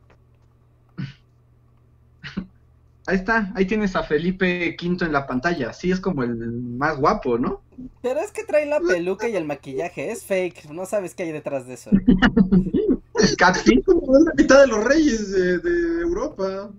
[3.07, 5.73] Ahí está, ahí tienes a Felipe V en la pantalla.
[5.73, 7.63] Sí, es como el más guapo, ¿no?
[8.01, 11.31] Pero es que trae la peluca y el maquillaje, es fake, no sabes qué hay
[11.31, 11.89] detrás de eso.
[11.91, 13.83] El Catfish.
[13.83, 16.69] Como es la mitad de los reyes de, de Europa.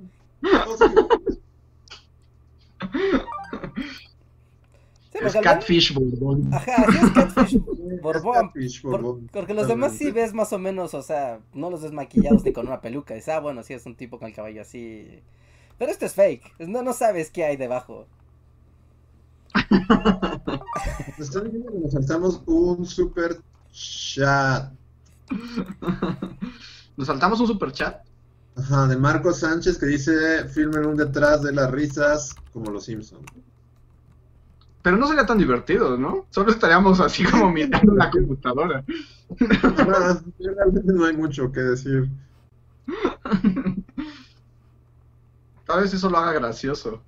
[5.13, 6.49] Sí, Es Catfish Borbón.
[6.55, 7.61] Ajá, sí es Catfish
[8.03, 8.35] Borbón.
[8.35, 9.29] Catfish por- Borbón.
[9.33, 12.53] porque los demás sí ves más o menos, o sea, no los ves maquillados ni
[12.53, 13.15] con una peluca.
[13.15, 15.21] Dices, ah, bueno, sí es un tipo con el cabello así.
[15.79, 18.07] Pero esto es fake, no, no sabes qué hay debajo.
[21.19, 23.41] Nos están diciendo que nos saltamos un super
[23.73, 24.73] chat.
[26.97, 28.03] Nos saltamos un super chat.
[28.57, 33.25] Ajá, de Marcos Sánchez que dice: filmen un detrás de las risas como los Simpsons.
[34.83, 36.27] Pero no sería tan divertido, ¿no?
[36.31, 38.85] Solo estaríamos así como mirando la computadora.
[40.39, 42.09] Realmente no hay mucho que decir.
[45.67, 47.03] Tal vez eso lo haga gracioso.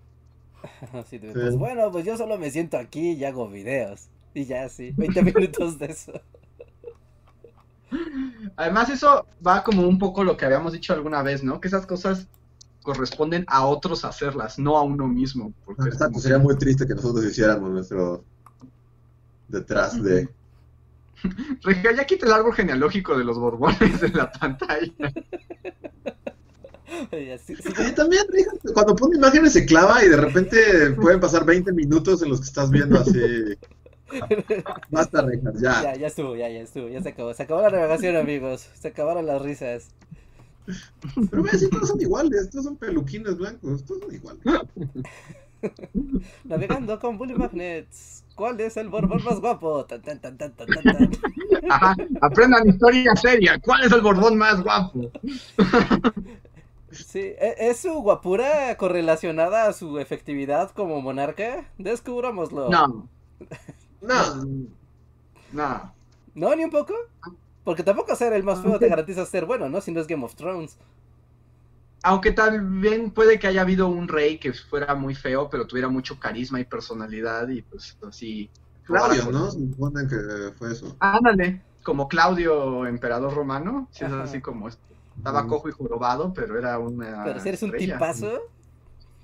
[1.11, 1.19] Sí.
[1.19, 4.09] Pues bueno, pues yo solo me siento aquí y hago videos.
[4.35, 6.13] Y ya, sí, 20 minutos de eso.
[8.57, 11.61] Además, eso va como un poco lo que habíamos dicho alguna vez, ¿no?
[11.61, 12.27] Que esas cosas
[12.83, 15.53] corresponden a otros hacerlas, no a uno mismo.
[15.65, 18.25] Porque es Exacto, como- sería muy triste que nosotros hiciéramos nuestro
[19.49, 20.29] detrás de.
[21.63, 24.93] Regia, ya quita el árbol genealógico de los borbones de la pantalla.
[27.13, 27.55] Y sí,
[27.95, 28.25] también,
[28.75, 32.47] cuando pone imágenes se clava y de repente pueden pasar 20 minutos en los que
[32.47, 33.57] estás viendo así.
[34.91, 35.83] Basta, Rejas, ya.
[35.83, 37.33] ya, ya estuvo, ya, ya estuvo, ya se acabó.
[37.35, 38.69] Se acabó la navegación, amigos.
[38.75, 39.89] Se acabaron las risas.
[41.31, 44.43] Pero ves, si todos son iguales, todos son peluquines blancos, todos son iguales.
[46.45, 48.25] Navegando con Bully Magnets.
[48.35, 49.85] ¿Cuál es el borbón más guapo?
[49.85, 51.11] Tan, tan, tan, tan, tan, tan, tan.
[51.71, 53.59] Ajá, aprendan historia seria.
[53.61, 55.11] ¿Cuál es el borbón más guapo?
[56.93, 61.65] Sí, ¿e- ¿es su guapura correlacionada a su efectividad como monarca?
[61.79, 62.71] Descubrámoslo.
[62.71, 63.09] No,
[64.01, 64.45] No,
[65.53, 65.95] no.
[66.35, 66.95] ¿No, ni un poco?
[67.65, 69.81] Porque tampoco ser el más feo te garantiza ser bueno, ¿no?
[69.81, 70.77] Si no es Game of Thrones.
[72.03, 76.19] Aunque también puede que haya habido un rey que fuera muy feo, pero tuviera mucho
[76.19, 78.51] carisma y personalidad y pues así.
[78.85, 79.51] Claudio, ¿no?
[79.51, 80.17] Se supone que
[80.59, 80.97] fue eso.
[80.99, 84.92] Ándale, como Claudio, emperador romano, si es así como este.
[85.17, 85.49] Estaba Mm.
[85.49, 87.25] cojo y jorobado, pero era una.
[87.25, 87.95] Pero si eres un estrella.
[87.95, 88.41] tipazo,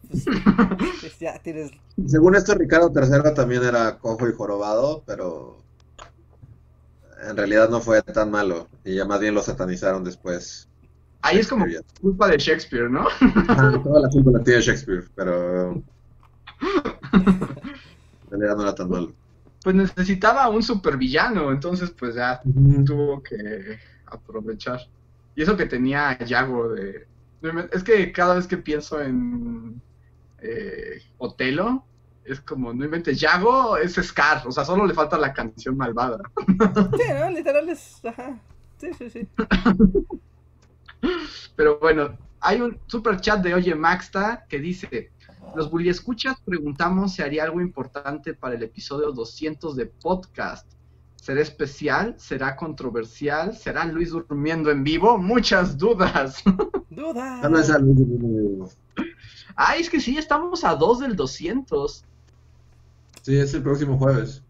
[0.08, 0.24] pues,
[1.00, 1.70] pues ya tienes...
[2.06, 5.58] Según esto, Ricardo III también era cojo y jorobado, pero
[7.28, 8.68] en realidad no fue tan malo.
[8.84, 10.68] Y ya más bien lo satanizaron después.
[11.22, 11.66] Ahí es como
[12.00, 13.06] culpa de Shakespeare, ¿no?
[13.82, 15.82] Toda la culpa la tiene Shakespeare, pero en
[18.30, 19.12] realidad no era tan malo.
[19.62, 22.40] Pues necesitaba un supervillano, entonces pues ya
[22.86, 24.80] tuvo que aprovechar.
[25.38, 27.06] Y eso que tenía a Yago de...
[27.70, 29.80] Es que cada vez que pienso en
[30.40, 31.84] eh, Otelo,
[32.24, 36.18] es como, no inventes, Yago es Scar, o sea, solo le falta la canción malvada.
[36.98, 37.30] Sí, ¿no?
[37.30, 38.04] Literal es...
[38.04, 38.36] Ajá.
[38.78, 39.28] Sí, sí, sí.
[41.54, 45.12] Pero bueno, hay un super chat de Oye Maxta que dice,
[45.54, 50.66] los bully escuchas preguntamos si haría algo importante para el episodio 200 de podcast.
[51.28, 52.14] ¿Será especial?
[52.16, 53.54] ¿Será controversial?
[53.54, 55.18] ¿Será Luis durmiendo en vivo?
[55.18, 56.42] Muchas dudas.
[56.88, 57.42] Duda.
[57.42, 58.78] Ah, no, esa no es-
[59.54, 62.02] Ay, es que sí, estamos a dos del 200.
[63.20, 64.42] Sí, es el próximo jueves.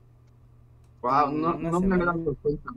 [1.02, 2.70] Wow, no, no me había dado cuenta.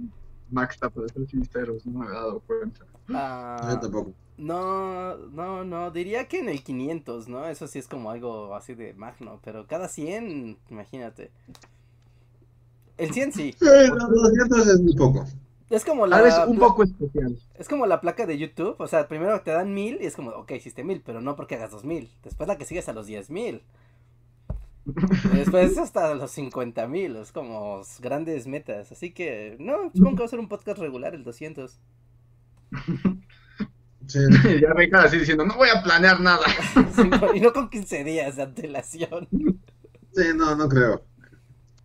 [0.49, 2.79] Maxta, para ser sinceros, no me había dado cuenta.
[3.13, 4.13] Ah, Yo tampoco.
[4.37, 7.45] no, no, no, diría que en el 500, ¿no?
[7.45, 11.29] Eso sí es como algo así de magno, pero cada 100, imagínate.
[13.01, 13.55] El 100 sí.
[13.57, 15.25] Sí, los 200 es muy poco.
[15.69, 17.37] Es como la Tal vez un poco especial.
[17.55, 20.31] es como la placa de YouTube, o sea, primero te dan 1000 y es como,
[20.31, 22.09] ok, hiciste 1000, pero no porque hagas 2000.
[22.23, 23.63] Después la que sigues a los 10000.
[25.33, 28.91] Y Después hasta los 50000, es como grandes metas.
[28.91, 31.79] Así que, no, supongo que va a ser un podcast regular el 200.
[34.07, 34.19] Sí,
[34.61, 36.43] ya Reja así diciendo, no voy a planear nada.
[36.95, 39.27] Sí, no- y no con 15 días de antelación.
[40.13, 41.03] sí, no, no creo.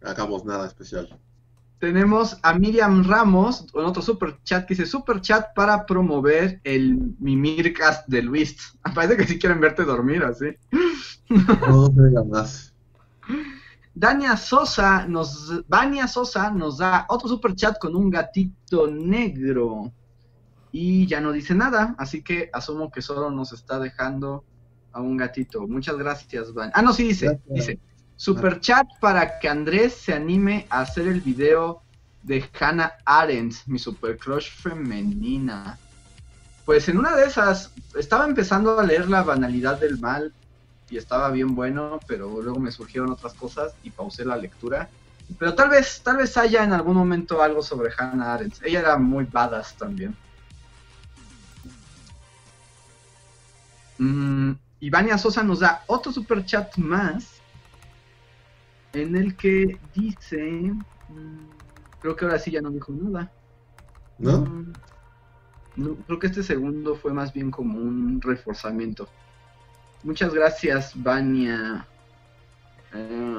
[0.02, 1.08] Hagamos nada especial.
[1.78, 7.14] tenemos a Miriam Ramos en otro super chat que dice super chat para promover el
[7.18, 8.56] Mimircast de Luis.
[8.94, 10.46] Parece que sí quieren verte dormir así.
[11.28, 12.72] No diga más.
[13.94, 19.90] Dania Sosa nos, Vania Sosa nos da otro super chat con un gatito negro.
[20.70, 24.44] Y ya no dice nada, así que asumo que solo nos está dejando
[24.92, 25.66] a un gatito.
[25.66, 26.72] Muchas gracias, Vania.
[26.74, 27.54] Ah, no, sí dice, Gracias.
[27.54, 27.80] dice.
[28.16, 31.82] Super chat para que Andrés se anime a hacer el video
[32.22, 35.78] de Hannah Arendt, mi super crush femenina.
[36.64, 40.32] Pues en una de esas, estaba empezando a leer La banalidad del mal
[40.88, 44.88] y estaba bien bueno, pero luego me surgieron otras cosas y pausé la lectura.
[45.38, 48.64] Pero tal vez, tal vez haya en algún momento algo sobre Hannah Arendt.
[48.64, 50.16] Ella era muy badass también.
[53.98, 57.35] Mm, y Vania Sosa nos da otro super chat más
[59.02, 60.72] en el que dice,
[61.08, 61.48] mm,
[62.00, 63.30] creo que ahora sí ya no dijo nada.
[64.18, 64.38] ¿No?
[64.38, 64.72] Mm,
[65.76, 69.08] no, creo que este segundo fue más bien como un reforzamiento.
[70.02, 71.86] Muchas gracias, Vania.
[72.94, 73.34] Eh,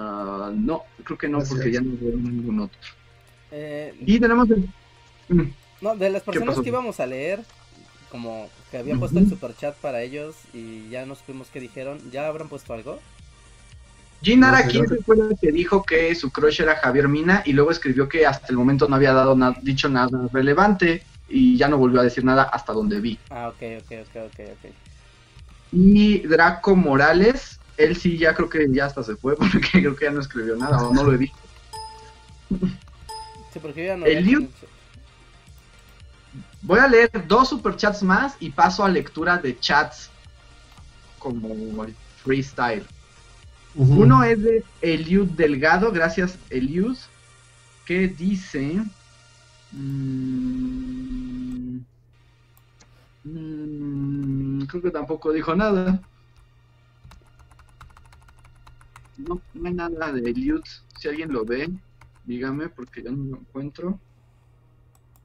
[0.55, 1.55] no, creo que no, Gracias.
[1.57, 2.79] porque ya no veo ningún otro.
[3.51, 4.69] Eh, Y tenemos el...
[5.29, 5.49] Mm,
[5.81, 7.43] no, de las personas que íbamos a leer,
[8.11, 11.99] como que habían puesto el super chat para ellos y ya nos supimos que dijeron,
[12.11, 12.99] ¿ya habrán puesto algo?
[14.21, 17.53] Ginara No sé, 15 fue la que dijo que su crush era Javier Mina y
[17.53, 21.67] luego escribió que hasta el momento no había dado na- dicho nada relevante y ya
[21.67, 23.19] no volvió a decir nada hasta donde vi.
[23.29, 24.71] Ah, ok, ok, ok, ok, ok.
[25.71, 30.05] Y Draco Morales, él sí ya creo que ya hasta se fue porque creo que
[30.05, 31.37] ya no escribió nada o no lo he visto.
[33.53, 34.05] Sí, porque ya no...
[34.05, 34.49] El había- Liu-
[36.61, 40.09] Voy a leer dos superchats más y paso a lectura de chats
[41.19, 41.95] como el
[43.77, 46.97] Uno es de Eliud Delgado, gracias Eliud,
[47.85, 48.83] que dice...
[49.71, 51.77] mm,
[53.23, 56.01] mm, creo que tampoco dijo nada.
[59.17, 60.63] No hay nada de Eliud.
[60.99, 61.69] Si alguien lo ve,
[62.25, 63.99] dígame porque yo no lo encuentro.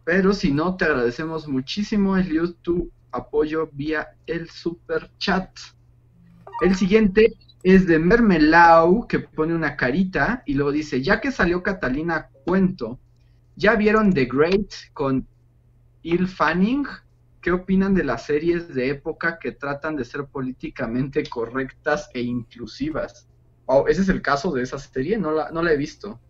[0.05, 5.49] Pero si no, te agradecemos muchísimo, Eliud, tu apoyo vía el super chat.
[6.61, 11.63] El siguiente es de Mermelau, que pone una carita y luego dice, ya que salió
[11.63, 12.99] Catalina Cuento,
[13.57, 15.27] ¿ya vieron The Great con
[16.03, 16.87] Il Fanning?
[17.41, 23.29] ¿Qué opinan de las series de época que tratan de ser políticamente correctas e inclusivas?
[23.67, 25.19] Oh, ¿Ese es el caso de esa serie?
[25.19, 26.21] No la, no la he visto.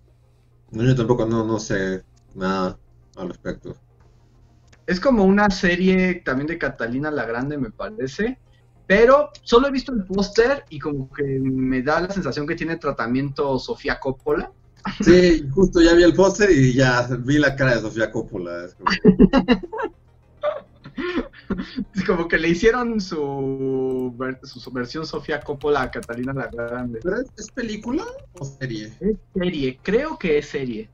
[0.71, 2.03] No, yo tampoco no, no sé
[2.35, 2.79] nada
[3.17, 3.77] al respecto.
[4.87, 8.39] Es como una serie también de Catalina la Grande, me parece.
[8.95, 12.77] Pero solo he visto el póster y como que me da la sensación que tiene
[12.77, 14.53] tratamiento Sofía Coppola.
[15.01, 18.67] Sí, justo ya vi el póster y ya vi la cara de Sofía Coppola.
[18.67, 18.91] es como-
[21.95, 27.01] Es como que le hicieron su, su, su versión Sofía Coppola a Catalina la Grande.
[27.03, 28.05] ¿Pero es, es película
[28.39, 28.93] o serie?
[29.01, 30.91] Es serie, creo que es serie.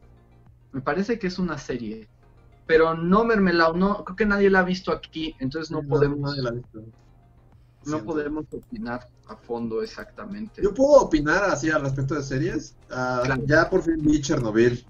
[0.73, 2.07] Me parece que es una serie.
[2.67, 6.43] Pero no Mermelao, no, creo que nadie la ha visto aquí, entonces no podemos, nadie
[6.43, 6.81] la ha visto.
[7.87, 10.63] No podemos opinar a fondo exactamente.
[10.63, 12.75] Yo puedo opinar así al respecto de series.
[12.91, 13.43] Ah, Claro.
[13.47, 14.85] Ya por fin vi Chernobyl.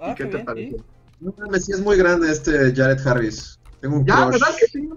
[0.00, 0.76] Ah, ¿Y qué te bien, parece?
[1.20, 3.58] No mames, sí es muy grande este Jared Harris.
[3.80, 4.32] Tengo un Ya, crush.
[4.40, 4.88] ¿verdad que sí?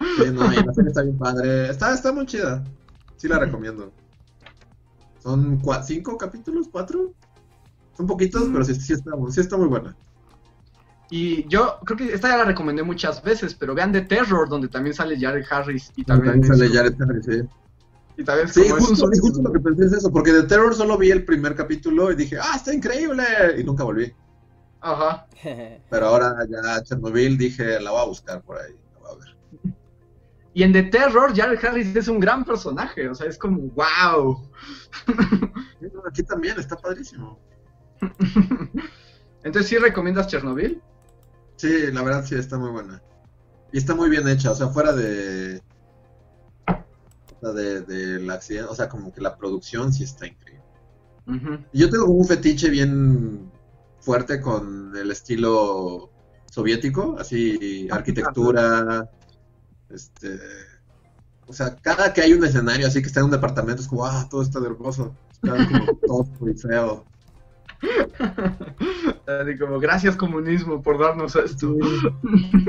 [0.00, 1.70] Sí, no, y la serie está bien padre.
[1.70, 2.62] Está, está muy chida.
[3.16, 3.92] Sí la recomiendo.
[5.22, 7.12] Son cinco capítulos, cuatro.
[7.96, 8.52] Son poquitos, Mm.
[8.52, 9.96] pero sí, sí está, sí está muy buena.
[11.10, 14.68] Y yo creo que esta ya la recomendé muchas veces, pero vean The Terror, donde
[14.68, 17.40] también sale Jared Harris y también, También sale Jared Harris, sí.
[18.18, 20.32] y también es Sí, como es un justo, justo lo que pensé es eso, porque
[20.32, 23.24] de Terror solo vi el primer capítulo y dije, ¡ah, está increíble!
[23.58, 24.12] Y nunca volví.
[24.80, 25.26] Ajá.
[25.90, 28.74] Pero ahora ya Chernobyl dije, la voy a buscar por ahí.
[28.94, 29.74] La voy a ver.
[30.54, 34.50] Y en The Terror, Jared Harris es un gran personaje, o sea, es como, wow.
[36.06, 37.38] Aquí también está padrísimo.
[39.42, 40.82] Entonces, ¿sí recomiendas Chernobyl?
[41.58, 43.02] Sí, la verdad sí está muy buena.
[43.72, 45.60] Y está muy bien hecha, o sea, fuera de.
[47.42, 50.64] de, del accidente, o sea, como que la producción sí está increíble.
[51.74, 53.52] Yo tengo un fetiche bien
[54.00, 56.10] fuerte con el estilo
[56.50, 59.10] soviético, así arquitectura,
[59.90, 60.38] este,
[61.46, 64.06] o sea, cada que hay un escenario así que está en un departamento es como,
[64.06, 67.04] ah, todo está hermoso, está como tosco y feo.
[69.26, 71.76] Así como, gracias comunismo por darnos esto.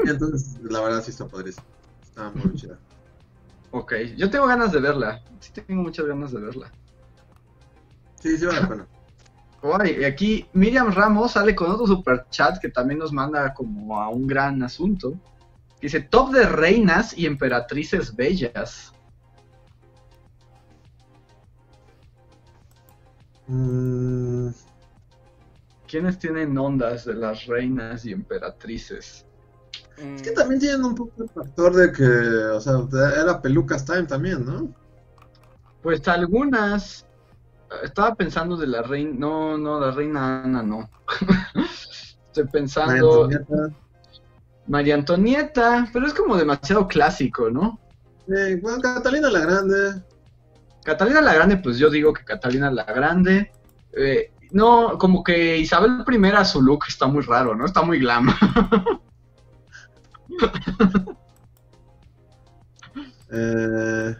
[0.05, 1.65] Y entonces, la verdad sí está padrísimo,
[2.01, 2.77] está muy chida.
[3.71, 5.21] Ok, yo tengo ganas de verla.
[5.39, 6.71] Sí tengo muchas ganas de verla.
[8.19, 8.87] Sí, sí vale la pena.
[9.85, 14.09] Y aquí Miriam Ramos sale con otro super chat que también nos manda como a
[14.09, 15.19] un gran asunto.
[15.81, 18.93] Dice top de reinas y emperatrices bellas.
[23.47, 24.49] Mm,
[25.89, 29.25] ¿Quiénes tienen ondas de las reinas y emperatrices?
[29.97, 32.75] es que también tienen un poco el factor de que, o sea,
[33.21, 34.73] era Pelucas Time también, ¿no?
[35.81, 37.05] Pues algunas.
[37.83, 39.11] Estaba pensando de la reina.
[39.17, 40.89] No, no, la reina Ana no.
[42.27, 43.23] Estoy María pensando.
[43.25, 43.75] Antonieta.
[44.67, 47.79] María Antonieta, pero es como demasiado clásico, ¿no?
[48.27, 50.03] Eh, bueno, Catalina la Grande.
[50.83, 53.51] Catalina la Grande, pues yo digo que Catalina la Grande.
[53.93, 57.65] eh, no, como que Isabel I, su look está muy raro, ¿no?
[57.65, 58.27] Está muy glam.
[63.31, 64.15] Eh,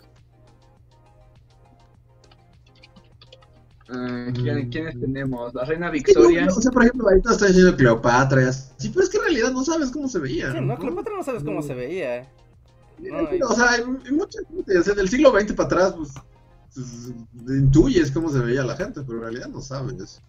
[3.92, 5.52] Eh, ¿quién- ¿Quiénes tenemos?
[5.56, 6.48] La reina que no- Victoria.
[6.48, 9.52] o sea, por ejemplo, ahorita está diciendo Cleopatra y así, pero es que en realidad
[9.52, 10.52] no sabes cómo se veía.
[10.52, 12.32] Sí, no, Cleopatra no sabes cómo se veía.
[13.00, 16.14] No, O sea, hay, mucha gente, o sea, del siglo XX para atrás, pues,
[17.48, 20.22] intuyes cómo se veía la gente, pero en realidad no sabes.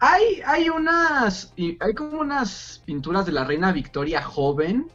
[0.00, 1.52] Hay, hay unas.
[1.56, 4.90] Hay como unas pinturas de la reina Victoria joven.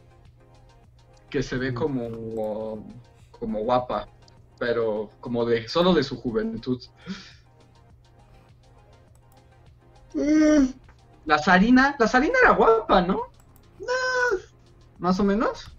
[1.30, 2.84] Que se ve como.
[3.30, 4.08] como guapa.
[4.58, 5.68] Pero como de.
[5.68, 6.82] solo de su juventud.
[10.14, 10.66] Mm,
[11.26, 11.96] La Sarina.
[11.98, 13.22] La Sarina era guapa, ¿no?
[14.98, 15.72] Más o menos.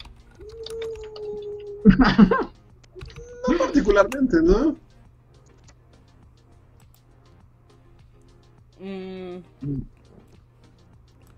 [1.85, 4.75] no particularmente, ¿no?
[8.79, 9.37] Mm,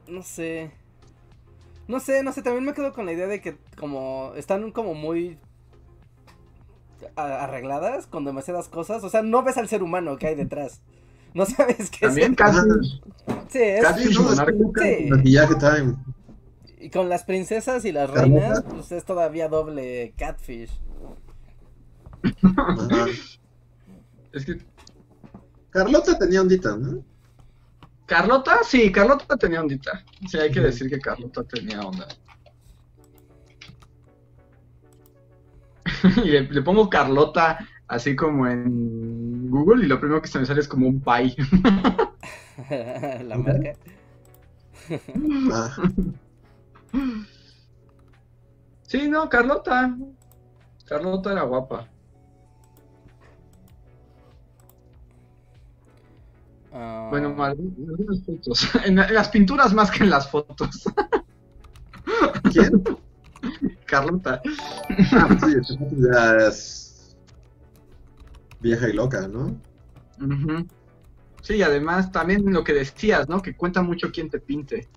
[0.07, 0.71] no sé.
[1.87, 4.93] No sé, no sé, también me quedo con la idea de que como están como
[4.93, 5.37] muy
[7.15, 10.81] arregladas con demasiadas cosas, o sea, no ves al ser humano que hay detrás.
[11.33, 12.11] No sabes qué es.
[12.11, 12.59] También casi.
[13.49, 14.45] Sí, es- casi- Sí, no, es monarca.
[14.51, 15.09] peluca Sí.
[15.09, 15.95] con maquillaje time.
[16.79, 20.71] y con las princesas y las reinas, pues es todavía doble catfish.
[24.33, 24.59] Es que.
[25.71, 27.03] Carlota tenía ondita, ¿no?
[28.11, 30.03] Carlota, sí, Carlota tenía ondita.
[30.29, 32.05] Sí, hay que decir que Carlota tenía onda.
[36.17, 40.45] y le, le pongo Carlota así como en Google y lo primero que se me
[40.45, 41.37] sale es como un pie.
[43.23, 43.75] la marca.
[48.87, 49.95] Sí, no, Carlota.
[50.85, 51.87] Carlota era guapa.
[56.71, 58.69] Ah, Bueno, mal- en algunas fotos.
[58.85, 60.83] En, en las pinturas más que en las fotos.
[62.51, 62.83] ¿Quién?
[63.85, 64.41] Carlota.
[65.11, 65.55] Ah, sí,
[65.97, 67.17] ya es
[68.59, 69.59] vieja y loca, ¿no?
[71.41, 73.41] Sí, además también lo que decías, ¿no?
[73.41, 74.87] Que cuenta mucho quién te pinte.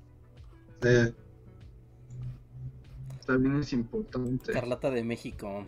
[0.83, 1.15] Sí.
[3.27, 4.53] También es importante.
[4.53, 5.67] Carlota de México.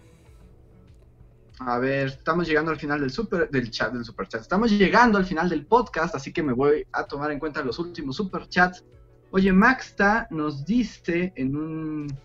[1.58, 4.42] A ver, estamos llegando al final del super, del chat, del super chat.
[4.42, 7.78] Estamos llegando al final del podcast, así que me voy a tomar en cuenta los
[7.78, 8.84] últimos super chats.
[9.30, 12.18] Oye, Maxta nos dice en un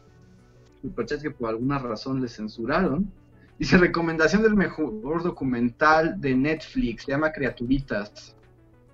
[0.82, 3.10] super chat que por alguna razón le censuraron.
[3.58, 8.36] Dice recomendación del mejor documental de Netflix, se llama Criaturitas.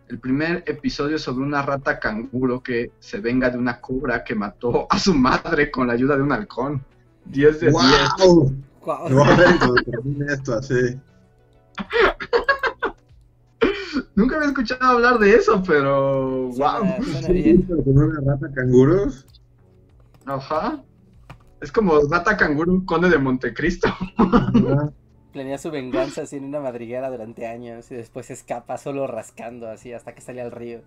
[0.07, 4.85] El primer episodio sobre una rata canguro que se venga de una cobra que mató
[4.89, 6.85] a su madre con la ayuda de un halcón.
[7.25, 8.66] 10 de 10.
[8.87, 9.09] ¡Wow!
[9.09, 9.09] Guau.
[9.09, 10.97] No, a ver, cuando termine esto así.
[14.15, 16.53] Nunca había escuchado hablar de eso, pero wow.
[17.03, 17.67] Suena, bien.
[17.67, 19.07] Una rata canguro.
[20.25, 20.81] Ajá.
[21.59, 23.89] Es como Rata Canguro, conde de Montecristo.
[25.33, 29.91] Planea su venganza así en una madriguera durante años y después escapa solo rascando así
[29.91, 30.81] hasta que sale al río.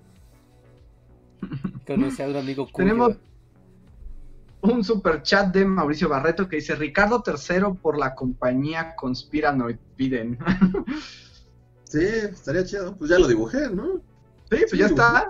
[1.87, 2.77] Conoce a un amigo cuyo.
[2.77, 3.17] Tenemos-
[4.63, 10.39] Un super chat de Mauricio Barreto que dice Ricardo III por la compañía Conspiranoid piden.
[11.85, 12.95] Sí, estaría chido.
[12.97, 14.01] Pues ya lo dibujé, ¿no?
[14.49, 15.27] sí, pues ya está.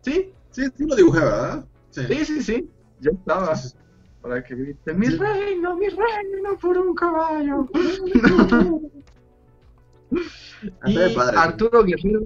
[0.00, 1.64] Sí, Sí, sí lo dibujé, ¿verdad?
[1.90, 2.00] Sí.
[2.08, 2.70] sí, sí, sí.
[3.00, 3.54] Ya estaba.
[3.54, 3.74] Sí.
[4.22, 7.68] Para que grite, mi reino, mi reino por un caballo.
[10.86, 11.36] Y padre.
[11.38, 12.20] Arturo Guerrero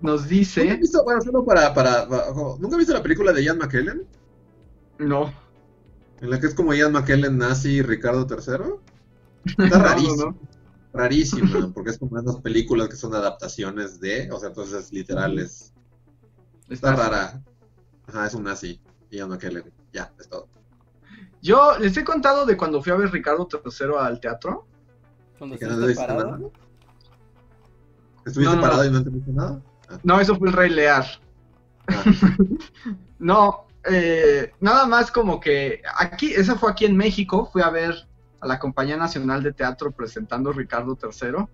[0.00, 2.26] nos ¿Nunca has dice, visto, bueno, solo para, para, para-
[2.58, 4.06] ¿Nunca has visto la película de Ian McKellen?
[4.98, 5.32] no,
[6.20, 8.64] En la que es como Ian McKellen nazi y Ricardo III.
[9.64, 10.24] Está No, no, rarísimo.
[10.24, 10.38] no.
[10.92, 15.72] Rarísima, porque es como esas películas que son adaptaciones de, o sea, entonces literal es,
[16.68, 17.42] está rara.
[18.06, 18.80] Ajá, es un nazi,
[19.10, 19.64] Ian McKellen.
[19.92, 20.48] Ya, es todo.
[21.42, 24.66] Yo les he contado de cuando fui a ver Ricardo III al teatro.
[25.38, 26.30] Cuando ¿Que no estuviste viste parado.
[26.38, 26.50] nada?
[28.24, 28.88] ¿Estuviste No, no, parado no.
[28.88, 29.60] y no entendiste nada?
[30.02, 31.04] No, eso fue el Rey Lear.
[31.88, 32.02] Ah.
[33.18, 37.94] No, eh, nada más como que aquí, esa fue aquí en México, fui a ver
[38.40, 41.46] a la Compañía Nacional de Teatro presentando Ricardo III.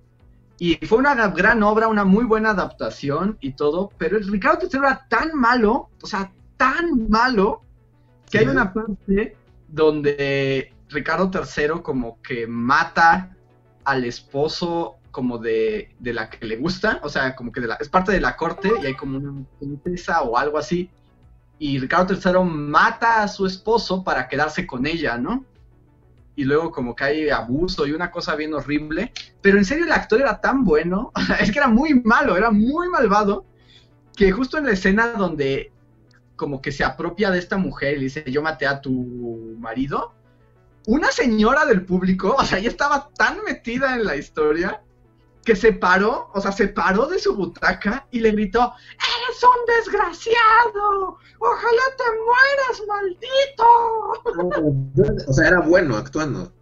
[0.59, 4.79] Y fue una gran obra, una muy buena adaptación y todo, pero el Ricardo III
[4.79, 7.63] era tan malo, o sea, tan malo,
[8.31, 9.37] que hay una parte
[9.69, 13.35] donde Ricardo III como que mata
[13.85, 17.75] al esposo como de, de la que le gusta, o sea, como que de la,
[17.75, 20.91] es parte de la corte y hay como una princesa o algo así,
[21.63, 25.45] y Ricardo III mata a su esposo para quedarse con ella, ¿no?
[26.35, 29.93] Y luego como que hay abuso y una cosa bien horrible, pero en serio el
[29.93, 33.45] actor era tan bueno, es que era muy malo, era muy malvado,
[34.17, 35.71] que justo en la escena donde
[36.35, 40.15] como que se apropia de esta mujer y le dice, yo maté a tu marido,
[40.89, 44.83] una señora del público, o sea, ella estaba tan metida en la historia
[45.45, 49.67] que se paró, o sea, se paró de su butaca y le gritó, ¡Eres un
[49.77, 51.19] desgraciado!
[51.39, 53.65] ¡Ojalá te mueras, maldito!
[55.29, 56.53] O sea, era bueno actuando.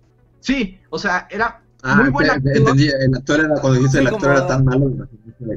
[0.41, 2.55] Sí, o sea, era Ah, muy buen actor.
[2.57, 4.91] entendí, el actor era, cuando dice Sí, el actor como- era tan malo,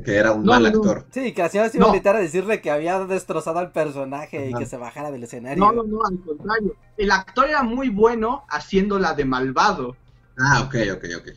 [0.06, 0.76] que era un No, mal no, no.
[0.78, 1.06] actor.
[1.12, 1.92] Sí, que se iba a No.
[1.92, 4.60] gritar a decirle que había destrozado al personaje y Ajá.
[4.60, 5.62] que se bajara del escenario.
[5.66, 6.76] No, no, no, al contrario.
[6.96, 9.98] El actor era muy bueno haciéndola de malvado.
[10.40, 11.28] Ah, ok, ok, ok.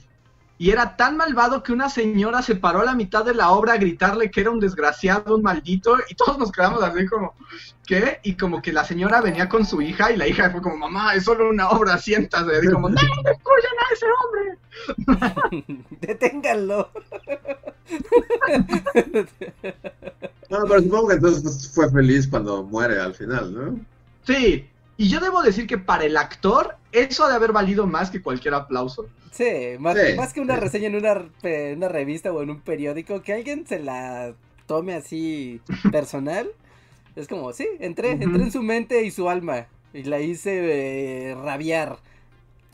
[0.59, 3.74] Y era tan malvado que una señora se paró a la mitad de la obra
[3.74, 7.35] a gritarle que era un desgraciado, un maldito, y todos nos quedamos así como,
[7.87, 8.20] ¿qué?
[8.23, 11.15] Y como que la señora venía con su hija y la hija fue como, mamá,
[11.15, 12.51] es solo una obra, siéntase.
[12.62, 15.66] Y como, no, destruyan a ese hombre.
[16.01, 16.91] Deténganlo.
[20.49, 23.78] Bueno, pero supongo que entonces fue feliz cuando muere al final, ¿no?
[24.24, 28.10] Sí, y yo debo decir que para el actor, eso ha de haber valido más
[28.10, 29.06] que cualquier aplauso.
[29.31, 29.44] Sí,
[29.78, 30.60] más, Sí, más que una sí.
[30.60, 34.35] reseña en una, pe- en una revista o en un periódico, que alguien se la
[34.66, 35.60] tome así
[35.93, 36.48] personal.
[37.14, 39.66] Es como, sí, entré, entré en su mente y su alma.
[39.93, 41.98] Y la hice eh, rabiar.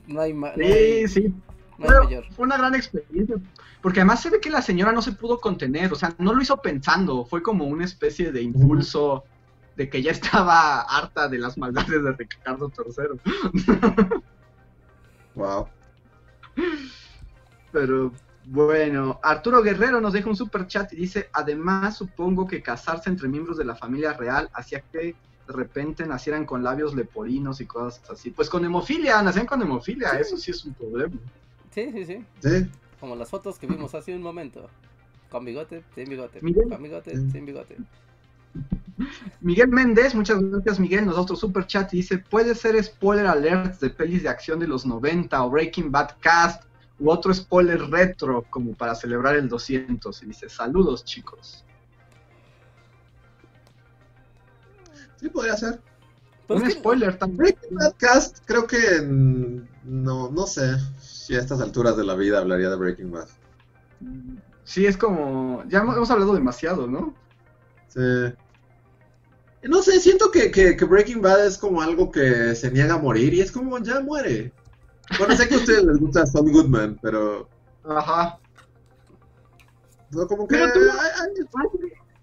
[0.06, 1.34] No hay, no Sí, hay, sí,
[1.78, 2.24] no hay Pero mayor.
[2.32, 3.36] fue una gran experiencia.
[3.80, 6.40] Porque además se ve que la señora no se pudo contener, o sea, no lo
[6.42, 9.24] hizo pensando, fue como una especie de impulso
[9.82, 13.20] de que ya estaba harta de las maldades de Ricardo III.
[15.34, 15.66] Wow.
[17.72, 18.12] Pero
[18.44, 23.26] bueno, Arturo Guerrero nos deja un super chat y dice, además supongo que casarse entre
[23.28, 25.16] miembros de la familia real hacía que
[25.48, 28.30] de repente nacieran con labios leporinos y cosas así.
[28.30, 31.16] Pues con hemofilia, nacían con hemofilia, eso sí es un problema.
[31.72, 32.24] Sí, sí, sí.
[32.40, 32.70] Sí.
[33.00, 34.68] Como las fotos que vimos hace un momento.
[35.28, 36.38] Con bigote, sin bigote.
[36.40, 36.68] Miguel.
[36.68, 37.78] Con bigote, sin bigote.
[39.40, 43.26] Miguel Méndez, muchas gracias Miguel, nos da otro super chat y dice, puede ser spoiler
[43.26, 46.64] alert de pelis de acción de los 90 o Breaking Bad Cast
[46.98, 50.22] u otro spoiler retro como para celebrar el 200.
[50.22, 51.64] Y dice, saludos chicos.
[55.16, 55.80] Sí, podría ser.
[56.46, 57.38] Pues Un spoiler también.
[57.38, 62.38] Breaking Bad Cast, creo que no, no sé si a estas alturas de la vida
[62.38, 63.28] hablaría de Breaking Bad.
[64.64, 67.14] Sí, es como, ya hemos, hemos hablado demasiado, ¿no?
[67.88, 68.32] Sí.
[69.64, 72.98] No sé, siento que, que, que Breaking Bad es como algo que se niega a
[72.98, 74.52] morir y es como ya muere.
[75.18, 77.48] Bueno, sé que a ustedes les gusta Saul Goodman, pero
[77.84, 78.38] Ajá.
[80.10, 81.44] no, como que Pero tú- ay, ay,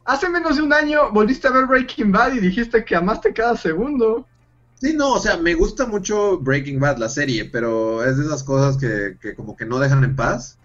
[0.06, 3.56] Hace menos de un año volviste a ver Breaking Bad y dijiste que amaste cada
[3.56, 4.26] segundo.
[4.82, 8.44] Sí, no, o sea, me gusta mucho Breaking Bad, la serie, pero es de esas
[8.44, 10.58] cosas que, que como que no dejan en paz.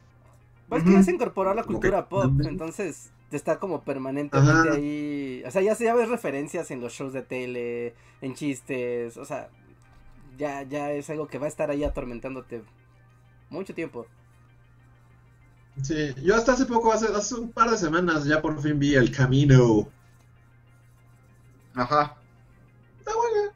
[0.68, 4.72] Pues que ya se incorporó a la cultura que- pop, entonces está como permanentemente Ajá.
[4.74, 5.42] ahí.
[5.46, 9.24] O sea, ya, se- ya ves referencias en los shows de tele, en chistes, o
[9.24, 9.48] sea,
[10.38, 12.62] ya, ya es algo que va a estar ahí atormentándote
[13.50, 14.06] mucho tiempo.
[15.82, 18.94] Sí, yo hasta hace poco, hace, hace un par de semanas, ya por fin vi
[18.94, 19.88] El Camino.
[21.74, 22.16] Ajá.
[22.98, 23.52] Está bueno.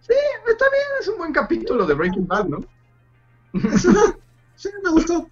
[0.00, 0.12] Sí,
[0.50, 2.58] está bien, es un buen capítulo de Breaking Bad, ¿no?
[4.54, 5.26] Sí, me gustó.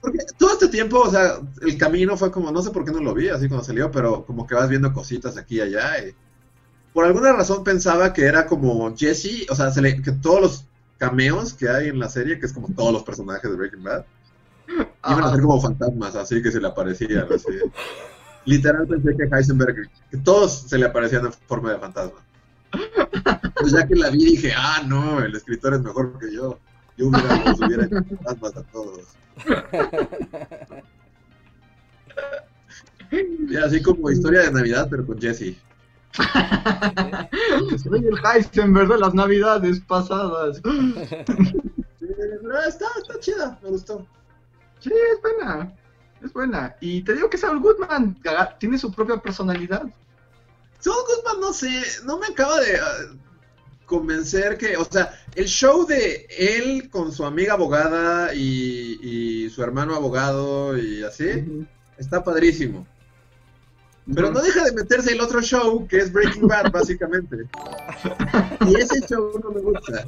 [0.00, 3.00] Porque todo este tiempo, o sea, el camino fue como, no sé por qué no
[3.00, 5.98] lo vi así cuando salió, pero como que vas viendo cositas aquí y allá.
[6.06, 6.14] Y
[6.92, 10.64] por alguna razón pensaba que era como Jesse, o sea, se le- que todos los
[10.98, 14.04] cameos que hay en la serie, que es como todos los personajes de Breaking Bad,
[14.68, 17.26] iban a ser como fantasmas, así que se le aparecían.
[17.34, 17.48] Así.
[18.46, 22.20] Literal pensé que Heisenberg, que todos se le aparecían en forma de fantasma.
[23.60, 26.58] Pues ya que la vi dije, ah, no, el escritor es mejor que yo.
[26.96, 29.00] Yo hubiera, los hubiera hecho fantasmas a todos.
[33.10, 35.56] Y así como historia de Navidad, pero con Jesse.
[37.82, 40.60] Soy el Heisenberg de las navidades pasadas.
[42.68, 44.06] Está, está chida, me gustó.
[44.80, 45.74] Sí, es buena.
[46.22, 46.76] es buena.
[46.80, 48.16] Y te digo que Saul Goodman
[48.58, 49.84] tiene su propia personalidad.
[50.78, 52.78] Saul Goodman, no sé, no me acaba de
[53.86, 59.62] convencer que, o sea, el show de él con su amiga abogada y, y su
[59.62, 61.26] hermano abogado y así,
[61.98, 62.86] está padrísimo.
[64.14, 67.46] Pero no deja de meterse el otro show que es Breaking Bad, básicamente.
[68.66, 70.06] Y ese show no me gusta.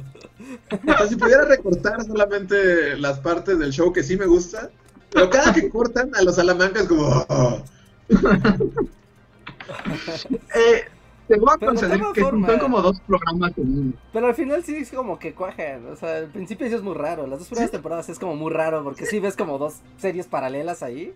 [0.69, 4.69] O sea, si pudiera recortar solamente las partes del show que sí me gusta,
[5.11, 7.25] pero cada que cortan a los Salamanca es como.
[7.27, 7.63] "Oh".
[10.55, 10.85] Eh,
[11.27, 13.93] te voy a Pero conceder que son como dos programas en uno.
[14.13, 15.87] Pero al final sí es como que cuajan.
[15.87, 17.27] O sea, al principio sí es muy raro.
[17.27, 20.83] Las dos primeras temporadas es como muy raro porque sí ves como dos series paralelas
[20.83, 21.13] ahí.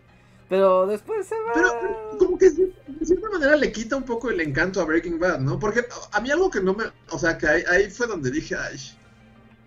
[0.50, 1.54] Pero después se va.
[1.54, 5.40] Pero como que de cierta manera le quita un poco el encanto a Breaking Bad,
[5.40, 5.58] ¿no?
[5.58, 6.84] Porque a mí algo que no me.
[7.12, 8.78] O sea, que ahí, ahí fue donde dije, ay,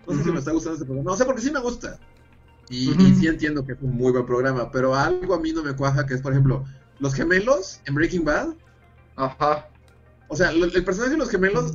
[0.07, 1.13] no sé si me está gustando este programa.
[1.13, 1.99] O sea, porque sí me gusta.
[2.69, 5.63] Y, y sí entiendo que es un muy buen programa, pero algo a mí no
[5.63, 6.65] me cuaja, que es, por ejemplo,
[6.99, 8.53] los gemelos en Breaking Bad.
[9.15, 9.69] Ajá.
[10.27, 11.73] O sea, el personaje de los gemelos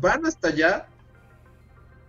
[0.00, 0.88] van hasta allá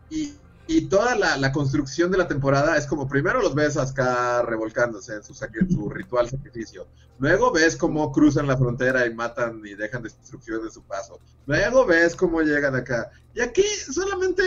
[0.10, 0.34] y,
[0.68, 5.14] y toda la, la construcción de la temporada es como primero los ves acá revolcándose
[5.16, 6.88] en su, sacri- en su ritual sacrificio.
[7.20, 11.20] Luego ves cómo cruzan la frontera y matan y dejan destrucción en su paso.
[11.46, 13.12] Luego ves cómo llegan acá.
[13.36, 14.44] Y aquí solamente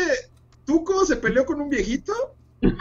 [0.64, 2.12] Tuco se peleó con un viejito.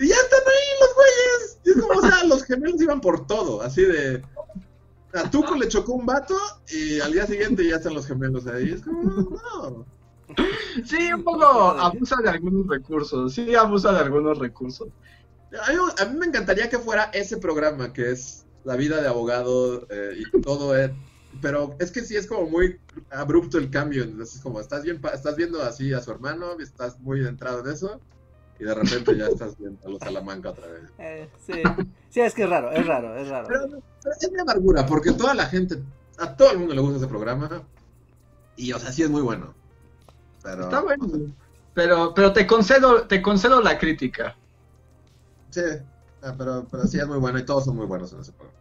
[0.00, 1.58] Y ya están ahí los güeyes.
[1.64, 4.22] Y es como, o sea, los gemelos iban por todo, así de...
[5.14, 6.36] A Tuco le chocó un vato
[6.68, 8.72] y al día siguiente ya están los gemelos ahí.
[8.72, 9.86] Es como, no.
[10.84, 13.32] Sí, un poco abusa de algunos recursos.
[13.34, 14.88] Sí, abusa de algunos recursos.
[15.66, 19.08] A mí, a mí me encantaría que fuera ese programa que es la vida de
[19.08, 20.90] abogado eh, y todo es,
[21.40, 22.78] pero es que sí es como muy
[23.08, 26.58] abrupto el cambio, entonces es como estás bien, pa- estás viendo así a su hermano,
[26.60, 27.98] estás muy entrado en eso
[28.58, 30.82] y de repente ya estás viendo a los Salamanca otra vez.
[30.98, 31.62] Eh, sí.
[32.10, 33.46] sí, es que es raro, es raro, es raro.
[33.48, 35.78] Pero, pero es de amargura porque toda la gente,
[36.18, 37.62] a todo el mundo le gusta ese programa
[38.56, 39.54] y o sea sí es muy bueno.
[40.42, 41.06] Pero Está bueno.
[41.74, 44.36] Pero, pero te concedo, te concedo la crítica.
[45.50, 45.60] sí,
[46.22, 48.58] ah, pero, pero sí es muy bueno y todos son muy buenos en ese programa.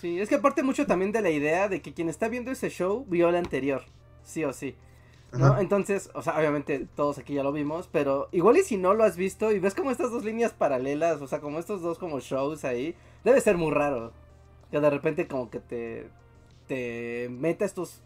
[0.00, 2.68] Sí, es que aparte mucho también de la idea de que quien está viendo ese
[2.68, 3.82] show vio el anterior,
[4.22, 4.76] sí o sí.
[5.38, 5.46] ¿No?
[5.46, 5.58] Ajá.
[5.58, 9.04] Entonces, o sea, obviamente todos aquí ya lo vimos, pero igual y si no lo
[9.04, 12.20] has visto y ves como estas dos líneas paralelas, o sea, como estos dos como
[12.20, 12.94] shows ahí,
[13.24, 14.12] debe ser muy raro.
[14.70, 16.08] Que de repente como que te,
[16.66, 18.02] te meta a estos,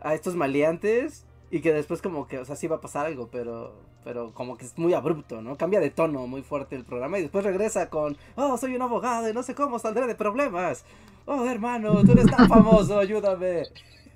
[0.00, 3.28] a estos maleantes y que después como que, o sea, sí va a pasar algo,
[3.30, 3.74] pero,
[4.04, 5.56] pero como que es muy abrupto, ¿no?
[5.56, 9.28] Cambia de tono muy fuerte el programa y después regresa con, oh, soy un abogado
[9.28, 10.84] y no sé cómo saldré de problemas.
[11.26, 13.64] Oh, hermano, tú eres tan famoso, ayúdame.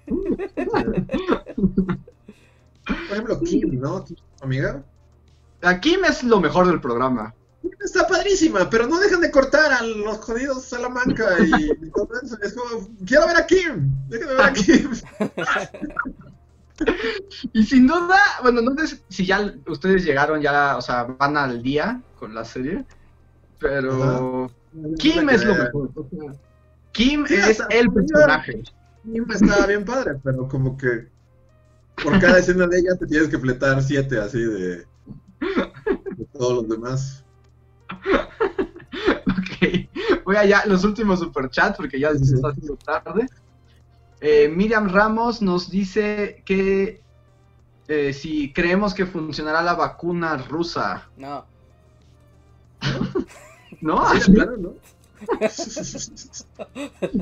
[2.87, 4.05] Por ejemplo, Kim, ¿no?
[4.05, 4.83] Kim, amiga.
[5.63, 7.35] A Kim es lo mejor del programa.
[7.83, 12.37] Está padrísima, pero no dejan de cortar a los jodidos Salamanca y, y todo eso.
[12.43, 14.91] Es como, quiero ver a Kim, déjenme ver a Kim.
[17.53, 21.63] Y sin duda, bueno, no sé si ya ustedes llegaron ya, o sea, van al
[21.63, 22.85] día con la serie,
[23.59, 24.51] pero
[24.99, 25.91] Kim es lo mejor.
[26.93, 28.63] Kim Sí, es el personaje.
[29.05, 31.09] Kim estaba bien padre, pero como que
[32.03, 34.87] por cada escena de ella te tienes que fletar siete así de, de
[36.33, 37.25] todos los demás.
[39.27, 39.89] Ok,
[40.25, 43.27] voy allá, los últimos superchats porque ya Sí, se está haciendo tarde.
[44.21, 47.03] Eh, Miriam Ramos nos dice que
[47.89, 51.45] eh, si creemos que funcionará la vacuna rusa, No.
[53.81, 54.09] ¿no?
[54.13, 54.75] Sí, Así, claro, ¿no?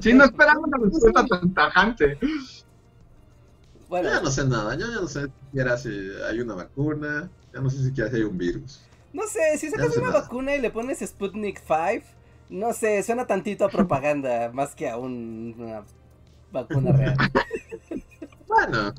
[0.01, 2.19] sí, no esperamos una respuesta tan tajante.
[3.93, 5.91] Bueno, Yo ya no sé nada, yo ya no sé siquiera si
[6.27, 8.81] hay una vacuna, ya no sé siquiera si hay un virus.
[9.13, 10.23] no sé, si sacas no sé una nada.
[10.23, 12.07] vacuna y le pones Sputnik 5,
[12.49, 15.83] no sé, suena tantito a propaganda más que a un- una
[16.51, 17.17] vacuna real.
[18.49, 18.93] Bueno,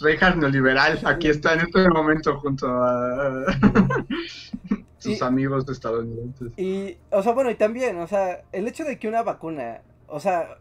[0.00, 3.44] Reinhardt neoliberal, aquí está en este momento junto a
[4.98, 6.52] sus Y- amigos estadounidenses.
[6.56, 10.20] Y, o sea, bueno, y también, o sea, el hecho de que una vacuna, o
[10.20, 10.56] sea,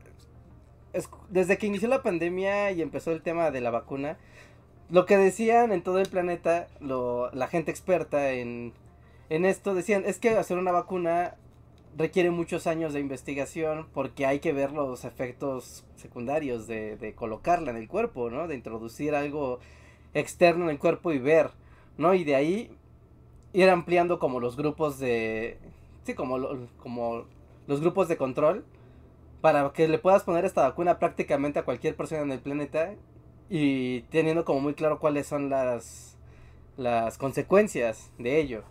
[0.93, 4.17] es- desde que inició la pandemia y empezó el tema de la vacuna,
[4.89, 8.73] lo que decían en todo el planeta, lo, la gente experta en,
[9.29, 11.35] en esto, decían, es que hacer una vacuna
[11.97, 17.71] requiere muchos años de investigación porque hay que ver los efectos secundarios de, de colocarla
[17.71, 18.47] en el cuerpo, ¿no?
[18.47, 19.59] De introducir algo
[20.13, 21.51] externo en el cuerpo y ver,
[21.97, 22.13] ¿no?
[22.13, 22.71] Y de ahí
[23.53, 25.57] ir ampliando como los grupos de...
[26.03, 26.37] Sí, como,
[26.77, 27.25] como
[27.67, 28.65] los grupos de control
[29.41, 32.93] para que le puedas poner esta vacuna prácticamente a cualquier persona en el planeta
[33.49, 36.17] y teniendo como muy claro cuáles son las,
[36.77, 38.63] las consecuencias de ello.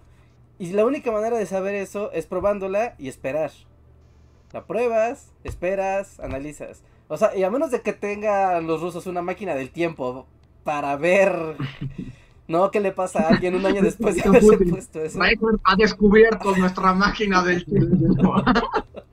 [0.58, 3.50] Y la única manera de saber eso es probándola y esperar.
[4.52, 6.82] La pruebas, esperas, analizas.
[7.08, 10.26] O sea, y a menos de que tengan los rusos una máquina del tiempo
[10.64, 11.56] para ver,
[12.48, 12.70] ¿no?
[12.70, 15.20] ¿Qué le pasa a alguien un año después de haberse puesto eso?
[15.20, 18.34] Record ha descubierto nuestra máquina del tiempo.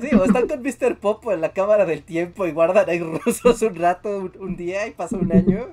[0.00, 0.96] Sí, o están con Mr.
[0.98, 4.86] Popo en la cámara del tiempo y guardan ahí rusos un rato, un, un día
[4.86, 5.68] y pasa un año.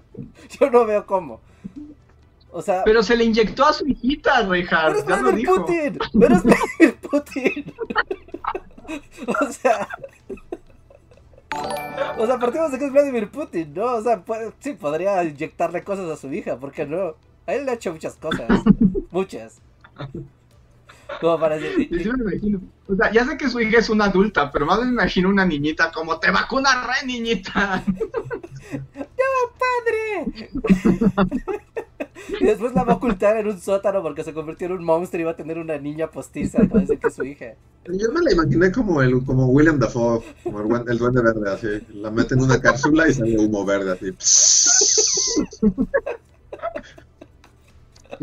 [0.59, 1.41] Yo no veo cómo.
[2.51, 4.97] O sea, Pero se le inyectó a su hijita, Pero Reinhardt.
[4.97, 5.55] es Ya lo Vladimir dijo.
[5.65, 5.99] Putin.
[6.19, 7.73] Pero es Vladimir Putin.
[9.41, 9.87] o sea.
[12.17, 13.85] O sea, partimos de que es Vladimir Putin, ¿no?
[13.95, 17.15] O sea, puede- sí, podría inyectarle cosas a su hija, ¿por qué no?
[17.47, 18.47] A él le ha hecho muchas cosas.
[19.11, 19.59] muchas.
[21.19, 21.87] Como para decir.
[21.89, 22.61] Sí, sí me imagino.
[22.87, 25.45] O sea, ya sé que su hija es una adulta, pero más me imagino una
[25.45, 27.83] niñita como te vacuna re niñita.
[29.59, 30.51] ¡Padre!
[32.39, 35.21] y después la va a ocultar en un sótano porque se convirtió en un monstruo
[35.21, 36.59] y va a tener una niña postiza.
[36.71, 37.53] Parece que es su hija.
[37.85, 41.67] Yo me la imaginé como el como William Dafoe, como el duende verde, así.
[41.95, 44.11] La mete en una cápsula y sale humo verde, así.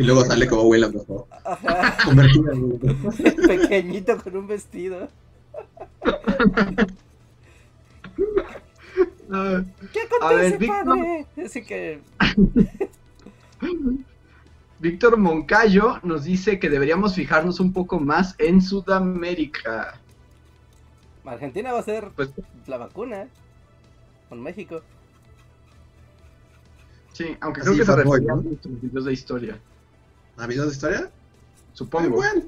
[0.00, 1.94] Y luego sale como William Dafoe, Ajá.
[2.06, 2.78] convertida en
[3.46, 5.08] Pequeñito con un vestido.
[9.92, 10.84] ¿Qué A ver, acontece, Víctor.
[10.84, 11.26] padre?
[11.44, 12.00] Así que.
[14.78, 20.00] Víctor Moncayo nos dice que deberíamos fijarnos un poco más en Sudamérica.
[21.26, 22.30] Argentina va a ser Pues
[22.66, 23.28] la vacuna.
[24.30, 24.80] Con México.
[27.12, 29.60] sí, aunque Así creo que se refería a nuestros videos de historia.
[30.40, 31.00] ¿Ha habido de historia?
[31.02, 31.10] Ay,
[31.74, 32.16] Supongo.
[32.16, 32.42] bueno.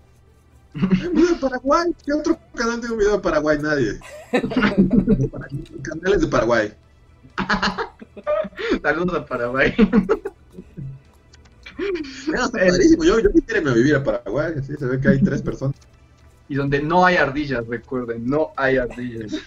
[0.74, 1.92] Hay un video de Paraguay.
[2.06, 3.58] ¿Qué otro canal tiene un video de Paraguay?
[3.60, 4.00] Nadie.
[5.82, 6.72] Canales de Paraguay.
[8.82, 9.74] Saludos a Paraguay.
[12.26, 13.04] Mira, está padrísimo.
[13.04, 14.54] Yo, yo quisiera vivir a Paraguay.
[14.66, 15.76] Sí, se ve que hay tres personas.
[16.48, 19.32] y donde no hay ardillas, recuerden, no hay ardillas.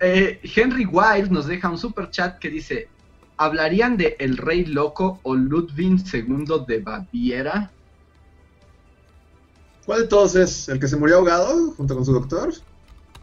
[0.00, 2.88] Eh, Henry Wild nos deja un super chat que dice:
[3.36, 7.74] ¿Hablarían de El Rey Loco o Ludwig II de Baviera?
[9.86, 10.68] ¿Cuál de todos es?
[10.68, 12.52] ¿El que se murió ahogado junto con su doctor?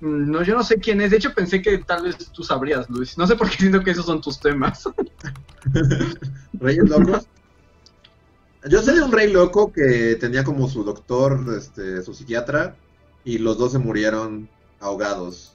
[0.02, 1.12] Mm, No, yo no sé quién es.
[1.12, 3.18] De hecho, pensé que tal vez tú sabrías, Luis.
[3.18, 4.84] No sé por qué siento que esos son tus temas.
[6.60, 7.30] ¿Reyes locos?
[8.70, 12.80] Yo sé de un rey loco que tenía como su doctor, este, su psiquiatra,
[13.24, 15.51] y los dos se murieron ahogados.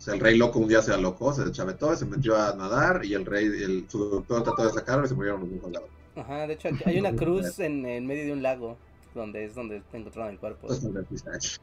[0.00, 3.04] O sea, el rey loco un día se alocó, se chavetó, se metió a nadar,
[3.04, 5.90] y el rey, el, su doctor trató de sacarlo y se murieron los dos ahogados.
[6.16, 8.78] Ajá, de hecho hay una cruz en, en medio de un lago.
[9.14, 10.68] Donde es donde encontraron el cuerpo.
[10.68, 11.60] Pues.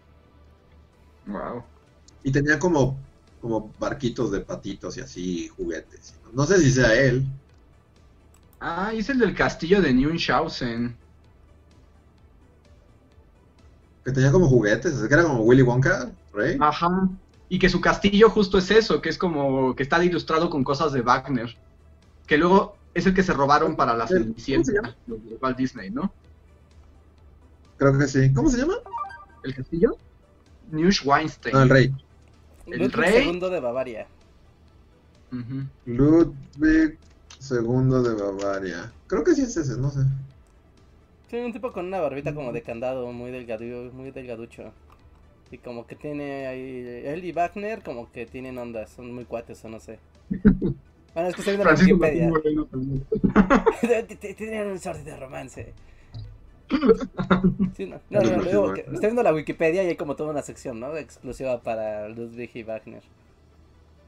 [1.26, 1.64] Wow.
[2.24, 3.00] Y tenía como,
[3.42, 6.16] como barquitos de patitos y así, juguetes.
[6.34, 7.26] No sé si sea él.
[8.60, 10.96] Ah, y es el del castillo de Neuenshausen.
[14.04, 16.58] Que tenía como juguetes, que era como Willy Wonka, Rey.
[16.60, 17.10] Ajá.
[17.50, 20.92] Y que su castillo justo es eso, que es como que está ilustrado con cosas
[20.92, 21.56] de Wagner.
[22.26, 24.96] Que luego es el que se robaron para la ¿Cómo se Cenicienta,
[25.42, 26.12] Walt Disney, ¿no?
[27.78, 28.34] Creo que sí.
[28.34, 28.76] ¿Cómo se llama?
[29.44, 29.98] ¿El castillo?
[30.72, 31.56] Neuschwanstein.
[31.56, 31.96] No, el rey.
[32.66, 33.30] ¿El Ludwig rey?
[33.30, 34.08] II de Bavaria.
[35.86, 36.98] Ludwig
[37.50, 38.92] II de Bavaria.
[39.08, 40.02] Creo que sí es ese, no sé.
[41.30, 43.64] Sí, un tipo con una barbita como de candado, muy delgado,
[43.94, 44.72] muy delgaducho.
[45.52, 47.02] Y como que tiene ahí.
[47.06, 50.00] Él y Wagner como que tienen ondas, son muy cuates o no sé.
[51.14, 52.32] Bueno, es que estoy viendo la Wikipedia.
[54.38, 55.74] Tienen un sorte de romance.
[57.76, 60.44] Sí, no, no, no, digo que estoy viendo la Wikipedia y hay como toda una
[60.44, 60.96] sección, ¿no?
[60.96, 63.02] Exclusiva para Ludwig y Wagner.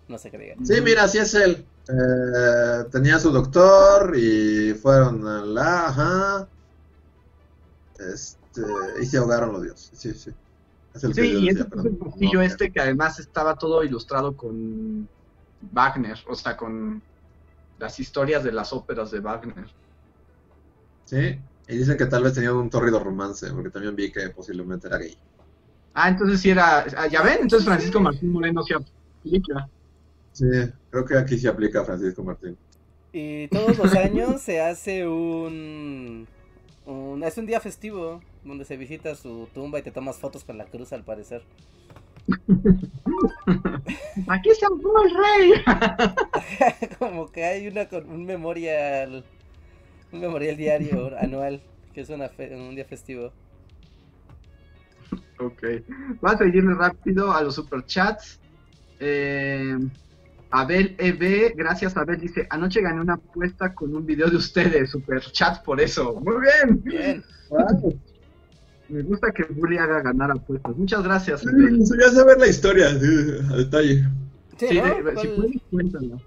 [0.08, 0.66] No sé qué digan.
[0.66, 1.66] Sí, mira, sí es él.
[1.88, 5.88] Eh, tenía su doctor y fueron a la.
[5.88, 6.48] Ajá.
[8.00, 8.62] Este,
[9.02, 9.90] y se ahogaron los dioses.
[9.94, 10.32] Sí, sí.
[11.00, 13.20] Es el Sí, y decía, ese pero es el no- castillo no- este que además
[13.20, 15.08] estaba todo ilustrado con
[15.72, 17.02] Wagner, o sea, con
[17.80, 19.66] las historias de las óperas de Wagner.
[21.06, 21.40] Sí.
[21.68, 24.98] Y dicen que tal vez tenían un tórrido romance, porque también vi que posiblemente era
[24.98, 25.18] gay.
[25.94, 29.70] Ah, entonces sí era, ah, ya ven, entonces Francisco Martín Moreno sí aplica.
[30.34, 30.46] Sí,
[30.90, 32.58] creo que aquí se aplica Francisco Martín.
[33.12, 36.28] Y todos los años se hace un,
[36.86, 37.24] un.
[37.24, 40.66] Es un día festivo donde se visita su tumba y te tomas fotos con la
[40.66, 41.44] cruz, al parecer.
[44.28, 45.52] Aquí se ahogó el rey.
[47.00, 49.24] Como que hay una con un memorial.
[50.12, 51.62] Un memorial diario anual,
[51.94, 53.32] que es una fe- un día festivo.
[55.40, 55.64] Ok,
[56.22, 58.40] vamos a seguirle rápido a los superchats.
[59.00, 59.78] Eh,
[60.52, 65.22] Abel EB, gracias Abel, dice, anoche gané una apuesta con un video de ustedes, super
[65.32, 66.20] chat por eso.
[66.22, 66.82] Muy bien.
[66.84, 67.24] Bien.
[68.90, 70.76] Me gusta que Bully haga ganar apuestas.
[70.76, 71.46] Muchas gracias.
[71.46, 72.94] Me gustaría saber la historia a
[73.56, 74.08] detalle.
[74.58, 74.86] Sí, Sí, ¿no?
[75.04, 76.22] de- si ¿Cuál- puedes, cuéntalo.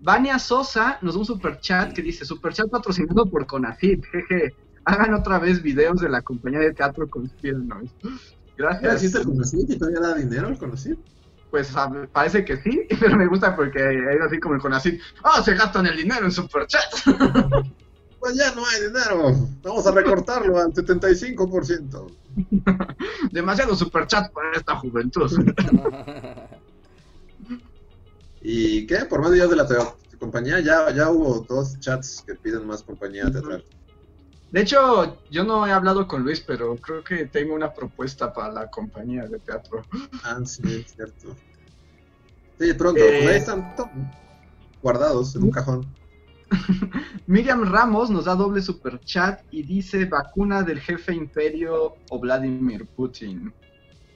[0.00, 4.54] Vania Sosa nos da un super chat que dice, super chat patrocinado por Conafit, jeje.
[4.86, 7.90] Hagan otra vez videos de la compañía de teatro Conspiranos.
[8.56, 8.94] Gracias.
[8.96, 10.98] ¿Existe el Conacit y todavía da dinero el Conacit?
[11.50, 15.00] Pues a ver, parece que sí, pero me gusta porque es así como el Conacit.
[15.22, 16.82] ¡Ah, se gastan el dinero en superchat!
[18.24, 19.48] Pues ya no hay dinero.
[19.62, 22.10] Vamos a recortarlo al 75%.
[23.32, 25.30] Demasiado superchat para esta juventud.
[28.40, 29.04] ¿Y qué?
[29.04, 29.68] Por medio de la
[30.18, 33.62] compañía ya, ya hubo dos chats que piden más compañía teatral.
[34.52, 38.50] De hecho, yo no he hablado con Luis, pero creo que tengo una propuesta para
[38.50, 39.82] la compañía de teatro.
[40.22, 41.36] Ah, sí, es cierto.
[42.58, 43.02] Sí, pronto.
[43.02, 43.20] Eh.
[43.22, 43.74] Pues ahí están
[44.80, 45.86] guardados en un cajón.
[47.26, 52.86] Miriam Ramos nos da doble super chat y dice vacuna del jefe imperio o Vladimir
[52.86, 53.52] Putin.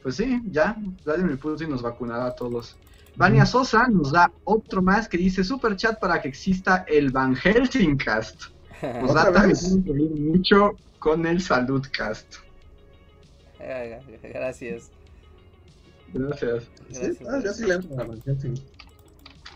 [0.02, 2.76] Pues sí, ya, Vladimir Putin nos vacunará a todos.
[3.16, 7.34] Vania Sosa nos da otro más que dice super chat para que exista el Van
[7.34, 8.44] Helsing Cast.
[8.80, 12.36] Nos da ¿Otra también mucho con el Salud Cast.
[13.58, 14.90] Gracias.
[16.12, 16.70] Gracias.
[16.92, 17.28] Sí, Gracias.
[17.28, 17.80] ah, yo sí le.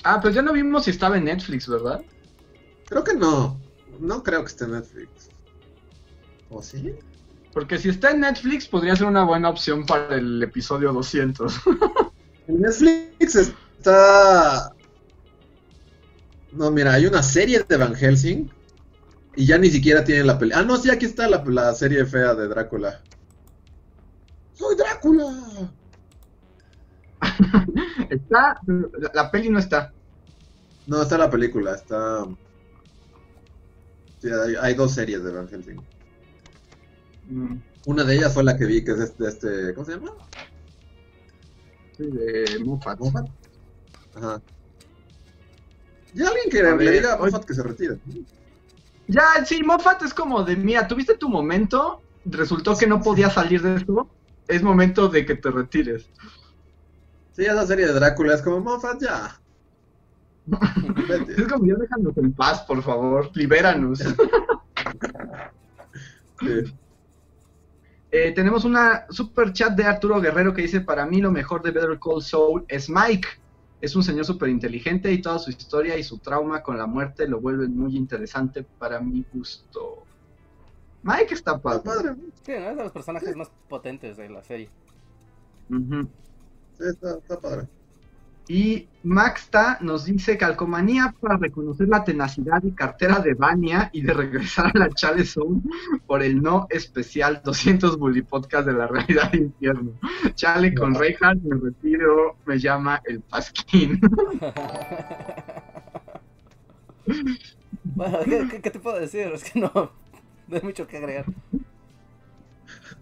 [0.02, 2.02] Ah, pues ya no vimos si estaba en Netflix, ¿verdad?
[2.92, 3.58] Creo que no.
[4.00, 5.30] No creo que esté en Netflix.
[6.50, 6.94] ¿O sí?
[7.54, 11.54] Porque si está en Netflix podría ser una buena opción para el episodio 200.
[12.48, 14.74] En Netflix está.
[16.50, 18.50] No, mira, hay una serie de Van Helsing.
[19.36, 20.58] Y ya ni siquiera tienen la pelea.
[20.58, 23.00] Ah, no, sí, aquí está la, la serie fea de Drácula.
[24.54, 25.32] ¡Soy Drácula!
[28.10, 29.92] Está, la, la peli no está.
[30.88, 32.26] No, está la película, está.
[34.22, 35.84] Sí, hay, hay dos series de Van Helsing.
[37.28, 39.26] Mm, Una de ellas fue la que vi, que es este.
[39.26, 40.12] este ¿Cómo se llama?
[41.96, 43.00] sí, de Moffat.
[43.00, 43.26] ¿Moffat?
[44.14, 44.40] Ajá.
[46.14, 47.18] Y alguien que A le ver, diga a.
[47.18, 47.98] Moffat que se retire.
[49.08, 53.60] Ya, sí, Moffat es como de, mira, tuviste tu momento, resultó que no podías salir
[53.60, 54.08] de esto,
[54.46, 56.08] es momento de que te retires.
[57.32, 59.41] Sí, esa serie de Drácula es como Moffat, ya.
[61.36, 64.00] Es como, ya déjanos en paz, por favor, libéranos.
[66.40, 66.74] Sí.
[68.10, 71.70] Eh, tenemos una super chat de Arturo Guerrero que dice, para mí lo mejor de
[71.70, 73.28] Better Call Saul es Mike.
[73.80, 77.26] Es un señor súper inteligente y toda su historia y su trauma con la muerte
[77.26, 80.04] lo vuelven muy interesante para mi gusto.
[81.02, 82.14] Mike está padre.
[82.42, 82.70] Sí, ¿no?
[82.70, 84.68] Es de los personajes más potentes de la serie.
[85.70, 86.08] Ujú.
[86.78, 87.66] Sí, está, está padre.
[88.48, 94.12] Y Maxta nos dice calcomanía para reconocer la tenacidad y cartera de Vania y de
[94.12, 95.62] regresar a la Chale Zone
[96.06, 99.92] por el no especial 200 Bully Podcast de la realidad de infierno.
[100.34, 100.94] Chale con.
[100.94, 104.00] Reinhardt, me retiro, me llama el Pasquín.
[107.84, 109.28] bueno, ¿qué, qué, qué te puedo decir?
[109.28, 111.26] Es que no, no hay mucho que agregar.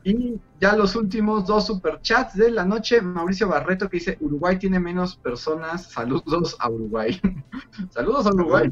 [0.05, 4.81] Y ya los últimos dos superchats de la noche, Mauricio Barreto que dice Uruguay tiene
[4.81, 7.21] menos personas, saludos a Uruguay.
[7.91, 8.71] saludos a Uruguay.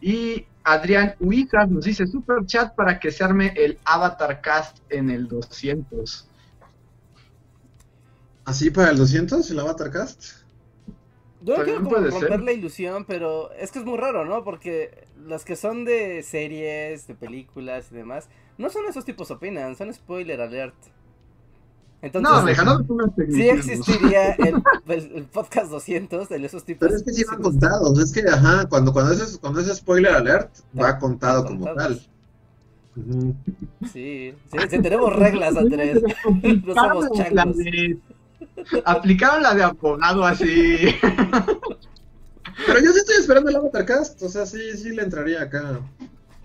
[0.00, 5.10] Y Adrián Huizas nos dice super chat para que se arme el Avatar Cast en
[5.10, 6.28] el 200.
[8.44, 10.24] ¿Así para el 200 el Avatar Cast?
[11.40, 12.40] Yo no También quiero como romper ser.
[12.40, 14.42] la ilusión, pero es que es muy raro, ¿no?
[14.42, 19.76] Porque las que son de series, de películas y demás, no son esos tipos opinan,
[19.76, 20.74] son spoiler alert.
[22.00, 26.86] Entonces, no, unos sí existiría el, el- el podcast 200 de esos tipos.
[26.86, 27.98] Pero es que sí van contados.
[27.98, 32.00] Es que, ajá, cuando, cuando, es, cuando es spoiler alert, va contado como tal.
[33.92, 36.00] Sí, sí, sí, tenemos reglas, Andrés.
[36.64, 37.56] No somos changos.
[37.56, 37.98] de-
[38.84, 40.46] Aplicaron la de abogado así.
[42.66, 44.22] Pero yo sí estoy esperando el Avatar Cast.
[44.22, 45.80] O sea, sí, sí le entraría acá.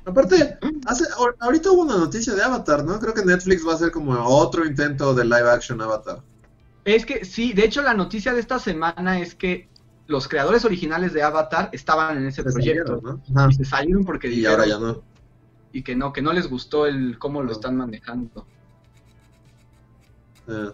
[0.05, 2.99] Aparte, hace, ahor- ahorita hubo una noticia de Avatar, ¿no?
[2.99, 6.21] Creo que Netflix va a hacer como otro intento de live action Avatar.
[6.83, 9.69] Es que sí, de hecho la noticia de esta semana es que
[10.07, 12.97] los creadores originales de Avatar estaban en ese Se proyecto.
[12.99, 13.49] salieron, ¿no?
[13.49, 15.01] Y se salieron porque Y dijeron ahora ya no.
[15.71, 17.51] y que no, que no les gustó el cómo lo No.
[17.53, 18.45] están manejando.
[20.49, 20.71] Eh.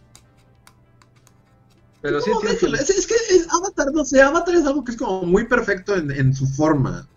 [2.01, 4.83] Pero sí No, es déjalo, es, es que es Avatar, no sé, Avatar es algo
[4.83, 7.07] que es como muy perfecto en, en su forma.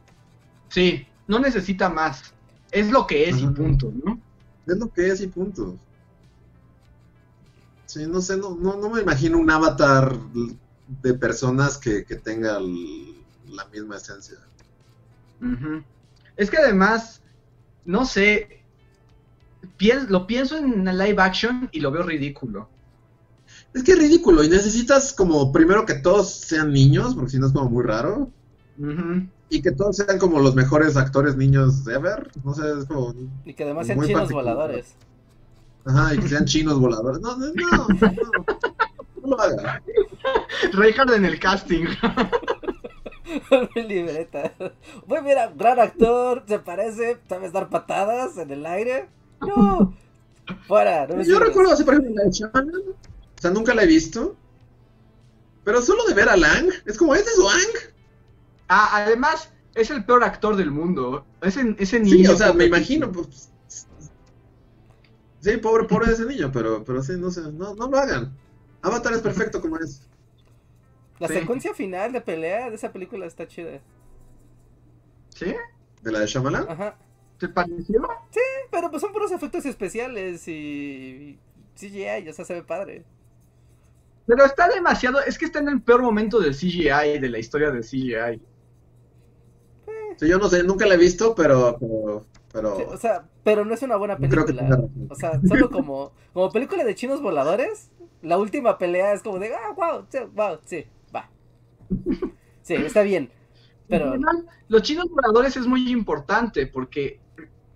[0.68, 2.22] Sí, no necesita más.
[2.70, 4.22] Es lo que es y punto, ¿no?
[4.66, 5.78] Es lo que es y punto.
[7.86, 10.16] Sí, no sé, no, no, no me imagino un Avatar
[10.86, 14.38] de personas que, que tenga el- la misma esencia.
[16.36, 17.22] Es que además,
[17.84, 18.66] no sé,
[19.76, 22.70] pien- lo pienso en live action y lo veo ridículo.
[23.74, 27.46] Es que es ridículo y necesitas como primero que todos sean niños, porque si no
[27.48, 28.32] es como muy raro.
[29.52, 32.30] Y que todos sean como los mejores actores niños ever.
[32.42, 33.14] No sé, es como.
[33.44, 34.44] Y que además sean chinos particular.
[34.56, 34.94] voladores.
[35.84, 37.20] Ajá, y que sean chinos voladores.
[37.20, 37.86] No, no, no.
[38.00, 38.10] No,
[39.20, 39.82] no lo haga.
[40.72, 41.84] Reinhardt en el casting.
[43.76, 44.54] Mi libreta.
[45.06, 49.10] Pues mira, gran actor, se parece, ¿sabes dar patadas en el aire?
[49.42, 49.94] No.
[50.66, 52.82] Fuera, no me Yo recuerdo así, por ejemplo, la de Shyamalan.
[52.88, 54.34] O sea, nunca la he visto.
[55.62, 57.91] Pero solo de ver a Lang, es como, ¿este es Lang?
[58.74, 61.26] Ah, además, es el peor actor del mundo.
[61.42, 62.16] Ese, ese niño.
[62.16, 63.12] Sí, o sea, me imagino.
[63.12, 63.52] Pues,
[65.40, 68.34] sí, pobre, pobre de ese niño, pero, pero sí, no sé, no, no lo hagan.
[68.80, 70.08] Avatar es perfecto como es.
[71.18, 71.34] La Sí.
[71.34, 73.78] secuencia final de pelea de esa película está chida.
[75.28, 75.54] ¿Sí?
[76.00, 76.66] ¿De la de Shyamalan?
[76.66, 76.96] Ajá.
[77.38, 78.08] ¿Te pareció?
[78.70, 81.38] Pero pues son puros efectos especiales y
[81.76, 83.04] CGI, o sea, se ve padre.
[84.26, 85.20] Pero está demasiado.
[85.20, 88.40] Es que está en el peor momento del CGI, de la historia del CGI.
[90.18, 93.64] Sí, yo no sé, nunca la he visto, pero, pero, pero Sí, o sea, pero
[93.64, 94.18] no es una buena Oh.
[94.18, 94.62] creo que película.
[94.62, 95.06] tenga razón.
[95.10, 97.90] O sea, solo como, como película de chinos voladores,
[98.22, 100.84] la última pelea es como de, ah, wow, sí, wow, sí,
[101.14, 101.28] va.
[102.62, 103.30] Sí, está bien.
[103.88, 104.14] Pero,
[104.68, 107.20] los chinos voladores es muy importante porque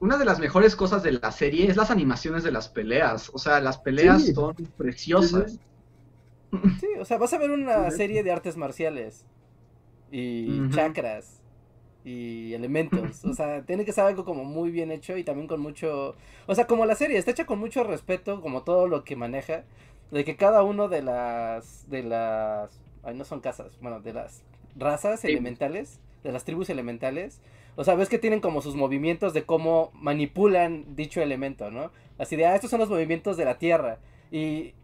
[0.00, 3.30] una de las mejores cosas de la serie es las animaciones de las peleas.
[3.34, 4.32] O sea, las peleas Sí.
[4.34, 5.52] son preciosas.
[5.52, 7.96] Sí, sí, o sea, vas a ver una Sí.
[7.98, 9.26] serie de artes marciales
[10.10, 10.70] y Ujú.
[10.74, 11.40] chakras
[12.06, 13.24] y elementos.
[13.24, 16.14] O sea, tiene que ser algo como muy bien hecho y también con mucho...
[16.46, 19.64] O sea, como la serie está hecha con mucho respeto, como todo lo que maneja,
[20.12, 21.90] de que cada uno de las...
[21.90, 22.70] de las...
[23.02, 24.44] Ay, no son casas, bueno, de las
[24.76, 27.40] razas elementales, de las tribus elementales.
[27.74, 31.90] O sea, ves que tienen como sus movimientos de cómo manipulan dicho elemento, ¿no?
[32.18, 33.98] Así de, ah, estos son los movimientos de la Tierra.
[34.30, 34.74] Y,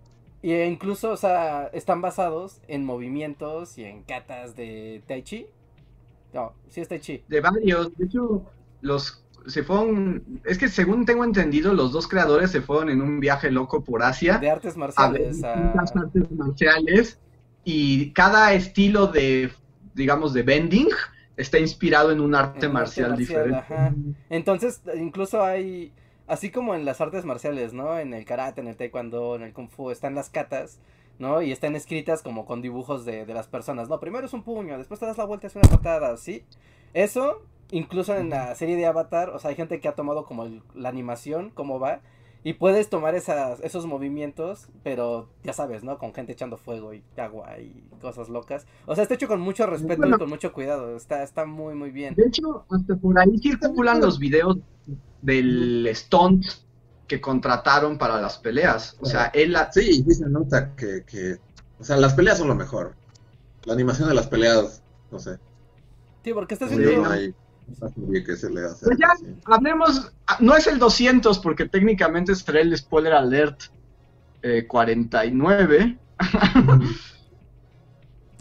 [0.43, 5.47] y incluso, o sea, están basados en movimientos y en katas de Tai Chi.
[6.33, 7.23] No, sí es Tai Chi.
[7.29, 7.97] De varios.
[7.97, 8.45] De hecho,
[8.81, 10.41] los se fueron.
[10.45, 14.03] Es que según tengo entendido, los dos creadores se fueron en un viaje loco por
[14.03, 14.39] Asia.
[14.39, 15.73] De artes a ver marciales a...
[15.73, 17.19] artes marciales
[17.65, 19.53] y cada estilo de,
[19.95, 20.89] digamos, de bending
[21.37, 23.59] está inspirado en un arte En marcial, marcial, diferente.
[23.59, 23.95] ajá.
[24.31, 25.93] Entonces, incluso hay,
[26.27, 27.99] así como en las artes marciales, ¿no?
[27.99, 30.79] En el karate, en el taekwondo, en el kung fu, están las katas,
[31.23, 31.40] ¿no?
[31.40, 33.99] Y están escritas como con dibujos de, de las personas, ¿no?
[34.01, 36.44] Primero es un puño, después te das la vuelta, es una patada, ¿sí?
[36.93, 37.40] Eso,
[37.70, 40.62] incluso en la serie de Avatar, o sea, hay gente que ha tomado como el-
[40.74, 42.01] la animación, cómo va,
[42.44, 45.97] y puedes tomar esas, esos movimientos, pero ya sabes, ¿no?
[45.99, 48.66] Con gente echando fuego y agua y cosas locas.
[48.86, 51.93] O sea, está hecho con mucho respeto y con mucho cuidado, está, está muy, muy
[51.93, 52.16] bien.
[52.16, 54.59] De hecho, hasta por ahí circulan los videos
[55.23, 56.44] del stunt
[57.07, 58.97] que contrataron para las peleas.
[59.01, 61.39] O sea, él la- Sí, sí se nota que, que,
[61.79, 62.95] o sea, las peleas son lo mejor.
[63.65, 65.39] La animación de las peleas, no sé.
[66.24, 67.11] Sí, porque estás no viendo...
[67.11, 67.35] hay
[67.81, 68.85] una serie que se le hace.
[68.87, 69.09] Pues ya.
[69.12, 69.27] así.
[69.45, 73.61] hablemos, ah, no es el 200 porque técnicamente será el spoiler alert
[74.43, 75.99] eh, 49,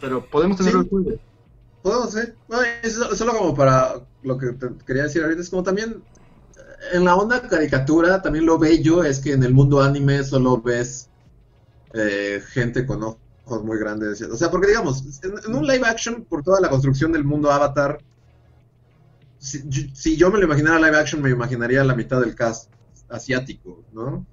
[0.00, 0.88] pero podemos tenerlo Sí.
[0.92, 1.20] el.
[1.82, 2.20] Podemos, sí.
[2.48, 6.02] No, es so- solo como para lo que te quería decir ahorita, es como también
[6.92, 11.10] en la onda caricatura, también lo bello es que en el mundo anime solo ves
[11.94, 14.22] eh, gente con ojos muy grandes.
[14.22, 17.50] O sea, porque digamos, en, en un live action, por toda la construcción del mundo
[17.52, 18.02] Avatar,
[19.38, 22.72] si, yo- si yo me lo imaginara live action, me imaginaría la mitad del cast
[23.08, 24.26] asiático, ¿no?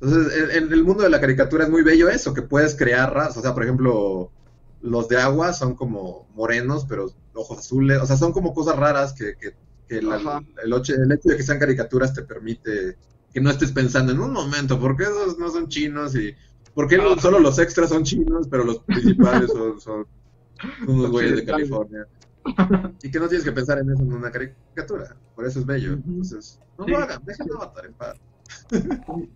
[0.00, 3.12] Entonces, en, en el mundo de la caricatura es muy bello eso, que puedes crear
[3.12, 3.38] razas.
[3.38, 4.32] O sea, por ejemplo,
[4.80, 8.00] los de agua son como morenos, pero ojos azules.
[8.00, 9.52] O sea, son como cosas raras que, que,
[9.90, 12.96] que la- el, hecho de que sean caricaturas te permite
[13.34, 16.14] que no estés pensando en un momento, ¿por qué esos no son chinos?
[16.14, 16.34] y
[16.74, 17.20] ¿Por qué lo- Ajá.
[17.22, 20.06] solo los extras son chinos, pero los principales son, son
[20.86, 21.44] unos güeyes de.
[21.44, 22.06] California?
[23.02, 25.16] Y que no tienes que pensar en eso en una caricatura.
[25.34, 25.92] Por eso es bello.
[25.94, 26.90] Entonces, no Sí.
[26.92, 28.16] lo hagan, déjenlo Avatar en paz.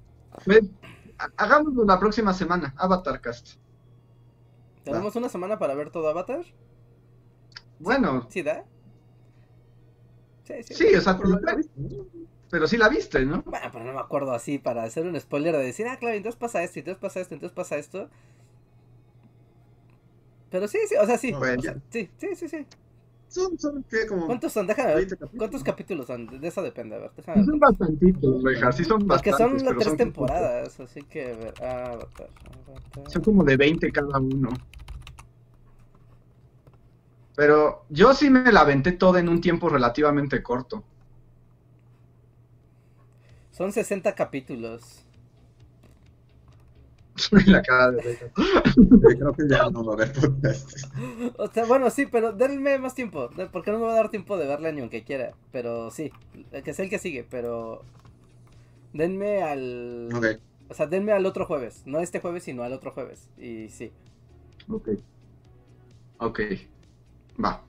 [1.18, 3.50] Ha- hagámoslo la próxima semana, Avatar Cast.
[4.84, 6.44] ¿Tenemos una semana para ver todo Avatar?
[7.78, 8.64] Bueno, ¿Sí da?
[10.44, 10.74] Sí, sí.
[10.74, 12.06] sí, o sea, Por lo menos, ¿no?
[12.50, 13.42] pero sí la viste, ¿no?
[13.42, 16.38] Bueno, pero no me acuerdo así para hacer un spoiler de decir, ah, claro, entonces
[16.38, 18.08] pasa esto, entonces pasa esto, entonces pasa esto.
[20.50, 21.32] Pero sí, sí, o sea, sí.
[21.32, 22.66] O sea, sí, sí, sí, sí.
[23.28, 24.06] Son, son, ¿qué?
[24.06, 24.66] Como ¿Cuántos son?
[24.66, 24.96] Déjame ver.
[24.98, 25.38] 20 capítulos.
[25.38, 26.40] ¿Cuántos capítulos son?
[26.40, 27.10] De eso depende, a ver.
[27.16, 27.46] Déjame ver.
[27.46, 29.62] Son bastantitos, Reja, sí son Porque bastantes.
[29.62, 31.54] son las pero tres son temporadas, así que a ver.
[31.60, 33.10] Ah, Avatar, Avatar.
[33.10, 34.50] Son como de 20 cada uno.
[37.36, 40.84] Pero yo sí me la aventé toda en un tiempo relativamente corto.
[43.50, 45.04] Son 60 capítulos.
[47.46, 48.18] la cara de
[49.16, 50.68] creo que ya no va a haber podcast.
[51.36, 53.30] O sea, bueno, sí, pero denme más tiempo.
[53.52, 55.34] Porque no me va a dar tiempo de verla ni aunque quiera.
[55.52, 56.12] Pero sí,
[56.64, 57.82] que sea el que sigue, pero.
[58.92, 60.08] Denme al.
[60.14, 60.26] Ok.
[60.68, 61.82] O sea, denme al otro jueves.
[61.84, 63.28] No este jueves, sino al otro jueves.
[63.38, 63.92] Y sí.
[64.68, 64.88] Ok.
[66.18, 66.40] Ok.
[67.42, 67.62] Va.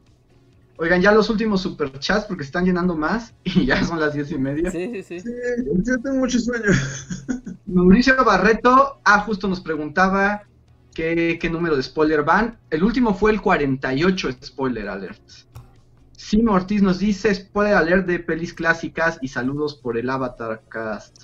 [0.78, 4.38] Oigan, ya los últimos superchats porque están llenando más y ya son las diez y
[4.38, 4.72] media.
[4.72, 5.20] Sí, sí, sí.
[5.22, 5.32] Sí,
[5.84, 6.66] yo tengo mucho sueño.
[7.66, 10.44] Mauricio Barreto, ah, justo nos preguntaba
[10.94, 12.60] qué, qué número de spoiler van.
[12.70, 15.22] El último fue el 48 spoiler alert.
[16.18, 21.24] Simo Ortiz nos dice spoiler alert de pelis clásicas y saludos por el Avatar Cast.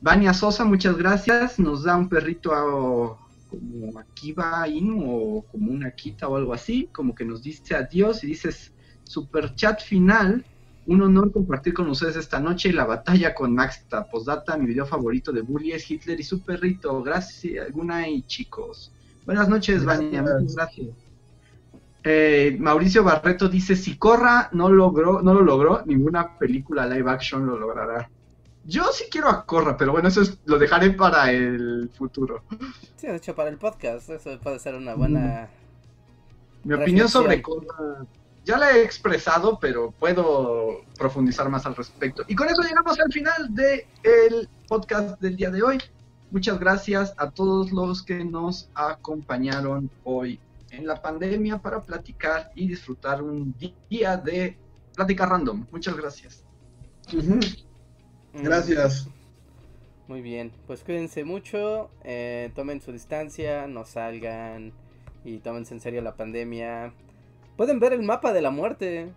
[0.00, 1.58] Vania Sosa, muchas gracias.
[1.58, 3.18] Nos da un perrito a-
[3.48, 8.24] como Akiba Inu o como una Akita o algo así, como que nos dice adiós
[8.24, 8.72] y dices
[9.04, 10.44] super chat final.
[10.86, 14.58] Un honor compartir con ustedes esta noche la batalla con Max Postdata.
[14.58, 17.02] Mi video favorito de Bully es Hitler y su perrito.
[17.02, 18.92] Gracias, Gunay, chicos.
[19.24, 19.84] Buenas noches.
[19.84, 20.20] Vania.
[20.20, 20.88] Muchas gracias.
[22.02, 27.46] Eh, Mauricio Barreto dice: Si Corra no logró, no lo logró, ninguna película live action
[27.46, 28.10] lo logrará.
[28.66, 32.42] Yo sí quiero a Corra, pero bueno, eso es- lo dejaré para el futuro.
[32.96, 35.48] Sí, de hecho, para el podcast, eso puede ser una buena.
[36.64, 37.42] Mi opinión sobre.
[37.42, 38.06] Korra
[38.44, 42.24] ya la he expresado, pero puedo profundizar más al respecto.
[42.28, 45.78] Y con eso llegamos al final del podcast del día de hoy.
[46.30, 50.38] Muchas gracias a todos los que nos acompañaron hoy
[50.70, 53.54] en la pandemia para platicar y disfrutar un
[53.88, 54.58] día de
[54.94, 55.66] plática random.
[55.70, 56.44] Muchas gracias.
[57.12, 57.38] Mm,
[58.34, 59.08] Gracias.
[60.06, 64.72] Muy bien, pues cuídense mucho, eh, tomen su distancia, no salgan
[65.24, 66.92] y tómense en serio la pandemia.
[67.56, 69.12] Pueden ver el mapa de la muerte.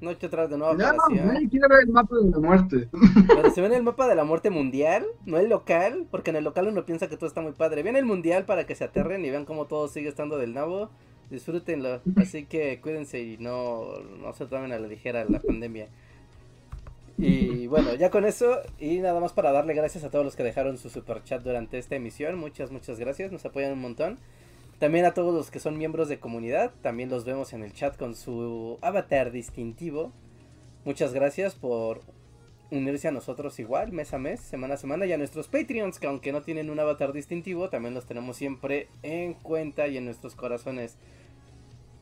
[0.00, 2.88] Noche tras de nueva no, nadie quiere ver el mapa de la muerte.
[3.28, 6.44] Pero se ven el mapa de la muerte mundial, no el local, porque en el
[6.44, 7.84] local uno piensa que todo está muy padre.
[7.84, 10.90] Vean el mundial para que se aterren y vean cómo todo sigue estando del nabo.
[11.30, 12.00] Disfrútenlo.
[12.16, 15.88] Así que cuídense y no, no se tomen a la ligera la pandemia.
[17.18, 20.42] Y bueno, ya con eso, y nada más para darle gracias a todos los que
[20.42, 22.38] dejaron su super chat durante esta emisión.
[22.38, 24.18] Muchas, muchas gracias, nos apoyan un montón.
[24.78, 27.96] También a todos los que son miembros de comunidad, también los vemos en el chat
[27.96, 30.12] con su avatar distintivo.
[30.84, 32.00] Muchas gracias por
[32.72, 36.06] unirse a nosotros igual, mes a mes, semana a semana, y a nuestros Patreons, que
[36.08, 40.34] aunque no tienen un avatar distintivo, también los tenemos siempre en cuenta y en nuestros
[40.34, 40.96] corazones.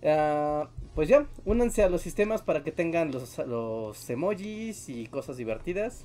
[0.04, 5.36] Ah, pues ya, únanse a los sistemas para que tengan los, los emojis y cosas
[5.36, 6.04] divertidas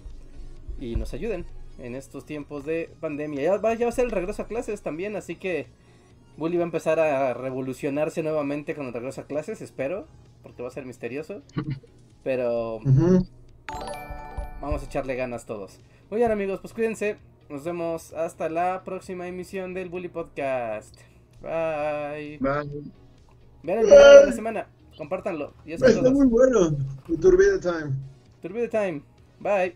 [0.80, 1.46] y nos ayuden
[1.80, 3.42] en estos tiempos de pandemia.
[3.42, 5.68] Ya va, ya va a ser el regreso a clases también, así que
[6.38, 10.08] Bully va a empezar a revolucionarse nuevamente con el regreso a clases, espero,
[10.44, 11.42] porque va a ser misterioso.
[12.24, 12.80] Pero.
[14.62, 15.80] Vamos a echarle ganas todos.
[16.10, 17.18] Muy bien amigos, pues cuídense.
[17.50, 20.96] Nos vemos hasta la próxima emisión del Bully Podcast.
[21.42, 22.40] Bye.
[22.40, 23.05] Bye.
[23.66, 24.68] Vean el video de la semana.
[24.96, 25.54] Compártanlo.
[25.66, 26.78] Y eso es Está muy bueno.
[27.20, 27.94] Turbide Time.
[28.42, 29.02] Turbide Time.
[29.40, 29.76] Bye.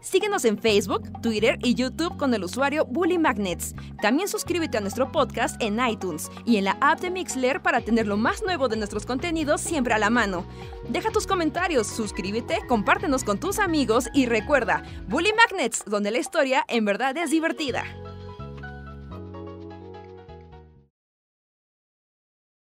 [0.00, 3.74] Síguenos en Facebook, Twitter y YouTube con el usuario Bully Magnets.
[4.02, 8.06] También suscríbete a nuestro podcast en iTunes y en la app de Mixler para tener
[8.06, 10.46] lo más nuevo de nuestros contenidos siempre a la mano.
[10.90, 16.64] Deja tus comentarios, suscríbete, compártenos con tus amigos y recuerda, Bully Magnets, donde la historia
[16.68, 17.84] en verdad es divertida.